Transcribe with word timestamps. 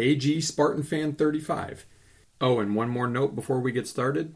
AG 0.00 0.40
Spartan 0.40 0.82
Fan 0.82 1.12
35. 1.12 1.84
Oh, 2.40 2.58
and 2.58 2.74
one 2.74 2.88
more 2.88 3.06
note 3.06 3.34
before 3.34 3.60
we 3.60 3.70
get 3.70 3.86
started. 3.86 4.34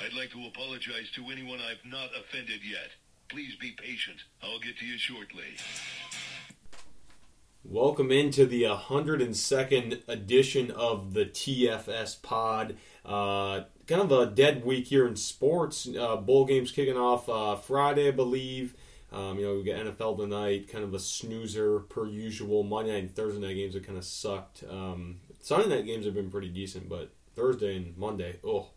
I'd 0.00 0.14
like 0.16 0.30
to 0.30 0.46
apologize 0.46 1.10
to 1.16 1.24
anyone 1.32 1.58
I've 1.60 1.84
not 1.84 2.10
offended 2.16 2.60
yet. 2.64 2.90
Please 3.28 3.56
be 3.56 3.72
patient. 3.72 4.18
I'll 4.40 4.60
get 4.60 4.78
to 4.78 4.86
you 4.86 4.98
shortly. 4.98 5.56
Welcome 7.64 8.12
into 8.12 8.46
the 8.46 8.62
102nd 8.62 10.02
edition 10.06 10.70
of 10.70 11.12
the 11.12 11.26
TFS 11.26 12.22
Pod. 12.22 12.76
Uh, 13.04 13.62
kind 13.88 14.00
of 14.00 14.12
a 14.12 14.26
dead 14.26 14.64
week 14.64 14.86
here 14.86 15.08
in 15.08 15.16
sports. 15.16 15.88
Uh, 15.98 16.16
bowl 16.16 16.44
games 16.44 16.70
kicking 16.70 16.96
off 16.96 17.28
uh, 17.28 17.56
Friday, 17.56 18.08
I 18.08 18.12
believe. 18.12 18.74
Um, 19.12 19.38
you 19.38 19.46
know, 19.46 19.54
we 19.56 19.64
got 19.64 19.76
NFL 19.76 20.18
tonight, 20.18 20.68
kind 20.68 20.84
of 20.84 20.94
a 20.94 21.00
snoozer 21.00 21.80
per 21.80 22.06
usual. 22.06 22.62
Monday 22.62 22.92
night 22.92 23.02
and 23.02 23.14
Thursday 23.14 23.40
night 23.40 23.54
games 23.54 23.74
have 23.74 23.84
kind 23.84 23.98
of 23.98 24.04
sucked. 24.04 24.62
Um, 24.68 25.20
Sunday 25.40 25.68
night 25.68 25.86
games 25.86 26.04
have 26.04 26.14
been 26.14 26.30
pretty 26.30 26.48
decent, 26.48 26.88
but 26.88 27.10
Thursday 27.34 27.76
and 27.76 27.96
Monday, 27.96 28.36
oh, 28.44 28.68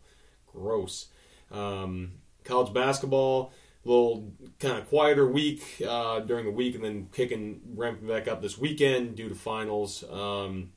gross. 0.46 1.06
Um, 1.52 2.12
college 2.42 2.72
basketball, 2.72 3.52
a 3.84 3.88
little 3.88 4.32
kind 4.58 4.78
of 4.78 4.88
quieter 4.88 5.26
week 5.26 5.82
uh, 5.86 6.20
during 6.20 6.46
the 6.46 6.50
week, 6.50 6.74
and 6.74 6.84
then 6.84 7.08
kicking 7.12 7.60
ramping 7.76 8.08
back 8.08 8.26
up 8.26 8.42
this 8.42 8.58
weekend 8.58 9.14
due 9.14 9.28
to 9.28 9.34
finals. 9.36 10.02
Um, 10.10 10.72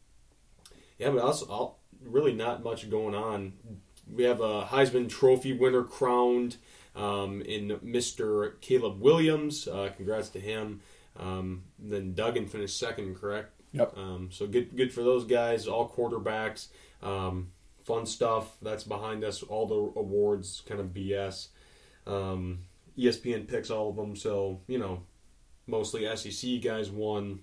yeah, 0.99 1.09
but 1.09 1.21
also 1.21 1.75
really 2.05 2.33
not 2.33 2.63
much 2.63 2.89
going 2.89 3.15
on. 3.15 3.53
We 4.11 4.23
have 4.23 4.39
a 4.39 4.65
Heisman 4.65 5.09
Trophy 5.09 5.53
winner 5.53 5.83
crowned 5.83 6.57
um, 6.97 7.41
in 7.43 7.69
Mr. 7.85 8.59
Caleb 8.59 8.99
Williams. 8.99 9.67
Uh, 9.67 9.89
congrats 9.95 10.29
to 10.29 10.39
him. 10.39 10.81
Um, 11.17 11.63
then 11.79 12.13
Duggan 12.13 12.47
finished 12.47 12.77
second, 12.77 13.15
correct? 13.15 13.51
Yep. 13.71 13.97
Um, 13.97 14.29
so 14.31 14.47
good, 14.47 14.75
good 14.75 14.93
for 14.93 15.03
those 15.03 15.25
guys. 15.25 15.67
All 15.67 15.89
quarterbacks. 15.89 16.67
Um, 17.01 17.51
fun 17.83 18.05
stuff. 18.05 18.57
That's 18.61 18.83
behind 18.83 19.23
us. 19.23 19.43
All 19.43 19.67
the 19.67 19.99
awards, 19.99 20.61
kind 20.67 20.79
of 20.79 20.87
BS. 20.87 21.49
Um, 22.05 22.59
ESPN 22.97 23.47
picks 23.47 23.69
all 23.69 23.89
of 23.89 23.95
them. 23.95 24.15
So 24.15 24.61
you 24.67 24.79
know, 24.79 25.03
mostly 25.67 26.07
SEC 26.15 26.61
guys 26.61 26.89
won. 26.89 27.41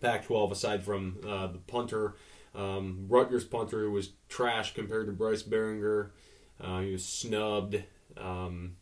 Pac-12 0.00 0.52
aside 0.52 0.82
from 0.82 1.18
uh, 1.26 1.46
the 1.46 1.58
punter. 1.58 2.14
Um, 2.54 3.06
Rutgers 3.08 3.44
punter 3.44 3.88
was 3.90 4.10
trash 4.28 4.74
compared 4.74 5.06
to 5.06 5.12
Bryce 5.12 5.42
Baringer. 5.42 6.10
Uh, 6.60 6.80
he 6.80 6.92
was 6.92 7.04
snubbed. 7.04 7.82
Um, 8.16 8.76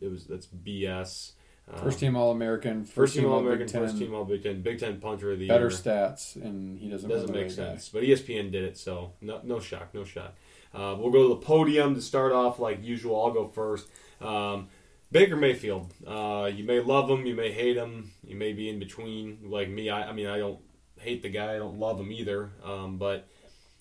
it 0.00 0.08
was 0.08 0.26
that's 0.26 0.46
BS. 0.46 1.32
Um, 1.72 1.78
First 1.78 2.00
team 2.00 2.16
All 2.16 2.32
American, 2.32 2.84
first 2.84 3.14
team 3.14 3.26
All 3.26 3.38
American, 3.38 3.68
first 3.68 3.96
team 3.98 4.12
All 4.14 4.24
Big 4.24 4.42
Ten, 4.42 4.60
Big 4.62 4.80
Ten 4.80 4.98
punter 5.00 5.32
of 5.32 5.38
the 5.38 5.44
Year. 5.46 5.54
better 5.54 5.68
year. 5.68 5.78
stats, 5.78 6.34
and 6.36 6.78
he 6.78 6.88
doesn't. 6.88 7.08
Doesn't 7.08 7.30
make 7.30 7.42
right 7.42 7.48
guy. 7.48 7.54
sense, 7.54 7.88
but 7.90 8.02
ESPN 8.02 8.50
did 8.50 8.64
it, 8.64 8.76
so 8.78 9.12
no, 9.20 9.40
no 9.44 9.60
shock, 9.60 9.94
no 9.94 10.04
shock. 10.04 10.34
Uh, 10.74 10.96
we'll 10.98 11.10
go 11.10 11.22
to 11.24 11.28
the 11.30 11.40
podium 11.46 11.94
to 11.94 12.00
start 12.00 12.32
off 12.32 12.58
like 12.58 12.82
usual. 12.84 13.22
I'll 13.24 13.32
go 13.32 13.46
first. 13.46 13.88
Um, 14.20 14.68
Baker 15.12 15.36
Mayfield. 15.36 15.92
Uh, 16.06 16.50
you 16.54 16.62
may 16.64 16.80
love 16.80 17.10
him, 17.10 17.26
you 17.26 17.34
may 17.34 17.50
hate 17.52 17.76
him, 17.76 18.12
you 18.24 18.36
may 18.36 18.52
be 18.52 18.68
in 18.68 18.78
between. 18.78 19.38
Like 19.44 19.68
me, 19.68 19.90
I, 19.90 20.10
I 20.10 20.12
mean, 20.12 20.26
I 20.28 20.38
don't 20.38 20.60
hate 20.98 21.22
the 21.22 21.28
guy, 21.28 21.54
I 21.54 21.58
don't 21.58 21.78
love 21.78 21.98
him 21.98 22.12
either. 22.12 22.50
Um, 22.64 22.96
but 22.96 23.26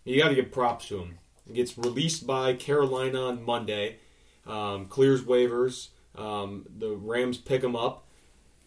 you 0.05 0.19
got 0.21 0.29
to 0.29 0.35
give 0.35 0.51
props 0.51 0.87
to 0.87 0.99
him. 0.99 1.19
He 1.47 1.53
gets 1.53 1.77
released 1.77 2.25
by 2.25 2.53
Carolina 2.53 3.21
on 3.27 3.43
Monday, 3.43 3.97
um, 4.49 4.85
clears 4.87 5.23
waivers. 5.23 5.89
Um, 6.15 6.65
the 6.77 6.95
Rams 6.95 7.37
pick 7.37 7.63
him 7.63 7.75
up, 7.75 8.07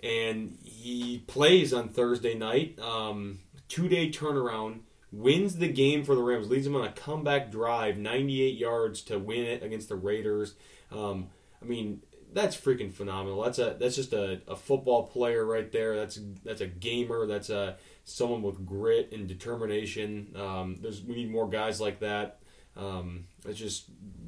and 0.02 0.56
he 0.62 1.24
plays 1.26 1.72
on 1.72 1.88
Thursday 1.88 2.34
night. 2.34 2.78
Um, 2.78 3.40
Two 3.68 3.88
day 3.88 4.10
turnaround, 4.10 4.80
wins 5.10 5.56
the 5.56 5.68
game 5.68 6.04
for 6.04 6.14
the 6.14 6.20
Rams, 6.20 6.50
leads 6.50 6.66
them 6.66 6.76
on 6.76 6.84
a 6.84 6.92
comeback 6.92 7.50
drive, 7.50 7.96
98 7.96 8.58
yards 8.58 9.00
to 9.04 9.18
win 9.18 9.44
it 9.44 9.62
against 9.62 9.88
the 9.88 9.96
Raiders. 9.96 10.56
Um, 10.90 11.28
I 11.62 11.64
mean, 11.64 12.02
that's 12.34 12.54
freaking 12.54 12.92
phenomenal. 12.92 13.42
That's 13.42 13.58
a 13.58 13.76
that's 13.78 13.96
just 13.96 14.12
a, 14.12 14.42
a 14.46 14.56
football 14.56 15.06
player 15.06 15.44
right 15.44 15.70
there. 15.72 15.96
That's 15.96 16.20
that's 16.44 16.60
a 16.60 16.66
gamer. 16.66 17.26
That's 17.26 17.48
a 17.50 17.76
someone 18.04 18.42
with 18.42 18.66
grit 18.66 19.10
and 19.12 19.26
determination. 19.26 20.34
Um, 20.36 20.78
there's 20.80 21.02
we 21.02 21.14
need 21.14 21.30
more 21.30 21.48
guys 21.48 21.80
like 21.80 22.00
that. 22.00 22.40
Um, 22.76 23.24
it's 23.46 23.58
just 23.58 23.86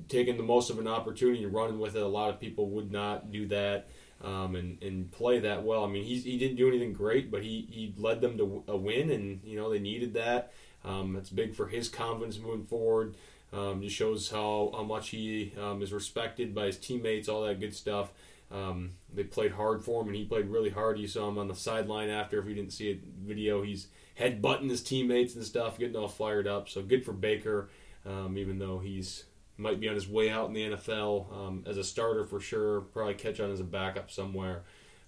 taking 0.09 0.37
the 0.37 0.43
most 0.43 0.71
of 0.71 0.79
an 0.79 0.89
opportunity 0.89 1.45
and 1.45 1.53
running 1.53 1.79
with 1.79 1.97
it. 1.97 2.03
A 2.03 2.07
lot 2.07 2.31
of 2.31 2.41
people 2.41 2.69
would 2.71 2.91
not 2.91 3.33
do 3.33 3.47
that 3.49 3.89
um, 4.23 4.57
and 4.57 4.83
and 4.83 5.11
play 5.13 5.41
that 5.41 5.63
well. 5.63 5.85
I 5.85 5.89
mean, 5.89 6.05
he's, 6.05 6.25
he 6.25 6.39
didn't 6.39 6.57
do 6.57 6.69
anything 6.69 6.93
great, 6.93 7.31
but 7.31 7.43
he, 7.43 7.67
he 7.71 7.95
led 7.99 8.21
them 8.21 8.39
to 8.39 8.65
a 8.69 8.77
win, 8.77 9.11
and 9.11 9.41
you 9.45 9.57
know 9.57 9.71
they 9.71 9.79
needed 9.79 10.15
that. 10.15 10.53
Um, 10.85 11.17
it's 11.17 11.31
big 11.31 11.55
for 11.55 11.69
his 11.69 11.89
confidence 11.89 12.39
moving 12.39 12.65
forward. 12.65 13.15
Um, 13.53 13.83
just 13.83 13.95
shows 13.95 14.31
how, 14.31 14.73
how 14.75 14.83
much 14.83 15.11
he 15.11 15.53
um, 15.61 15.81
is 15.81 15.93
respected 15.93 16.55
by 16.55 16.67
his 16.67 16.77
teammates, 16.77 17.29
all 17.29 17.45
that 17.45 17.61
good 17.61 17.75
stuff. 17.75 18.11
Um, 18.51 18.91
they 19.13 19.23
played 19.23 19.53
hard 19.53 19.85
for 19.85 20.03
him, 20.03 20.09
and 20.09 20.17
he 20.17 20.25
played 20.25 20.47
really 20.47 20.71
hard. 20.71 20.99
You 20.99 21.07
saw 21.07 21.29
him 21.29 21.39
on 21.39 21.49
the 21.49 21.55
sideline 21.55 22.11
after. 22.11 22.39
If 22.39 22.47
you 22.47 22.55
didn't 22.55 22.73
see 22.73 22.91
a 22.91 22.99
video, 23.25 23.63
he's 23.63 23.87
headbutting 24.19 24.69
his 24.69 24.83
teammates 24.83 25.35
and 25.35 25.45
stuff, 25.45 25.79
getting 25.79 25.97
all 25.97 26.09
fired 26.09 26.47
up. 26.47 26.69
So 26.69 26.83
good 26.83 27.05
for 27.05 27.13
Baker, 27.13 27.71
um, 28.05 28.37
even 28.37 28.59
though 28.59 28.79
he's 28.81 29.25
might 29.57 29.81
be 29.81 29.89
on 29.89 29.95
his 29.95 30.09
way 30.09 30.31
out 30.31 30.49
in 30.49 30.53
the 30.53 30.71
NFL 30.71 31.33
um, 31.33 31.65
as 31.67 31.77
a 31.77 31.85
starter 31.85 32.25
for 32.25 32.41
sure. 32.41 32.81
Probably 32.81 33.15
catch 33.15 33.41
on 33.41 33.51
as 33.51 33.61
a 33.61 33.65
backup 33.65 34.11
somewhere. 34.11 34.63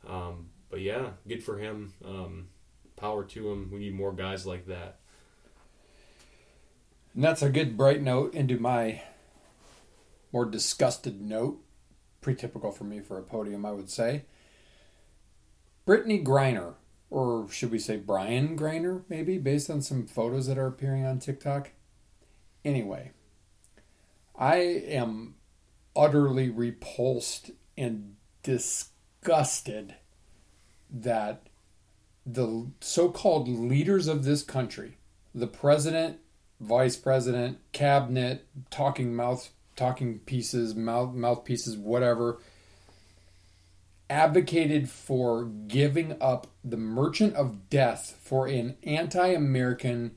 Um, 0.09 0.51
but 0.71 0.81
yeah, 0.81 1.11
good 1.27 1.43
for 1.43 1.59
him. 1.59 1.93
Um, 2.05 2.49
power 2.97 3.25
to 3.25 3.51
him. 3.51 3.71
We 3.73 3.79
need 3.81 3.95
more 3.95 4.13
guys 4.13 4.47
like 4.47 4.67
that. 4.67 5.01
And 7.15 7.25
that's 7.25 7.43
a 7.43 7.49
good 7.49 7.77
bright 7.77 8.03
note 8.03 8.35
into 8.35 8.59
my 8.59 9.03
more 10.33 10.45
disgusted 10.45 11.21
note. 11.21 11.63
Pretty 12.21 12.41
typical 12.41 12.73
for 12.73 12.85
me 12.85 13.01
for 13.01 13.19
a 13.19 13.23
podium, 13.23 13.65
I 13.65 13.73
would 13.73 13.91
say. 13.91 14.25
Brittney 15.87 16.25
Griner, 16.25 16.75
or 17.11 17.49
should 17.51 17.71
we 17.71 17.79
say 17.79 17.97
Brian 17.97 18.59
Griner, 18.59 19.05
maybe, 19.09 19.39
based 19.39 19.71
on 19.71 19.81
some 19.81 20.07
photos 20.07 20.47
that 20.47 20.59
are 20.59 20.67
appearing 20.67 21.07
on 21.07 21.19
TikTok. 21.21 21.71
Anyway, 22.65 23.13
I 24.39 24.57
am 24.57 25.35
utterly 25.95 26.51
repulsed 26.51 27.51
and 27.77 28.17
disgusted 28.43 29.95
that 30.91 31.49
the 32.25 32.67
so 32.81 33.09
called 33.09 33.49
leaders 33.49 34.09
of 34.09 34.25
this 34.25 34.43
country, 34.43 34.99
the 35.35 35.47
president, 35.47 36.19
vice 36.61 36.97
president, 36.97 37.59
cabinet, 37.73 38.47
talking 38.71 39.15
mouth, 39.15 39.51
talking 39.75 40.19
pieces, 40.21 40.75
mouth 40.75 41.15
mouthpieces, 41.15 41.77
whatever, 41.77 42.39
advocated 44.11 44.89
for 44.89 45.45
giving 45.45 46.17
up 46.21 46.47
the 46.65 46.77
merchant 46.77 47.35
of 47.35 47.69
death 47.71 48.19
for 48.23 48.47
an 48.47 48.77
anti-American 48.83 50.15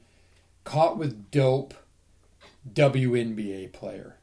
caught 0.63 0.97
with 0.97 1.31
dope 1.31 1.73
WNBA 2.71 3.71
player. 3.73 4.18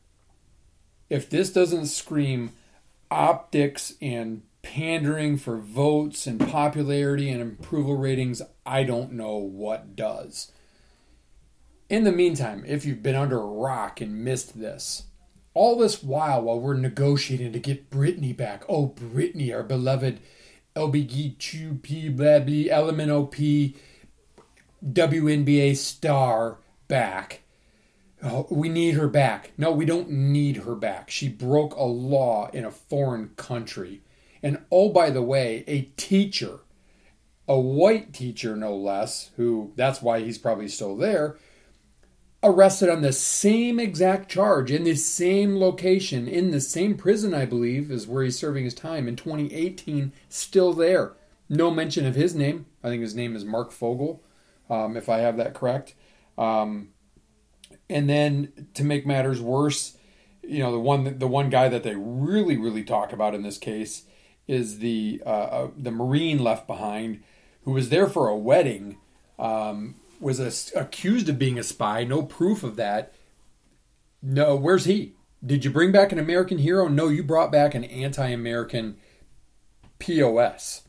If 1.09 1.31
this 1.31 1.53
doesn't 1.53 1.87
scream 1.87 2.53
optics 3.11 3.95
and 4.01 4.43
pandering 4.63 5.37
for 5.37 5.57
votes 5.57 6.27
and 6.27 6.41
popularity 6.41 7.31
and 7.31 7.41
approval 7.41 7.97
ratings, 7.97 8.43
I 8.65 8.83
don't 8.83 9.13
know 9.13 9.37
what 9.37 9.95
does. 9.95 10.51
In 11.89 12.03
the 12.03 12.13
meantime, 12.13 12.65
if 12.67 12.85
you've 12.85 13.03
been 13.03 13.15
under 13.15 13.39
a 13.39 13.47
rock 13.47 14.01
and 14.01 14.25
missed 14.25 14.59
this, 14.59 15.05
all 15.55 15.79
this 15.79 16.03
while 16.03 16.43
while 16.43 16.59
we're 16.59 16.75
negotiating 16.75 17.53
to 17.53 17.61
get 17.61 17.91
Brittney 17.91 18.37
back, 18.37 18.65
oh 18.69 18.89
Brittney, 18.89 19.55
our 19.55 19.63
beloved 19.63 20.21
LBGTP 20.75 22.15
blah 22.15 22.41
blah 22.41 22.91
LMNOP 22.93 23.77
WNBA 24.85 25.77
star 25.77 26.59
back. 26.89 27.43
Oh, 28.23 28.47
we 28.51 28.69
need 28.69 28.95
her 28.95 29.09
back. 29.09 29.53
No, 29.59 29.71
we 29.71 29.85
don't 29.85 30.11
need 30.11 30.59
her 30.59 30.75
back. 30.75 31.11
She 31.11 31.29
broke 31.29 31.75
a 31.77 31.85
law 31.85 32.49
in 32.53 32.65
a 32.65 32.71
foreign 32.71 33.29
country. 33.37 34.03
And 34.43 34.63
oh, 34.71 34.89
by 34.89 35.11
the 35.11 35.23
way, 35.23 35.65
a 35.67 35.83
teacher 35.97 36.61
a 37.49 37.59
white 37.59 38.13
teacher, 38.13 38.57
no 38.57 38.75
less, 38.75 39.31
who 39.37 39.73
that's 39.77 40.03
why 40.03 40.21
he's 40.21 40.39
probably 40.39 40.69
still 40.69 40.97
there, 40.97 41.37
arrested 42.43 42.89
on 42.89 43.03
the 43.03 43.13
same 43.13 43.79
exact 43.79 44.31
charge 44.31 44.71
in 44.71 44.85
the 44.85 44.97
same 44.97 45.57
location, 45.57 46.27
in 46.27 46.51
the 46.51 46.61
same 46.61 46.97
prison, 46.97 47.35
I 47.35 47.45
believe, 47.45 47.91
is 47.91 48.07
where 48.07 48.25
he's 48.25 48.39
serving 48.39 48.65
his 48.65 48.75
time 48.75 49.09
in 49.09 49.17
2018, 49.17 50.13
still 50.29 50.73
there. 50.73 51.13
No 51.49 51.71
mention 51.71 52.07
of 52.07 52.17
his 52.17 52.35
name. 52.35 52.67
I 52.83 52.89
think 52.89 53.03
his 53.03 53.15
name 53.15 53.37
is 53.37 53.45
Marc 53.45 53.71
Fogel, 53.71 54.23
um, 54.69 54.97
if 54.97 55.09
I 55.09 55.19
have 55.19 55.37
that 55.37 55.55
correct. 55.55 55.95
Um, 56.37 56.89
and 57.89 58.09
then 58.09 58.69
to 58.75 58.85
make 58.85 59.07
matters 59.07 59.41
worse, 59.41 59.97
you 60.43 60.61
know 60.61 60.73
the 60.73 60.81
one 60.81 61.19
the 61.19 61.27
one 61.27 61.51
guy 61.51 61.69
that 61.69 61.83
they 61.83 61.95
really 61.97 62.57
really 62.57 62.85
talk 62.85 63.13
about 63.13 63.35
in 63.35 63.43
this 63.43 63.59
case 63.59 64.05
is 64.47 64.79
the 64.79 65.23
uh, 65.27 65.29
uh, 65.29 65.71
the 65.77 65.91
Marine 65.91 66.39
left 66.39 66.67
behind 66.67 67.23
who 67.65 67.73
was 67.73 67.89
there 67.89 68.07
for 68.07 68.29
a 68.29 68.37
wedding. 68.37 68.99
Um, 69.39 69.97
was 70.19 70.41
a, 70.41 70.81
accused 70.81 71.29
of 71.29 71.39
being 71.39 71.59
a 71.59 71.63
spy. 71.63 72.05
No 72.05 72.23
proof 72.23 72.63
of 72.63 72.77
that. 72.77 73.13
No, 74.23 74.57
where's 74.57 74.87
he? 74.87 75.15
Did 75.45 75.65
you 75.65 75.71
bring 75.71 75.93
back 75.93 76.13
an 76.13 76.19
American 76.19 76.59
hero? 76.59 76.89
No, 76.89 77.09
you 77.09 77.23
brought 77.23 77.53
back 77.53 77.75
an 77.75 77.85
anti-American 77.85 78.97
POS. 79.99 80.83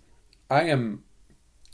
I 0.49 0.63
am 0.63 1.03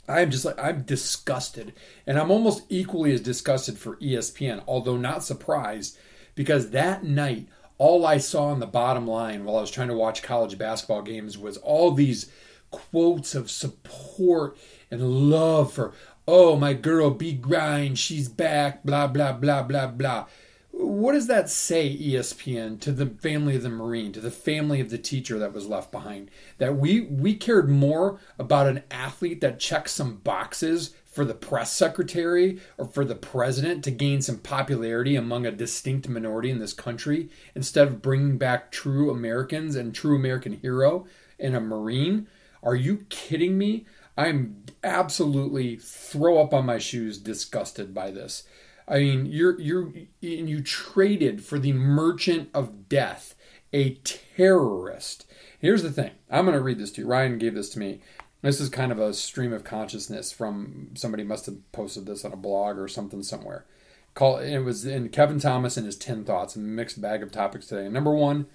I 0.08 0.20
am 0.20 0.30
just 0.30 0.44
like 0.44 0.58
I'm 0.58 0.82
disgusted. 0.82 1.72
And 2.06 2.18
I'm 2.18 2.30
almost 2.30 2.64
equally 2.68 3.12
as 3.12 3.20
disgusted 3.20 3.78
for 3.78 3.96
ESPN, 3.96 4.62
although 4.66 4.96
not 4.96 5.24
surprised, 5.24 5.96
because 6.34 6.70
that 6.70 7.04
night 7.04 7.48
all 7.78 8.06
I 8.06 8.18
saw 8.18 8.46
on 8.46 8.60
the 8.60 8.66
bottom 8.66 9.06
line 9.06 9.44
while 9.44 9.56
I 9.56 9.60
was 9.60 9.70
trying 9.70 9.88
to 9.88 9.94
watch 9.94 10.22
college 10.22 10.56
basketball 10.58 11.02
games 11.02 11.36
was 11.36 11.56
all 11.58 11.90
these 11.90 12.30
quotes 12.70 13.34
of 13.34 13.50
support 13.50 14.56
and 14.90 15.30
love 15.30 15.72
for 15.72 15.92
oh 16.26 16.56
my 16.56 16.72
girl 16.72 17.10
B 17.10 17.32
grind 17.32 17.98
she's 17.98 18.28
back 18.28 18.84
blah 18.84 19.06
blah 19.06 19.32
blah 19.32 19.62
blah 19.62 19.86
blah 19.88 20.26
what 20.76 21.12
does 21.12 21.28
that 21.28 21.48
say 21.48 21.96
espn 21.96 22.80
to 22.80 22.90
the 22.90 23.06
family 23.06 23.56
of 23.56 23.62
the 23.62 23.68
marine 23.68 24.12
to 24.12 24.20
the 24.20 24.30
family 24.30 24.80
of 24.80 24.90
the 24.90 24.98
teacher 24.98 25.38
that 25.38 25.52
was 25.52 25.66
left 25.66 25.92
behind? 25.92 26.30
That 26.58 26.76
we 26.76 27.02
we 27.02 27.34
cared 27.34 27.68
more 27.68 28.18
about 28.38 28.66
an 28.66 28.82
athlete 28.90 29.40
that 29.40 29.60
checked 29.60 29.90
some 29.90 30.16
boxes 30.16 30.94
for 31.06 31.24
the 31.24 31.34
press 31.34 31.72
secretary 31.72 32.58
or 32.76 32.86
for 32.86 33.04
the 33.04 33.14
president 33.14 33.84
to 33.84 33.90
gain 33.92 34.20
some 34.20 34.38
popularity 34.38 35.14
among 35.14 35.46
a 35.46 35.52
distinct 35.52 36.08
minority 36.08 36.50
in 36.50 36.58
this 36.58 36.72
country 36.72 37.28
instead 37.54 37.86
of 37.86 38.02
bringing 38.02 38.36
back 38.36 38.72
true 38.72 39.10
americans 39.10 39.76
and 39.76 39.94
true 39.94 40.16
american 40.16 40.54
hero 40.54 41.06
and 41.38 41.54
a 41.54 41.60
marine? 41.60 42.26
Are 42.62 42.74
you 42.74 43.06
kidding 43.10 43.58
me? 43.58 43.86
I'm 44.16 44.64
absolutely 44.82 45.76
throw 45.76 46.40
up 46.40 46.54
on 46.54 46.66
my 46.66 46.78
shoes 46.78 47.18
disgusted 47.18 47.92
by 47.92 48.10
this. 48.10 48.44
I 48.86 48.98
mean, 48.98 49.26
you're 49.26 49.58
you're 49.60 49.92
you 50.20 50.62
traded 50.62 51.44
for 51.44 51.58
the 51.58 51.72
merchant 51.72 52.50
of 52.52 52.88
death, 52.88 53.34
a 53.72 53.94
terrorist. 54.04 55.26
Here's 55.58 55.82
the 55.82 55.90
thing. 55.90 56.10
I'm 56.30 56.44
going 56.44 56.56
to 56.56 56.62
read 56.62 56.78
this 56.78 56.90
to 56.92 57.02
you. 57.02 57.06
Ryan 57.06 57.38
gave 57.38 57.54
this 57.54 57.70
to 57.70 57.78
me. 57.78 58.00
This 58.42 58.60
is 58.60 58.68
kind 58.68 58.92
of 58.92 58.98
a 58.98 59.14
stream 59.14 59.54
of 59.54 59.64
consciousness 59.64 60.30
from 60.30 60.90
somebody 60.94 61.24
must 61.24 61.46
have 61.46 61.56
posted 61.72 62.04
this 62.04 62.26
on 62.26 62.32
a 62.34 62.36
blog 62.36 62.76
or 62.76 62.88
something 62.88 63.22
somewhere. 63.22 63.64
Call 64.12 64.36
it 64.36 64.58
was 64.58 64.84
in 64.84 65.08
Kevin 65.08 65.40
Thomas 65.40 65.78
and 65.78 65.86
his 65.86 65.96
10 65.96 66.24
thoughts, 66.24 66.54
a 66.54 66.58
mixed 66.58 67.00
bag 67.00 67.22
of 67.22 67.32
topics 67.32 67.66
today. 67.66 67.88
Number 67.88 68.14
1, 68.14 68.46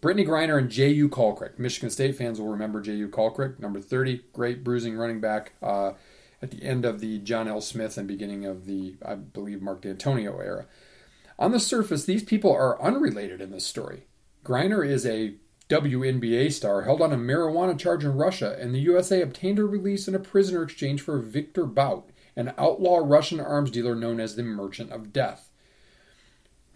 Brittney 0.00 0.26
Griner 0.26 0.58
and 0.58 0.70
Jehuu 0.70 1.08
Caulcrick. 1.10 1.58
Michigan 1.58 1.90
State 1.90 2.16
fans 2.16 2.40
will 2.40 2.48
remember 2.48 2.82
Jehuu 2.82 3.10
Caulcrick, 3.10 3.58
number 3.58 3.80
30, 3.80 4.22
great 4.32 4.62
bruising 4.62 4.96
running 4.96 5.20
back 5.20 5.52
uh, 5.60 5.92
at 6.42 6.50
the 6.50 6.62
end 6.62 6.84
of 6.84 7.00
the 7.00 7.18
John 7.20 7.46
L. 7.46 7.60
Smith 7.60 7.96
and 7.96 8.08
beginning 8.08 8.44
of 8.44 8.66
the, 8.66 8.96
I 9.04 9.14
believe, 9.14 9.62
Mark 9.62 9.82
Dantonio 9.82 10.44
era. 10.44 10.66
On 11.38 11.52
the 11.52 11.60
surface, 11.60 12.04
these 12.04 12.24
people 12.24 12.52
are 12.52 12.80
unrelated 12.82 13.40
in 13.40 13.50
this 13.50 13.64
story. 13.64 14.06
Griner 14.44 14.86
is 14.86 15.06
a 15.06 15.36
WNBA 15.68 16.52
star 16.52 16.82
held 16.82 17.00
on 17.00 17.12
a 17.12 17.16
marijuana 17.16 17.78
charge 17.78 18.04
in 18.04 18.16
Russia, 18.16 18.56
and 18.60 18.74
the 18.74 18.80
USA 18.80 19.22
obtained 19.22 19.58
her 19.58 19.66
release 19.66 20.08
in 20.08 20.14
a 20.14 20.18
prisoner 20.18 20.62
exchange 20.62 21.00
for 21.00 21.18
Victor 21.18 21.64
Bout, 21.64 22.10
an 22.36 22.52
outlaw 22.58 23.00
Russian 23.02 23.40
arms 23.40 23.70
dealer 23.70 23.94
known 23.94 24.20
as 24.20 24.36
the 24.36 24.42
Merchant 24.42 24.90
of 24.90 25.12
Death. 25.12 25.48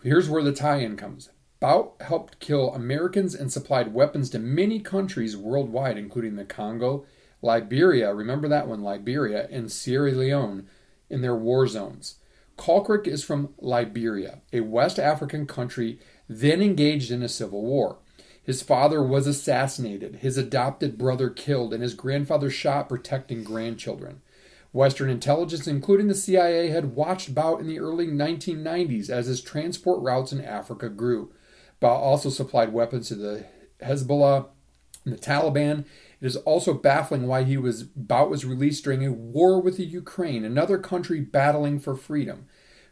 Here's 0.03 0.31
where 0.31 0.43
the 0.43 0.53
tie 0.53 0.79
in 0.79 0.97
comes. 0.97 1.31
Bout 1.59 1.97
helped 2.01 2.39
kill 2.39 2.73
Americans 2.75 3.35
and 3.35 3.53
supplied 3.53 3.93
weapons 3.93 4.31
to 4.31 4.39
many 4.39 4.79
countries 4.79 5.37
worldwide, 5.37 5.99
including 5.99 6.37
the 6.37 6.45
Congo, 6.45 7.05
Liberia, 7.43 8.15
remember 8.15 8.49
that 8.49 8.69
one, 8.69 8.83
Liberia, 8.83 9.47
and 9.51 9.71
Sierra 9.71 10.13
Leone 10.13 10.67
in 11.11 11.21
their 11.21 11.37
war 11.37 11.67
zones. 11.67 12.17
Caulcrick 12.57 13.07
is 13.07 13.23
from 13.23 13.51
Liberia, 13.59 14.41
a 14.53 14.61
West 14.61 14.99
African 14.99 15.47
country 15.47 15.99
then 16.29 16.63
engaged 16.63 17.11
in 17.11 17.23
a 17.23 17.29
civil 17.29 17.63
war. 17.63 17.99
His 18.43 18.63
father 18.63 19.03
was 19.03 19.27
assassinated, 19.27 20.17
his 20.17 20.39
adopted 20.39 20.97
brother 20.97 21.31
killed, 21.31 21.75
and 21.75 21.83
his 21.83 21.95
grandfather 21.95 22.49
shot 22.49 22.89
protecting 22.89 23.43
grandchildren. 23.43 24.23
Western 24.73 25.09
intelligence, 25.11 25.67
including 25.67 26.07
the 26.07 26.15
CIA, 26.15 26.69
had 26.69 26.95
watched 26.95 27.35
Bout 27.35 27.61
in 27.61 27.67
the 27.67 27.81
early 27.81 28.07
1990s 28.07 29.11
as 29.11 29.27
his 29.27 29.41
transport 29.41 30.03
routes 30.03 30.33
in 30.33 30.45
Africa 30.45 30.89
grew. 30.89 31.33
Bout 31.81 32.01
also 32.01 32.31
supplied 32.31 32.73
weapons 32.73 33.09
to 33.09 33.15
the 33.15 33.47
Hezbollah 33.81 34.47
and 35.05 35.15
the 35.15 35.19
Taliban. 35.19 35.85
It 36.21 36.27
is 36.27 36.37
also 36.37 36.73
baffling 36.73 37.27
why 37.27 37.43
he 37.43 37.57
was 37.57 37.83
Bout 37.83 38.31
was 38.31 38.45
released 38.45 38.85
during 38.85 39.05
a 39.05 39.13
war 39.13 39.61
with 39.61 39.77
the 39.77 39.85
Ukraine, 39.85 40.45
another 40.45 40.79
country 40.79 41.21
battling 41.21 41.79
for 41.79 41.95
freedom. 41.95 42.47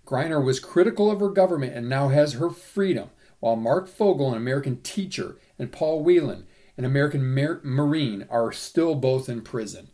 Griner 0.06 0.44
was 0.44 0.60
critical 0.60 1.10
of 1.10 1.20
her 1.20 1.30
government 1.30 1.74
and 1.74 1.88
now 1.88 2.08
has 2.08 2.34
her 2.34 2.50
freedom, 2.50 3.10
while 3.40 3.56
Marc 3.56 3.88
Fogel, 3.88 4.30
an 4.30 4.36
American 4.36 4.82
teacher, 4.82 5.38
and 5.58 5.72
Paul 5.72 6.04
Whelan, 6.04 6.46
an 6.76 6.84
American 6.84 7.34
mar- 7.34 7.60
Marine, 7.62 8.26
are 8.28 8.52
still 8.52 8.94
both 8.94 9.28
in 9.28 9.40
prison 9.40 9.88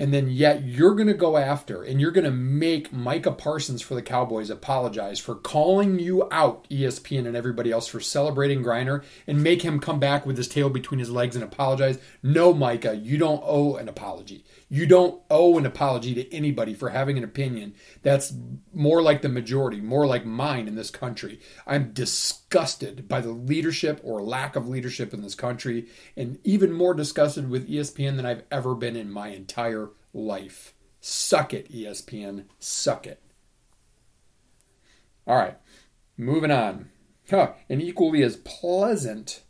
and 0.00 0.14
then 0.14 0.30
yet 0.30 0.64
you're 0.64 0.94
going 0.94 1.06
to 1.06 1.14
go 1.14 1.36
after 1.36 1.82
and 1.82 2.00
you're 2.00 2.10
going 2.10 2.24
to 2.24 2.30
make 2.30 2.90
Micah 2.90 3.32
Parsons 3.32 3.82
for 3.82 3.94
the 3.94 4.02
Cowboys 4.02 4.48
apologize 4.48 5.20
for 5.20 5.34
calling 5.34 5.98
you 5.98 6.26
out, 6.32 6.66
ESPN 6.70 7.26
and 7.26 7.36
everybody 7.36 7.70
else, 7.70 7.86
for 7.86 8.00
celebrating 8.00 8.64
Griner 8.64 9.04
and 9.26 9.42
make 9.42 9.60
him 9.60 9.78
come 9.78 10.00
back 10.00 10.24
with 10.24 10.38
his 10.38 10.48
tail 10.48 10.70
between 10.70 11.00
his 11.00 11.10
legs 11.10 11.36
and 11.36 11.44
apologize. 11.44 11.98
No, 12.22 12.54
Micah, 12.54 12.96
you 12.96 13.18
don't 13.18 13.42
owe 13.44 13.76
an 13.76 13.90
apology. 13.90 14.42
You 14.72 14.86
don't 14.86 15.20
owe 15.28 15.58
an 15.58 15.66
apology 15.66 16.14
to 16.14 16.32
anybody 16.32 16.74
for 16.74 16.90
having 16.90 17.18
an 17.18 17.24
opinion 17.24 17.74
that's 18.02 18.32
more 18.72 19.02
like 19.02 19.20
the 19.20 19.28
majority, 19.28 19.80
more 19.80 20.06
like 20.06 20.24
mine 20.24 20.68
in 20.68 20.76
this 20.76 20.90
country. 20.92 21.40
I'm 21.66 21.92
disgusted 21.92 23.08
by 23.08 23.20
the 23.20 23.32
leadership 23.32 24.00
or 24.04 24.22
lack 24.22 24.54
of 24.54 24.68
leadership 24.68 25.12
in 25.12 25.22
this 25.22 25.34
country, 25.34 25.88
and 26.16 26.38
even 26.44 26.72
more 26.72 26.94
disgusted 26.94 27.50
with 27.50 27.68
ESPN 27.68 28.14
than 28.14 28.24
I've 28.24 28.44
ever 28.52 28.76
been 28.76 28.94
in 28.94 29.10
my 29.10 29.28
entire 29.30 29.90
life. 30.14 30.72
Suck 31.00 31.52
it, 31.52 31.68
ESPN. 31.72 32.44
Suck 32.60 33.08
it. 33.08 33.20
All 35.26 35.36
right, 35.36 35.58
moving 36.16 36.52
on. 36.52 36.90
Huh, 37.28 37.54
an 37.68 37.80
equally 37.80 38.22
as 38.22 38.36
pleasant 38.36 39.42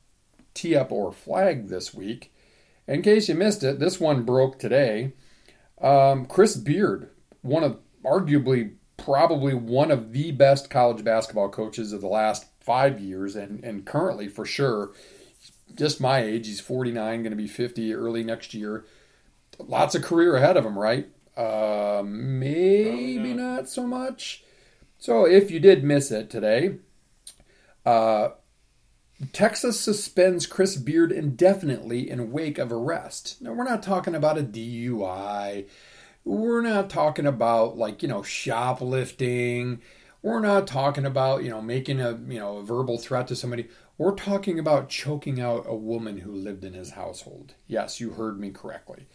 tee 0.55 0.75
up 0.75 0.91
or 0.91 1.13
flag 1.13 1.69
this 1.69 1.93
week 1.93 2.30
in 2.91 3.03
case 3.03 3.29
you 3.29 3.37
missed 3.37 3.63
it, 3.63 3.79
this 3.79 4.01
one 4.01 4.25
broke 4.25 4.59
today. 4.59 5.13
Um, 5.81 6.27
Chris 6.27 6.57
Beard, 6.57 7.11
one 7.41 7.63
of 7.63 7.79
arguably 8.05 8.75
probably 8.97 9.55
one 9.55 9.93
of 9.93 10.13
the 10.13 10.33
best 10.33 10.69
college 10.69 11.05
basketball 11.05 11.49
coaches 11.49 11.93
of 11.93 12.01
the 12.01 12.09
last 12.09 12.47
five 12.61 13.01
years, 13.01 13.37
and, 13.37 13.65
and 13.65 13.87
currently 13.87 14.27
for 14.29 14.45
sure, 14.45 14.91
just 15.75 16.01
my 16.01 16.19
age. 16.21 16.49
He's 16.49 16.61
49, 16.61 17.23
going 17.23 17.31
to 17.31 17.37
be 17.37 17.47
50 17.47 17.95
early 17.95 18.25
next 18.25 18.55
year. 18.55 18.85
Lots 19.59 19.95
of 19.95 20.03
career 20.03 20.35
ahead 20.37 20.57
of 20.57 20.67
him, 20.67 20.77
right? 20.77 21.09
Uh, 21.37 22.03
maybe 22.05 23.33
not. 23.35 23.55
not 23.55 23.69
so 23.69 23.87
much. 23.87 24.45
So 24.99 25.27
if 25.27 25.51
you 25.51 25.61
did 25.61 25.85
miss 25.85 26.11
it 26.11 26.29
today, 26.29 26.77
uh, 27.87 28.31
Texas 29.33 29.79
suspends 29.79 30.47
Chris 30.47 30.77
Beard 30.77 31.13
indefinitely 31.13 32.09
in 32.09 32.33
wake 32.33 32.59
of 32.59 32.73
arrest. 32.73 33.41
Now, 33.41 33.53
we're 33.53 33.65
not 33.65 33.83
talking 33.83 34.15
about 34.15 34.39
a 34.39 34.43
DUI. 34.43 35.67
We're 36.25 36.63
not 36.63 36.89
talking 36.89 37.27
about, 37.27 37.77
like, 37.77 38.03
you 38.03 38.09
know, 38.09 38.23
shoplifting. 38.23 39.81
We're 40.23 40.41
not 40.41 40.67
talking 40.67 41.05
about, 41.05 41.45
you 41.45 41.51
know, 41.51 41.61
making 41.61 42.01
a, 42.01 42.13
you 42.13 42.39
know, 42.39 42.59
a 42.59 42.63
verbal 42.63 42.97
threat 42.97 43.29
to 43.29 43.37
somebody. 43.37 43.69
We're 43.99 44.15
talking 44.15 44.59
about 44.59 44.89
choking 44.89 45.39
out 45.39 45.65
a 45.67 45.75
woman 45.75 46.19
who 46.19 46.33
lived 46.33 46.65
in 46.65 46.73
his 46.73 46.93
household. 46.93 47.55
Yes, 47.67 48.01
you 48.01 48.11
heard 48.13 48.41
me 48.41 48.51
correctly. 48.51 49.07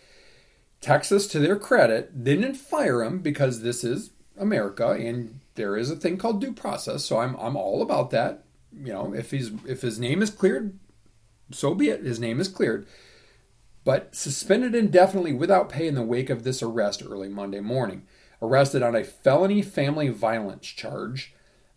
Texas, 0.81 1.25
to 1.27 1.39
their 1.39 1.57
credit, 1.57 2.23
didn't 2.23 2.55
fire 2.55 3.03
him 3.03 3.19
because 3.19 3.63
this 3.63 3.83
is 3.83 4.11
America 4.37 4.89
and 4.89 5.39
there 5.55 5.75
is 5.75 5.89
a 5.89 5.95
thing 5.95 6.17
called 6.17 6.41
due 6.41 6.53
process. 6.53 7.03
So 7.05 7.17
I'm, 7.17 7.35
I'm 7.37 7.55
all 7.55 7.81
about 7.81 8.11
that 8.11 8.44
you 8.77 8.91
know, 8.93 9.13
if 9.13 9.31
he's 9.31 9.51
if 9.65 9.81
his 9.81 9.99
name 9.99 10.21
is 10.21 10.29
cleared, 10.29 10.77
so 11.51 11.73
be 11.75 11.89
it. 11.89 12.03
His 12.03 12.19
name 12.19 12.39
is 12.39 12.47
cleared. 12.47 12.87
but 13.83 14.15
suspended 14.15 14.73
indefinitely 14.75 15.33
without 15.33 15.69
pay 15.69 15.87
in 15.87 15.95
the 15.95 16.01
wake 16.01 16.29
of 16.29 16.43
this 16.43 16.63
arrest 16.63 17.03
early 17.05 17.29
Monday 17.29 17.59
morning. 17.59 18.05
Arrested 18.41 18.81
on 18.83 18.95
a 18.95 19.03
felony 19.03 19.61
family 19.61 20.09
violence 20.09 20.67
charge. 20.67 21.33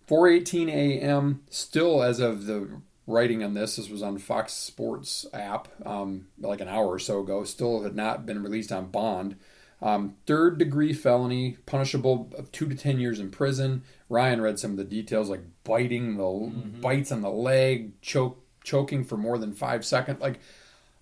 4:18 0.08 0.68
a.m. 0.70 1.42
Still, 1.50 2.02
as 2.02 2.18
of 2.18 2.46
the 2.46 2.80
writing 3.06 3.44
on 3.44 3.54
this, 3.54 3.76
this 3.76 3.88
was 3.90 4.02
on 4.02 4.18
Fox 4.18 4.52
Sports 4.54 5.26
app, 5.32 5.68
um, 5.86 6.28
like 6.38 6.60
an 6.60 6.68
hour 6.68 6.86
or 6.88 6.98
so 6.98 7.20
ago. 7.20 7.44
Still 7.44 7.82
had 7.82 7.94
not 7.94 8.26
been 8.26 8.42
released 8.42 8.72
on 8.72 8.90
bond. 8.90 9.36
Um, 9.80 10.16
third 10.26 10.58
degree 10.58 10.92
felony, 10.92 11.56
punishable 11.66 12.30
of 12.36 12.50
two 12.50 12.68
to 12.68 12.74
ten 12.74 12.98
years 12.98 13.20
in 13.20 13.30
prison. 13.30 13.82
Ryan 14.08 14.40
read 14.40 14.58
some 14.58 14.72
of 14.72 14.76
the 14.76 14.84
details, 14.84 15.28
like 15.30 15.42
biting 15.64 16.16
the 16.16 16.52
bites 16.80 17.12
on 17.12 17.20
the 17.22 17.30
leg, 17.30 18.00
choke, 18.00 18.42
choking 18.64 19.04
for 19.04 19.16
more 19.16 19.38
than 19.38 19.52
five 19.52 19.84
seconds. 19.84 20.20
Like, 20.20 20.40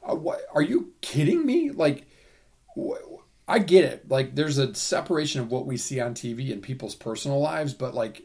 uh, 0.07 0.15
what, 0.15 0.41
are 0.55 0.63
you 0.63 0.93
kidding 1.01 1.47
me? 1.47 1.71
Like, 1.71 2.07
wh- 2.79 3.01
I 3.49 3.61
get 3.61 3.85
it. 3.85 4.11
Like, 4.11 4.35
there's 4.35 4.59
a 4.59 4.75
separation 4.75 5.41
of 5.41 5.51
what 5.51 5.67
we 5.67 5.77
see 5.79 6.01
on 6.01 6.15
TV 6.15 6.53
and 6.53 6.63
people's 6.63 6.95
personal 6.95 7.41
lives, 7.41 7.73
but 7.73 7.95
like, 7.95 8.25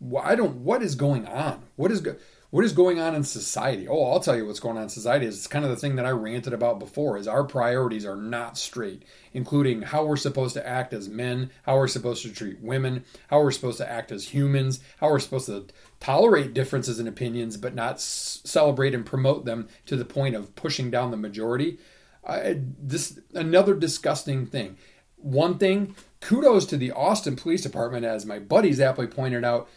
wh- 0.00 0.24
I 0.24 0.34
don't. 0.34 0.58
What 0.64 0.82
is 0.82 0.94
going 0.94 1.26
on? 1.26 1.64
What 1.76 1.90
is 1.92 2.00
go- 2.00 2.16
what 2.50 2.64
is 2.64 2.72
going 2.72 2.98
on 2.98 3.14
in 3.14 3.22
society? 3.22 3.86
Oh, 3.86 4.10
I'll 4.10 4.18
tell 4.20 4.36
you 4.36 4.44
what's 4.44 4.58
going 4.58 4.76
on 4.76 4.84
in 4.84 4.88
society. 4.88 5.26
Is 5.26 5.36
it's 5.36 5.46
kind 5.46 5.64
of 5.64 5.70
the 5.70 5.76
thing 5.76 5.96
that 5.96 6.06
I 6.06 6.10
ranted 6.10 6.52
about 6.52 6.80
before. 6.80 7.16
Is 7.16 7.28
our 7.28 7.44
priorities 7.44 8.04
are 8.04 8.16
not 8.16 8.58
straight, 8.58 9.04
including 9.32 9.82
how 9.82 10.04
we're 10.04 10.16
supposed 10.16 10.54
to 10.54 10.66
act 10.66 10.92
as 10.92 11.08
men, 11.08 11.50
how 11.62 11.76
we're 11.76 11.86
supposed 11.86 12.22
to 12.22 12.32
treat 12.32 12.60
women, 12.60 13.04
how 13.28 13.40
we're 13.40 13.52
supposed 13.52 13.78
to 13.78 13.90
act 13.90 14.10
as 14.10 14.28
humans, 14.34 14.80
how 14.98 15.10
we're 15.10 15.20
supposed 15.20 15.46
to 15.46 15.66
tolerate 16.00 16.52
differences 16.52 16.98
in 16.98 17.06
opinions, 17.06 17.56
but 17.56 17.74
not 17.74 17.94
s- 17.94 18.40
celebrate 18.44 18.94
and 18.94 19.06
promote 19.06 19.44
them 19.44 19.68
to 19.86 19.94
the 19.96 20.04
point 20.04 20.34
of 20.34 20.54
pushing 20.56 20.90
down 20.90 21.12
the 21.12 21.16
majority. 21.16 21.78
This 22.26 23.18
another 23.32 23.74
disgusting 23.74 24.44
thing. 24.46 24.76
One 25.16 25.58
thing, 25.58 25.94
kudos 26.20 26.66
to 26.66 26.76
the 26.76 26.92
Austin 26.92 27.36
Police 27.36 27.62
Department, 27.62 28.06
as 28.06 28.26
my 28.26 28.38
buddies 28.38 28.80
aptly 28.80 29.06
pointed 29.06 29.44
out. 29.44 29.68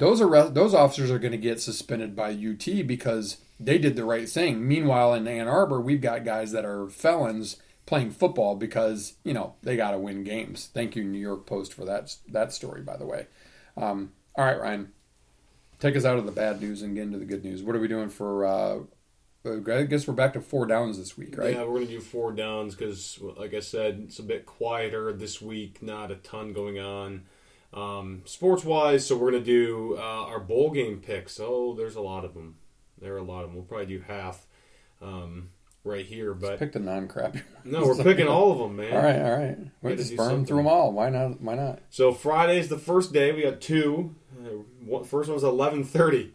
Those 0.00 0.22
arrest, 0.22 0.54
those 0.54 0.74
officers 0.74 1.10
are 1.10 1.18
going 1.18 1.32
to 1.32 1.38
get 1.38 1.60
suspended 1.60 2.16
by 2.16 2.30
UT 2.30 2.86
because 2.86 3.36
they 3.60 3.76
did 3.76 3.96
the 3.96 4.04
right 4.04 4.28
thing. 4.28 4.66
Meanwhile, 4.66 5.12
in 5.12 5.28
Ann 5.28 5.46
Arbor, 5.46 5.78
we've 5.78 6.00
got 6.00 6.24
guys 6.24 6.52
that 6.52 6.64
are 6.64 6.88
felons 6.88 7.58
playing 7.84 8.10
football 8.10 8.56
because 8.56 9.14
you 9.24 9.34
know 9.34 9.56
they 9.62 9.76
got 9.76 9.90
to 9.90 9.98
win 9.98 10.24
games. 10.24 10.70
Thank 10.72 10.96
you, 10.96 11.04
New 11.04 11.18
York 11.18 11.44
Post, 11.44 11.74
for 11.74 11.84
that 11.84 12.16
that 12.28 12.52
story, 12.54 12.80
by 12.80 12.96
the 12.96 13.04
way. 13.04 13.26
Um, 13.76 14.12
all 14.36 14.46
right, 14.46 14.58
Ryan, 14.58 14.92
take 15.80 15.96
us 15.96 16.06
out 16.06 16.16
of 16.16 16.24
the 16.24 16.32
bad 16.32 16.62
news 16.62 16.80
and 16.80 16.94
get 16.94 17.02
into 17.02 17.18
the 17.18 17.26
good 17.26 17.44
news. 17.44 17.62
What 17.62 17.76
are 17.76 17.80
we 17.80 17.88
doing 17.88 18.08
for? 18.08 18.46
Uh, 18.46 18.78
I 19.44 19.82
guess 19.82 20.06
we're 20.06 20.14
back 20.14 20.34
to 20.34 20.40
four 20.40 20.66
downs 20.66 20.98
this 20.98 21.18
week, 21.18 21.36
right? 21.36 21.54
Yeah, 21.54 21.64
we're 21.64 21.80
gonna 21.80 21.86
do 21.86 22.00
four 22.00 22.32
downs 22.32 22.74
because, 22.74 23.18
like 23.36 23.52
I 23.52 23.60
said, 23.60 24.02
it's 24.06 24.18
a 24.18 24.22
bit 24.22 24.46
quieter 24.46 25.12
this 25.12 25.42
week. 25.42 25.82
Not 25.82 26.10
a 26.10 26.16
ton 26.16 26.52
going 26.52 26.78
on, 26.78 27.24
um, 27.72 28.22
sports 28.24 28.64
wise. 28.64 29.06
So 29.06 29.16
we're 29.16 29.30
gonna 29.32 29.44
do 29.44 29.96
uh, 29.98 30.00
our 30.00 30.40
bowl 30.40 30.70
game 30.70 31.00
picks. 31.00 31.38
Oh, 31.40 31.74
there's 31.74 31.96
a 31.96 32.00
lot 32.00 32.24
of 32.24 32.34
them. 32.34 32.56
There 33.00 33.14
are 33.14 33.18
a 33.18 33.22
lot 33.22 33.44
of 33.44 33.48
them. 33.50 33.56
We'll 33.56 33.64
probably 33.64 33.86
do 33.86 34.00
half 34.06 34.46
um, 35.00 35.50
right 35.84 36.04
here, 36.04 36.34
but 36.34 36.58
Pick 36.58 36.72
the 36.72 36.78
non-crappy. 36.80 37.40
no, 37.64 37.82
we're 37.86 38.02
picking 38.02 38.28
all 38.28 38.52
of 38.52 38.58
them, 38.58 38.76
man. 38.76 38.92
All 38.94 39.02
right, 39.02 39.20
all 39.22 39.38
right. 39.38 39.58
We 39.82 39.90
Gotta 39.90 39.96
just 39.96 40.16
burn 40.16 40.44
through 40.44 40.58
them 40.58 40.66
all. 40.66 40.92
Why 40.92 41.08
not? 41.10 41.40
Why 41.40 41.54
not? 41.54 41.80
So 41.88 42.12
Friday's 42.12 42.68
the 42.68 42.78
first 42.78 43.12
day. 43.12 43.32
We 43.32 43.42
got 43.42 43.60
two. 43.60 44.14
Uh, 44.38 44.62
one- 44.84 45.04
First 45.04 45.30
one's 45.30 45.42
eleven 45.42 45.84
thirty. 45.84 46.34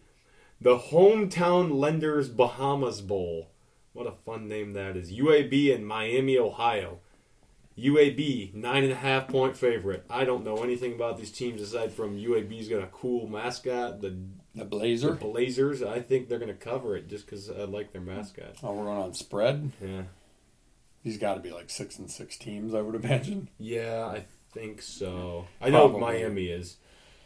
The 0.61 0.77
hometown 0.77 1.77
lenders 1.77 2.29
Bahamas 2.29 3.01
Bowl. 3.01 3.49
What 3.93 4.07
a 4.07 4.11
fun 4.11 4.47
name 4.47 4.73
that 4.73 4.97
is. 4.97 5.11
UAB 5.11 5.73
in 5.73 5.85
Miami, 5.85 6.37
Ohio. 6.37 6.99
UAB 7.77 8.53
nine 8.53 8.83
and 8.83 8.93
a 8.93 8.95
half 8.95 9.27
point 9.27 9.57
favorite. 9.57 10.05
I 10.09 10.23
don't 10.23 10.45
know 10.45 10.63
anything 10.63 10.93
about 10.93 11.17
these 11.17 11.31
teams 11.31 11.61
aside 11.61 11.91
from 11.91 12.17
UAB's 12.17 12.69
got 12.69 12.81
a 12.83 12.87
cool 12.87 13.27
mascot, 13.27 14.01
the, 14.01 14.15
The 14.55 14.63
Blazer. 14.65 15.11
the 15.11 15.15
Blazers. 15.25 15.83
I 15.83 15.99
think 15.99 16.29
they're 16.29 16.39
going 16.39 16.47
to 16.47 16.53
cover 16.57 16.95
it 16.95 17.07
just 17.09 17.25
because 17.25 17.49
I 17.49 17.63
like 17.65 17.91
their 17.91 18.01
mascot. 18.01 18.55
Oh, 18.63 18.73
we're 18.73 18.85
going 18.85 18.97
on 18.97 19.13
spread. 19.13 19.71
Yeah, 19.81 20.03
These 21.03 21.17
got 21.17 21.33
to 21.35 21.41
be 21.41 21.51
like 21.51 21.69
six 21.69 21.99
and 21.99 22.09
six 22.09 22.37
teams, 22.37 22.73
I 22.73 22.81
would 22.81 22.95
imagine. 22.95 23.49
yeah, 23.59 24.05
I 24.05 24.25
think 24.53 24.81
so. 24.81 25.45
I 25.59 25.69
know 25.69 25.89
Miami 25.99 26.45
is 26.45 26.77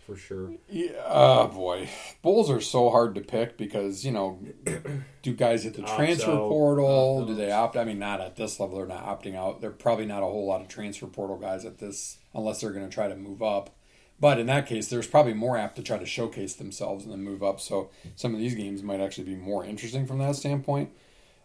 for 0.10 0.16
sure. 0.16 0.54
Yeah. 0.68 0.92
Oh 1.06 1.48
boy, 1.48 1.88
Bulls 2.22 2.50
are 2.50 2.62
so 2.62 2.90
hard 2.90 3.14
to 3.16 3.22
pick 3.22 3.58
because 3.58 4.04
you 4.04 4.12
know, 4.12 4.40
do 5.22 5.34
guys 5.34 5.64
hit 5.64 5.76
the 5.76 5.84
Opts 5.84 5.96
transfer 5.96 6.32
out, 6.32 6.50
portal? 6.50 7.20
opt 7.20 7.28
Do 7.28 7.36
they 7.36 7.52
opt? 7.52 7.78
I 7.78 7.84
mean, 7.84 8.00
not 8.00 8.20
at 8.20 8.36
this 8.36 8.60
level. 8.60 8.78
They're 8.78 8.88
not 8.88 9.06
opting 9.06 9.36
out. 9.36 9.62
They're 9.62 9.70
probably 9.70 10.06
not 10.06 10.24
a 10.24 10.26
whole 10.26 10.48
lot 10.48 10.62
of 10.62 10.68
transfer 10.68 11.06
portal 11.06 11.38
guys 11.38 11.64
at 11.66 11.78
this, 11.78 12.18
unless 12.34 12.62
they're 12.62 12.72
going 12.72 12.88
to 12.88 12.94
try 12.94 13.08
to 13.08 13.16
move 13.16 13.44
up. 13.44 13.76
But 14.20 14.40
in 14.40 14.48
that 14.48 14.66
case, 14.68 14.88
there's 14.90 15.08
probably 15.08 15.34
more 15.34 15.58
apt 15.58 15.76
to 15.78 15.84
try 15.84 15.98
to 15.98 16.06
showcase 16.06 16.56
themselves 16.56 17.06
and 17.06 17.14
then 17.14 17.22
move 17.24 17.42
up. 17.44 17.62
So 17.62 17.90
some 18.16 18.34
of 18.34 18.40
these 18.40 18.56
games 18.56 18.84
might 18.84 19.00
actually 19.00 19.26
be 19.26 19.36
more 19.36 19.64
interesting 19.64 20.06
from 20.08 20.18
that 20.20 20.36
standpoint. 20.36 20.90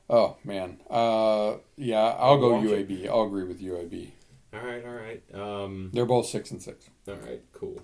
Oh 0.08 0.36
man, 0.44 0.80
uh, 0.90 1.54
yeah, 1.76 2.16
I'll 2.18 2.38
go 2.38 2.54
Watch 2.54 2.64
it. 2.66 2.88
UAB. 2.88 3.08
I'll 3.08 3.24
agree 3.24 3.44
with 3.44 3.60
UAB. 3.62 4.10
All 4.52 4.60
right, 4.60 4.84
all 4.84 4.92
right. 4.92 5.22
Um, 5.34 5.90
They're 5.92 6.06
both 6.06 6.26
six 6.26 6.50
and 6.50 6.62
six. 6.62 6.88
All 7.08 7.14
right, 7.14 7.42
cool. 7.52 7.80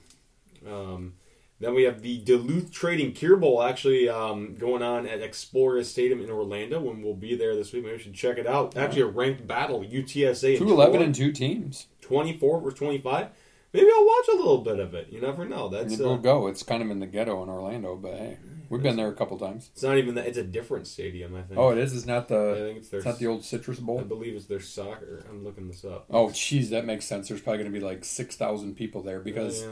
Um, 0.66 1.14
then 1.60 1.74
we 1.74 1.82
have 1.82 2.00
the 2.00 2.18
Duluth 2.18 2.72
Trading 2.72 3.12
Cure 3.12 3.36
Bowl 3.36 3.62
actually 3.62 4.08
um, 4.08 4.54
going 4.54 4.82
on 4.82 5.06
at 5.06 5.20
Exploria 5.20 5.84
Stadium 5.84 6.22
in 6.22 6.30
Orlando. 6.30 6.80
When 6.80 7.02
we'll 7.02 7.14
be 7.14 7.36
there 7.36 7.54
this 7.54 7.72
week, 7.72 7.84
maybe 7.84 7.96
we 7.96 8.02
should 8.02 8.14
check 8.14 8.38
it 8.38 8.46
out. 8.46 8.76
Actually, 8.78 9.02
a 9.02 9.06
ranked 9.06 9.46
battle: 9.46 9.84
UTSA 9.84 10.56
Two 10.56 10.70
eleven 10.70 11.02
and 11.02 11.14
two 11.14 11.32
teams. 11.32 11.86
twenty-four 12.00 12.60
versus 12.62 12.78
twenty-five. 12.78 13.28
Maybe 13.72 13.86
I'll 13.94 14.06
watch 14.06 14.28
a 14.32 14.36
little 14.36 14.62
bit 14.62 14.80
of 14.80 14.94
it. 14.94 15.08
You 15.10 15.20
never 15.20 15.44
know. 15.44 15.68
That's 15.68 15.96
we'll 15.98 16.14
uh, 16.14 16.16
go. 16.16 16.48
It's 16.48 16.62
kind 16.62 16.82
of 16.82 16.90
in 16.90 16.98
the 16.98 17.06
ghetto 17.06 17.40
in 17.42 17.48
Orlando, 17.48 17.94
but 17.94 18.14
hey, 18.14 18.38
we've 18.68 18.82
been 18.82 18.96
there 18.96 19.08
a 19.08 19.14
couple 19.14 19.38
times. 19.38 19.70
it's 19.72 19.82
not 19.82 19.96
even 19.98 20.14
that. 20.14 20.26
It's 20.26 20.38
a 20.38 20.42
different 20.42 20.86
stadium. 20.86 21.36
I 21.36 21.42
think. 21.42 21.60
Oh, 21.60 21.70
it 21.70 21.78
is. 21.78 21.94
It's 21.94 22.06
not 22.06 22.26
the. 22.28 22.52
I 22.52 22.58
think 22.68 22.78
it's 22.78 22.88
their. 22.88 22.98
It's 22.98 23.06
not 23.06 23.18
the 23.18 23.26
old 23.26 23.44
Citrus 23.44 23.78
Bowl. 23.78 24.00
I 24.00 24.04
believe 24.04 24.34
it's 24.34 24.46
their 24.46 24.60
soccer. 24.60 25.24
I'm 25.28 25.44
looking 25.44 25.68
this 25.68 25.84
up. 25.84 26.06
Oh, 26.10 26.28
jeez, 26.28 26.70
that 26.70 26.86
makes 26.86 27.04
sense. 27.04 27.28
There's 27.28 27.42
probably 27.42 27.58
going 27.58 27.72
to 27.72 27.78
be 27.78 27.84
like 27.84 28.04
six 28.04 28.34
thousand 28.34 28.76
people 28.76 29.02
there 29.02 29.20
because 29.20 29.62
yeah. 29.62 29.68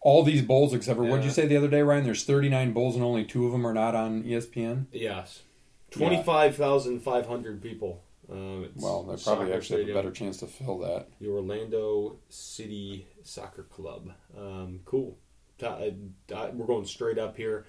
All 0.00 0.22
these 0.22 0.42
bowls, 0.42 0.72
except 0.72 0.96
for 0.98 1.04
what 1.04 1.16
did 1.16 1.24
you 1.24 1.30
say 1.30 1.46
the 1.46 1.56
other 1.56 1.68
day, 1.68 1.82
Ryan? 1.82 2.04
There's 2.04 2.24
39 2.24 2.72
bowls 2.72 2.94
and 2.94 3.04
only 3.04 3.24
two 3.24 3.44
of 3.46 3.52
them 3.52 3.66
are 3.66 3.74
not 3.74 3.94
on 3.96 4.22
ESPN. 4.22 4.86
Yes, 4.92 5.42
twenty-five 5.90 6.54
thousand 6.56 7.00
five 7.00 7.26
hundred 7.26 7.60
people. 7.62 8.02
Um, 8.30 8.64
it's 8.64 8.82
Well, 8.82 9.02
they 9.04 9.16
soccer 9.16 9.36
probably 9.38 9.54
actually 9.54 9.80
have 9.82 9.90
a 9.90 9.94
better 9.94 10.10
chance 10.10 10.38
to 10.38 10.46
fill 10.46 10.78
that. 10.78 11.08
the 11.20 11.28
Orlando 11.28 12.16
City 12.28 13.06
Soccer 13.22 13.62
Club. 13.64 14.10
Um, 14.36 14.80
cool. 14.84 15.16
I- 15.62 15.94
I- 16.34 16.50
we're 16.50 16.66
going 16.66 16.84
straight 16.84 17.18
up 17.18 17.36
here. 17.36 17.66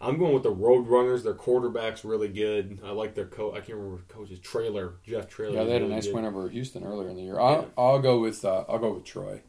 I'm 0.00 0.18
going 0.18 0.32
with 0.34 0.42
the 0.44 0.54
Roadrunners. 0.54 1.22
Their 1.24 1.34
quarterback's 1.34 2.04
really 2.04 2.28
good. 2.28 2.78
I 2.84 2.90
like 2.90 3.14
their 3.14 3.26
coach. 3.26 3.54
I 3.54 3.60
can't 3.60 3.78
remember 3.78 4.02
coach's 4.08 4.38
Traylor. 4.40 4.94
Jeff 5.04 5.28
Traylor. 5.28 5.56
Yeah, 5.56 5.64
they 5.64 5.72
had 5.74 5.82
a 5.82 5.88
nice 5.88 6.06
good. 6.06 6.14
win 6.14 6.24
over 6.24 6.48
Houston 6.48 6.84
earlier 6.84 7.08
in 7.10 7.16
the 7.16 7.22
year. 7.22 7.38
I'll, 7.38 7.68
I'll 7.76 7.98
go 7.98 8.18
with 8.20 8.44
uh, 8.44 8.64
I'll 8.68 8.78
go 8.78 8.92
with 8.94 9.04
Troy. 9.04 9.42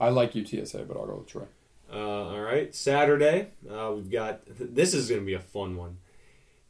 I 0.00 0.08
like 0.10 0.32
UTSA, 0.32 0.86
but 0.88 0.96
I'll 0.96 1.06
go 1.06 1.16
with 1.16 1.26
Troy. 1.26 1.44
Uh, 1.92 1.96
all 1.96 2.40
right, 2.40 2.74
Saturday 2.74 3.48
uh, 3.70 3.92
we've 3.94 4.10
got. 4.10 4.42
This 4.46 4.94
is 4.94 5.08
going 5.08 5.22
to 5.22 5.26
be 5.26 5.34
a 5.34 5.40
fun 5.40 5.76
one. 5.76 5.98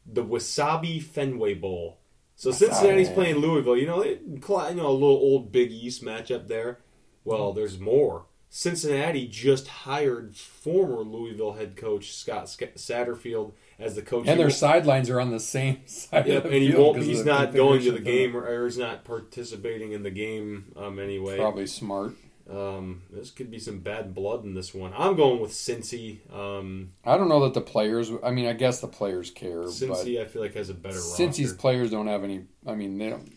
The 0.07 0.25
Wasabi 0.25 1.03
Fenway 1.03 1.55
Bowl. 1.55 1.99
So 2.37 2.53
Cincinnati's 2.53 3.09
playing 3.09 3.37
Louisville. 3.37 3.77
You 3.77 3.87
know, 3.87 4.03
they, 4.03 4.11
you 4.11 4.41
know, 4.49 4.87
a 4.87 4.93
little 4.93 5.09
old 5.09 5.51
Big 5.51 5.73
East 5.73 6.05
matchup 6.05 6.47
there. 6.47 6.79
Well, 7.25 7.53
there's 7.53 7.81
more. 7.81 8.27
Cincinnati 8.51 9.29
just 9.29 9.69
hired 9.69 10.35
former 10.35 11.03
Louisville 11.03 11.53
head 11.53 11.77
coach 11.77 12.15
Scott 12.15 12.47
Satterfield 12.47 13.53
as 13.79 13.95
the 13.95 14.03
coach. 14.03 14.27
And 14.27 14.41
their 14.41 14.51
sidelines 14.51 15.11
are 15.11 15.21
on 15.21 15.31
the 15.31 15.41
same 15.41 15.81
side. 15.87 16.27
Yep, 16.27 16.45
and 16.45 16.55
he 16.55 16.75
won't. 16.75 17.03
He's 17.03 17.25
not 17.25 17.55
going 17.55 17.83
to 17.83 17.93
the 17.93 18.01
game, 18.01 18.37
or, 18.37 18.47
or 18.47 18.65
he's 18.65 18.79
not 18.79 19.05
participating 19.05 19.93
in 19.93 20.03
the 20.03 20.11
game 20.11 20.73
um, 20.77 20.99
anyway. 20.99 21.37
Probably 21.37 21.67
smart. 21.67 22.15
Um, 22.51 23.03
this 23.11 23.31
could 23.31 23.51
be 23.51 23.59
some 23.59 23.81
bad 23.81 24.15
blood 24.15 24.43
in 24.45 24.55
this 24.55 24.73
one. 24.73 24.93
I'm 24.97 25.17
going 25.17 25.41
with 25.41 25.51
Cincy. 25.51 26.19
Um, 26.35 26.93
I 27.05 27.19
don't 27.19 27.29
know 27.29 27.41
that 27.45 27.53
the 27.55 27.61
players. 27.61 28.11
I 28.25 28.31
mean, 28.31 28.47
I 28.47 28.55
guess 28.55 28.81
the 28.81 28.89
players 28.89 29.31
care, 29.31 29.61
but 29.63 29.71
Cincy, 29.71 30.21
I 30.21 30.25
feel 30.25 30.41
like 30.43 30.55
has 30.55 30.71
a 30.71 30.75
better 30.75 30.97
Cincy's 30.97 31.49
roster. 31.49 31.57
players 31.59 31.91
don't 31.91 32.07
have 32.07 32.25
any. 32.25 32.45
I 32.67 32.75
mean, 32.75 32.97
they 32.99 33.11
don't. 33.11 33.31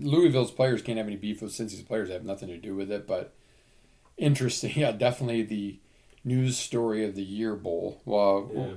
Louisville's 0.00 0.52
players 0.52 0.80
can't 0.80 0.96
have 0.96 1.06
any 1.06 1.16
beef 1.16 1.42
with 1.42 1.52
Cincy's 1.52 1.82
players. 1.82 2.08
They 2.08 2.14
have 2.14 2.24
nothing 2.24 2.48
to 2.48 2.56
do 2.56 2.74
with 2.74 2.90
it. 2.90 3.06
But 3.06 3.34
interesting, 4.16 4.72
yeah, 4.76 4.92
definitely 4.92 5.42
the 5.42 5.78
news 6.24 6.56
story 6.56 7.04
of 7.04 7.14
the 7.14 7.22
year 7.22 7.54
bowl. 7.56 8.00
Well, 8.04 8.50
Yeah. 8.54 8.74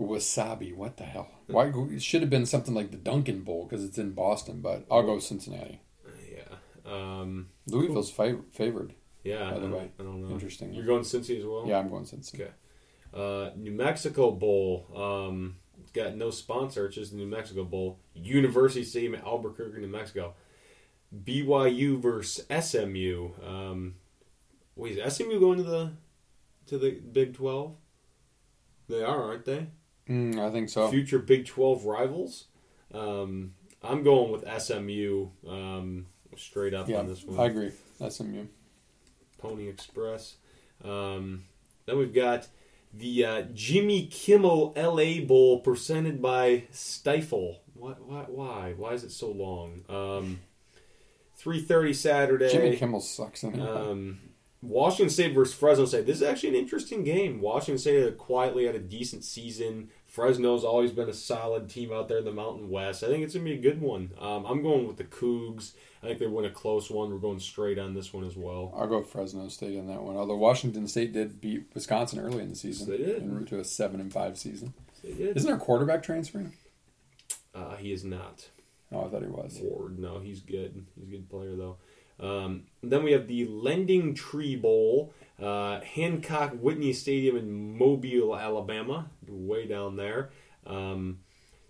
wasabi. 0.00 0.74
What 0.74 0.96
the 0.96 1.04
hell? 1.04 1.28
Why 1.48 1.66
it 1.90 2.02
should 2.02 2.22
have 2.22 2.30
been 2.30 2.46
something 2.46 2.72
like 2.74 2.92
the 2.92 2.96
Dunkin' 2.96 3.42
Bowl 3.42 3.66
because 3.68 3.84
it's 3.84 3.98
in 3.98 4.12
Boston. 4.12 4.60
But 4.62 4.86
I'll 4.90 5.02
go 5.02 5.18
Cincinnati. 5.18 5.80
Yeah. 6.86 6.92
Um, 6.92 7.48
Louisville's 7.66 8.12
fav- 8.12 8.44
favored. 8.52 8.94
yeah. 9.24 9.50
By 9.52 9.58
the 9.60 9.68
way. 9.68 9.90
I 9.98 10.02
don't 10.02 10.22
know. 10.22 10.32
Interesting. 10.34 10.72
You're 10.74 10.84
going 10.86 11.02
Cincy 11.02 11.38
as 11.38 11.44
well. 11.44 11.64
Yeah, 11.66 11.78
I'm 11.78 11.88
going 11.88 12.04
Cincinnati. 12.06 12.50
Okay. 12.50 12.52
Uh, 13.14 13.50
New 13.56 13.72
Mexico 13.72 14.30
Bowl. 14.30 14.86
Um, 14.94 15.56
it's 15.82 15.92
got 15.92 16.16
no 16.16 16.30
sponsor. 16.30 16.86
It's 16.86 16.94
just 16.96 17.10
the 17.12 17.18
New 17.18 17.26
Mexico 17.26 17.64
Bowl. 17.64 17.98
University 18.14 18.84
Stadium, 18.84 19.14
Albuquerque, 19.16 19.80
New 19.80 19.86
Mexico. 19.88 20.34
BYU 21.24 22.00
versus 22.00 22.44
SMU. 22.48 23.30
Um, 23.46 23.96
wait, 24.76 24.98
is 24.98 25.14
SMU 25.16 25.38
going 25.38 25.58
to 25.58 25.64
the 25.64 25.92
to 26.66 26.78
the 26.78 26.92
Big 26.92 27.34
Twelve? 27.34 27.76
They 28.88 29.02
are, 29.02 29.22
aren't 29.24 29.44
they? 29.44 29.66
Mm, 30.08 30.38
I 30.38 30.50
think 30.50 30.68
so. 30.70 30.88
Future 30.88 31.18
Big 31.18 31.46
Twelve 31.46 31.84
rivals. 31.84 32.46
Um, 32.94 33.54
I'm 33.82 34.02
going 34.02 34.30
with 34.32 34.44
SMU 34.62 35.28
um, 35.46 36.06
straight 36.36 36.74
up 36.74 36.88
Yeah, 36.88 36.98
on 36.98 37.06
this 37.08 37.24
one. 37.24 37.38
I 37.38 37.46
agree. 37.46 37.72
That's 37.98 38.16
SMU. 38.16 38.46
Pony 39.38 39.68
Express. 39.68 40.36
Um, 40.84 41.44
then 41.86 41.98
we've 41.98 42.14
got 42.14 42.48
the 42.94 43.24
uh, 43.24 43.42
Jimmy 43.54 44.06
Kimmel 44.06 44.72
LA 44.76 45.24
Bowl 45.24 45.60
presented 45.60 46.20
by 46.22 46.64
Stifel. 46.72 47.58
Why? 47.74 47.92
Why? 47.92 48.24
Why, 48.28 48.74
why 48.76 48.92
is 48.92 49.04
it 49.04 49.12
so 49.12 49.30
long? 49.30 49.84
Um, 49.88 50.40
Three 51.36 51.60
thirty 51.60 51.92
Saturday. 51.92 52.52
Jimmy 52.52 52.76
Kimmel 52.76 53.00
sucks 53.00 53.42
it. 53.42 53.58
Um, 53.58 54.20
Washington 54.60 55.10
State 55.10 55.34
versus 55.34 55.54
Fresno 55.54 55.86
State. 55.86 56.06
This 56.06 56.18
is 56.18 56.22
actually 56.22 56.50
an 56.50 56.54
interesting 56.54 57.02
game. 57.02 57.40
Washington 57.40 57.78
State 57.78 58.16
quietly 58.16 58.66
had 58.66 58.76
a 58.76 58.80
decent 58.80 59.24
season. 59.24 59.90
Fresno's 60.12 60.62
always 60.62 60.92
been 60.92 61.08
a 61.08 61.14
solid 61.14 61.70
team 61.70 61.90
out 61.90 62.06
there 62.06 62.18
in 62.18 62.26
the 62.26 62.32
Mountain 62.32 62.68
West. 62.68 63.02
I 63.02 63.06
think 63.06 63.24
it's 63.24 63.32
gonna 63.32 63.46
be 63.46 63.54
a 63.54 63.58
good 63.60 63.80
one. 63.80 64.10
Um, 64.20 64.44
I'm 64.44 64.62
going 64.62 64.86
with 64.86 64.98
the 64.98 65.04
Cougs. 65.04 65.72
I 66.02 66.06
think 66.08 66.18
they 66.18 66.26
win 66.26 66.44
a 66.44 66.50
close 66.50 66.90
one. 66.90 67.10
We're 67.10 67.16
going 67.18 67.40
straight 67.40 67.78
on 67.78 67.94
this 67.94 68.12
one 68.12 68.24
as 68.24 68.36
well. 68.36 68.74
I'll 68.76 68.86
go 68.86 69.02
Fresno 69.02 69.48
State 69.48 69.74
in 69.74 69.86
that 69.86 70.02
one. 70.02 70.16
Although 70.16 70.36
Washington 70.36 70.86
State 70.86 71.14
did 71.14 71.40
beat 71.40 71.64
Wisconsin 71.72 72.18
early 72.18 72.42
in 72.42 72.50
the 72.50 72.56
season, 72.56 72.90
They 72.90 72.98
did. 72.98 73.22
en 73.22 73.34
route 73.34 73.48
to 73.48 73.58
a 73.60 73.64
seven 73.64 74.00
and 74.00 74.12
five 74.12 74.36
season. 74.38 74.74
They 75.02 75.12
did. 75.12 75.36
Isn't 75.36 75.50
our 75.50 75.58
quarterback 75.58 76.02
transferring? 76.02 76.52
Uh, 77.54 77.76
he 77.76 77.90
is 77.92 78.04
not. 78.04 78.50
Oh, 78.92 79.06
I 79.06 79.08
thought 79.08 79.22
he 79.22 79.28
was. 79.28 79.58
Ward. 79.62 79.98
No, 79.98 80.18
he's 80.18 80.40
good. 80.40 80.84
He's 80.94 81.08
a 81.08 81.10
good 81.10 81.30
player 81.30 81.56
though. 81.56 81.78
Um, 82.20 82.64
then 82.82 83.02
we 83.02 83.12
have 83.12 83.26
the 83.26 83.46
Lending 83.46 84.14
Tree 84.14 84.56
Bowl, 84.56 85.14
uh, 85.42 85.80
Hancock 85.80 86.52
Whitney 86.52 86.92
Stadium 86.92 87.36
in 87.36 87.76
Mobile, 87.76 88.36
Alabama, 88.36 89.10
way 89.28 89.66
down 89.66 89.96
there. 89.96 90.30
Um, 90.66 91.18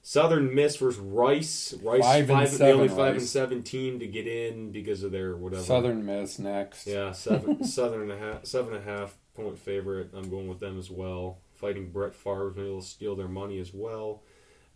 Southern 0.03 0.55
Miss 0.55 0.77
versus 0.77 1.01
Rice. 1.01 1.75
Rice 1.81 2.03
Five 2.03 2.31
and 2.31 2.49
the 2.49 2.73
only 2.73 2.89
five 2.89 3.15
and 3.15 3.23
seven 3.23 3.63
team 3.63 4.01
to 4.01 4.07
get 4.07 4.27
in 4.27 4.73
because 4.73 5.05
of 5.05 5.13
their 5.13 5.37
whatever. 5.37 5.63
Southern 5.63 6.05
Miss 6.05 6.39
next. 6.39 6.87
Yeah, 6.87 7.13
seven, 7.13 7.65
Southern 7.65 8.03
and 8.03 8.13
a 8.13 8.19
half 8.19 8.45
seven 8.45 8.75
and 8.75 8.89
a 8.89 8.91
half 8.91 9.17
point 9.35 9.59
favorite. 9.59 10.11
I'm 10.13 10.29
going 10.29 10.49
with 10.49 10.59
them 10.59 10.79
as 10.79 10.91
well. 10.91 11.39
Fighting 11.55 11.91
Brett 11.93 12.15
Favre, 12.15 12.53
maybe 12.57 12.69
they'll 12.69 12.81
steal 12.83 13.15
their 13.15 13.29
money 13.29 13.61
as 13.61 13.73
well. 13.73 14.25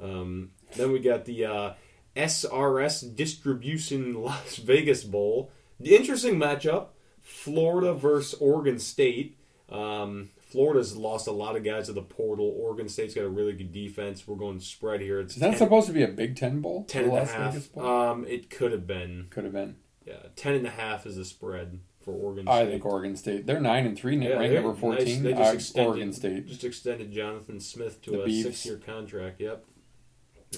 Um, 0.01 0.53
then 0.77 0.93
we 0.93 1.01
got 1.01 1.25
the 1.25 1.45
uh, 1.45 1.73
SRS 2.15 3.17
Distribution 3.17 4.15
Las 4.15 4.57
Vegas 4.57 5.03
Bowl. 5.03 5.51
The 5.81 5.97
interesting 5.97 6.37
matchup: 6.37 6.87
Florida 7.27 7.93
versus 7.93 8.39
Oregon 8.41 8.79
State. 8.79 9.37
Um, 9.69 10.31
Florida's 10.49 10.97
lost 10.97 11.27
a 11.27 11.33
lot 11.33 11.57
of 11.57 11.65
guys 11.65 11.87
to 11.87 11.93
the 11.93 12.03
portal. 12.03 12.55
Oregon 12.57 12.89
State's 12.89 13.15
got 13.15 13.25
a 13.25 13.29
really 13.29 13.53
good 13.53 13.73
defense. 13.73 14.29
We're 14.29 14.37
going 14.37 14.61
spread 14.61 15.01
here. 15.01 15.19
It's 15.21 15.35
Is 15.35 15.41
that 15.41 15.51
10, 15.51 15.59
supposed 15.59 15.89
to 15.89 15.93
be 15.93 16.05
a 16.05 16.09
Big 16.09 16.37
Ten 16.37 16.61
bowl? 16.61 16.85
10 16.85 17.05
and 17.05 17.13
Las 17.13 17.33
Vegas 17.33 17.69
half. 17.75 17.85
Um, 17.85 18.25
it 18.29 18.49
could 18.49 18.71
have 18.71 18.87
been. 18.87 19.27
Could 19.31 19.43
have 19.45 19.53
been. 19.53 19.77
Yeah, 20.07 20.15
ten 20.37 20.55
and 20.55 20.65
a 20.65 20.71
half 20.71 21.05
is 21.05 21.17
the 21.17 21.25
spread 21.25 21.81
for 22.01 22.13
Oregon. 22.15 22.47
I 22.47 22.61
State. 22.63 22.71
think 22.71 22.87
Oregon 22.87 23.17
State. 23.17 23.45
They're 23.47 23.59
nine 23.59 23.87
and 23.87 23.99
three, 23.99 24.17
Yeah, 24.17 24.35
ranked 24.39 24.55
number 24.55 24.69
nice. 24.71 24.79
fourteen. 24.81 25.23
They 25.25 25.33
just 25.33 25.51
Uh, 25.51 25.55
extended, 25.55 25.89
Oregon 25.89 26.13
State. 26.13 26.47
just 26.47 26.63
extended 26.63 27.11
Jonathan 27.11 27.59
Smith 27.59 28.01
to 28.03 28.13
The 28.13 28.23
a 28.23 28.43
six-year 28.45 28.77
contract. 28.77 29.41
Yep. 29.41 29.65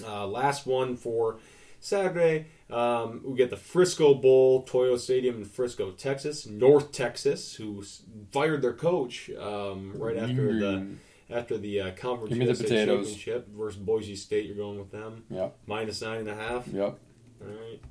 Uh, 0.05 0.27
last 0.27 0.67
one 0.67 0.95
for 0.95 1.39
Saturday. 1.79 2.47
Um, 2.69 3.21
we 3.25 3.35
get 3.37 3.49
the 3.49 3.57
Frisco 3.57 4.13
Bowl, 4.13 4.63
Toyo 4.63 4.97
Stadium 4.97 5.37
in 5.37 5.45
Frisco, 5.45 5.91
Texas. 5.91 6.45
North 6.45 6.91
Texas, 6.91 7.55
who 7.55 7.83
fired 8.31 8.61
their 8.61 8.73
coach 8.73 9.29
um, 9.31 9.93
right 9.97 10.17
after 10.17 10.53
the 10.59 10.65
Mm. 10.65 10.95
after 11.31 11.57
the 11.57 11.81
uh, 11.81 11.91
conference 11.95 12.29
Give 12.29 12.39
me 12.39 12.45
the 12.45 12.53
potatoes. 12.55 13.07
championship 13.15 13.47
versus 13.49 13.79
Boise 13.79 14.15
State. 14.15 14.45
You're 14.45 14.55
going 14.55 14.77
with 14.79 14.91
them 14.91 15.23
Yep. 15.29 15.57
minus 15.67 16.01
nine 16.01 16.19
and 16.21 16.29
a 16.29 16.35
half. 16.35 16.67
Yep. 16.67 16.99
All 17.41 17.47
right. 17.47 17.81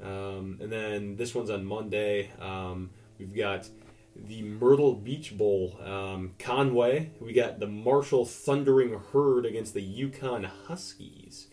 Um, 0.00 0.58
and 0.60 0.70
then 0.70 1.16
this 1.16 1.34
one's 1.34 1.50
on 1.50 1.64
Monday. 1.64 2.30
Um, 2.40 2.90
we've 3.18 3.34
got 3.34 3.68
the 4.14 4.42
Myrtle 4.42 4.94
Beach 4.94 5.36
Bowl, 5.36 5.76
um, 5.84 6.34
Conway. 6.38 7.10
We 7.20 7.32
got 7.32 7.58
the 7.58 7.66
Marshall 7.66 8.24
Thundering 8.24 8.98
Herd 9.12 9.44
against 9.46 9.74
the 9.74 9.82
UConn 9.82 10.44
Huskies. 10.66 11.48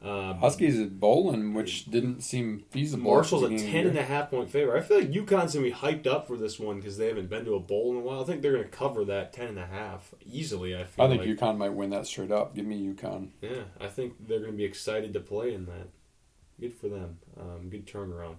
Uh, 0.00 0.34
Huskies 0.34 0.78
at 0.78 1.00
bowling, 1.00 1.54
which 1.54 1.86
didn't 1.86 2.20
seem 2.20 2.64
feasible. 2.70 3.02
Marshall's 3.02 3.42
a 3.42 3.58
ten 3.58 3.86
and 3.88 3.98
a 3.98 4.04
half 4.04 4.30
point 4.30 4.48
favorite. 4.48 4.78
I 4.78 4.82
feel 4.82 4.98
like 5.00 5.10
UConn's 5.10 5.54
gonna 5.54 5.66
be 5.66 5.72
hyped 5.72 6.06
up 6.06 6.28
for 6.28 6.36
this 6.36 6.58
one 6.60 6.76
because 6.76 6.96
they 6.96 7.08
haven't 7.08 7.28
been 7.28 7.44
to 7.46 7.54
a 7.56 7.60
bowl 7.60 7.90
in 7.90 7.96
a 7.96 8.00
while. 8.00 8.20
I 8.20 8.24
think 8.24 8.40
they're 8.40 8.52
gonna 8.52 8.64
cover 8.68 9.04
that 9.06 9.32
ten 9.32 9.48
and 9.48 9.58
a 9.58 9.66
half 9.66 10.14
easily. 10.24 10.76
I 10.76 10.84
feel. 10.84 11.04
I 11.04 11.08
think 11.08 11.22
like. 11.22 11.30
UConn 11.30 11.58
might 11.58 11.72
win 11.72 11.90
that 11.90 12.06
straight 12.06 12.30
up. 12.30 12.54
Give 12.54 12.64
me 12.64 12.80
UConn. 12.80 13.30
Yeah, 13.40 13.62
I 13.80 13.88
think 13.88 14.14
they're 14.28 14.38
going 14.38 14.52
to 14.52 14.56
be 14.56 14.64
excited 14.64 15.12
to 15.14 15.20
play 15.20 15.52
in 15.52 15.66
that. 15.66 15.88
Good 16.60 16.74
for 16.74 16.88
them. 16.88 17.18
Um, 17.38 17.68
good 17.68 17.86
turnaround. 17.86 18.36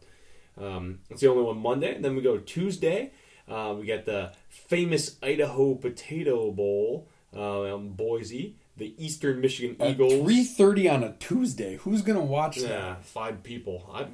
Um, 0.58 1.00
that's 1.10 1.22
the 1.22 1.30
only 1.30 1.44
one 1.44 1.58
Monday. 1.58 1.96
And 1.96 2.04
Then 2.04 2.16
we 2.16 2.22
go 2.22 2.38
Tuesday. 2.38 3.12
Uh, 3.48 3.76
we 3.80 3.86
got 3.86 4.06
the 4.06 4.32
famous 4.50 5.18
Idaho 5.24 5.76
Potato 5.76 6.52
Bowl 6.52 7.08
uh, 7.36 7.64
in 7.64 7.94
Boise. 7.94 8.56
The 8.80 8.94
Eastern 8.98 9.40
Michigan 9.42 9.76
At 9.80 9.92
Eagles. 9.92 10.14
three 10.24 10.44
thirty 10.44 10.90
on 10.90 11.04
a 11.04 11.14
Tuesday. 11.20 11.76
Who's 11.78 12.02
gonna 12.02 12.24
watch 12.24 12.58
that? 12.62 13.06
Five 13.06 13.44
people. 13.44 13.90
I 13.94 14.08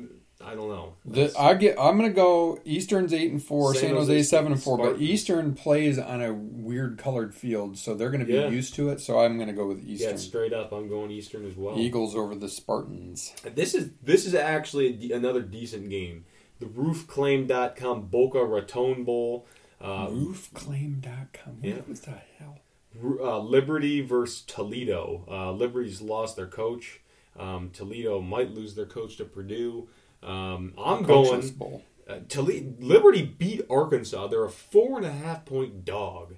I 0.43 0.53
don't 0.53 0.67
know. 0.67 0.93
The, 1.05 1.33
I 1.39 1.53
get. 1.53 1.79
I'm 1.79 1.95
gonna 1.95 2.09
go. 2.09 2.59
Eastern's 2.65 3.13
eight 3.13 3.31
and 3.31 3.41
four. 3.41 3.73
San 3.73 3.83
San, 3.83 3.89
Jose, 3.95 4.11
Jose 4.13 4.23
seven 4.23 4.51
and 4.51 4.61
four. 4.61 4.77
But 4.77 4.99
Eastern 5.01 5.53
plays 5.55 5.97
on 5.97 6.21
a 6.21 6.33
weird 6.33 6.97
colored 6.97 7.33
field, 7.33 7.77
so 7.77 7.95
they're 7.95 8.09
gonna 8.11 8.25
be 8.25 8.33
Yeah. 8.33 8.49
used 8.49 8.75
to 8.75 8.89
it. 8.89 8.99
So 8.99 9.19
I'm 9.19 9.39
gonna 9.39 9.53
go 9.53 9.65
with 9.67 9.79
Eastern. 9.87 10.11
yeah, 10.11 10.15
straight 10.17 10.51
up. 10.51 10.73
I'm 10.73 10.89
going 10.89 11.09
Eastern 11.09 11.45
as 11.47 11.55
well. 11.55 11.79
Eagles 11.79 12.15
over 12.15 12.35
the 12.35 12.49
Spartans. 12.49 13.33
This 13.55 13.73
is 13.73 13.91
this 14.03 14.25
is 14.25 14.35
actually 14.35 15.09
a 15.11 15.15
another 15.15 15.41
decent 15.41 15.89
game. 15.89 16.25
The 16.59 16.65
RoofClaim.com 16.65 18.07
Boca 18.07 18.43
Raton 18.43 19.03
Bowl. 19.03 19.45
Uh, 19.79 20.07
Roofclaim.com. 20.07 21.59
yeah. 21.61 21.75
What 21.85 22.01
the 22.01 22.11
hell? 22.39 22.59
Uh, 23.03 23.39
Liberty 23.39 24.01
versus 24.01 24.41
Toledo. 24.41 25.25
Uh, 25.29 25.51
Liberty's 25.51 26.01
lost 26.01 26.35
their 26.35 26.47
coach. 26.47 27.01
Um, 27.37 27.69
Toledo 27.73 28.21
might 28.21 28.51
lose 28.51 28.75
their 28.75 28.85
coach 28.85 29.17
to 29.17 29.25
Purdue. 29.25 29.89
Um, 30.23 30.73
I'm 30.77 31.03
going. 31.03 31.47
Bowl. 31.49 31.83
Uh, 32.07 32.19
Toledo, 32.29 32.73
Liberty 32.79 33.23
beat 33.23 33.61
Arkansas. 33.69 34.27
They're 34.27 34.45
a 34.45 34.49
four 34.49 34.97
and 34.97 35.05
a 35.05 35.11
half 35.11 35.45
point 35.45 35.83
dog. 35.85 36.35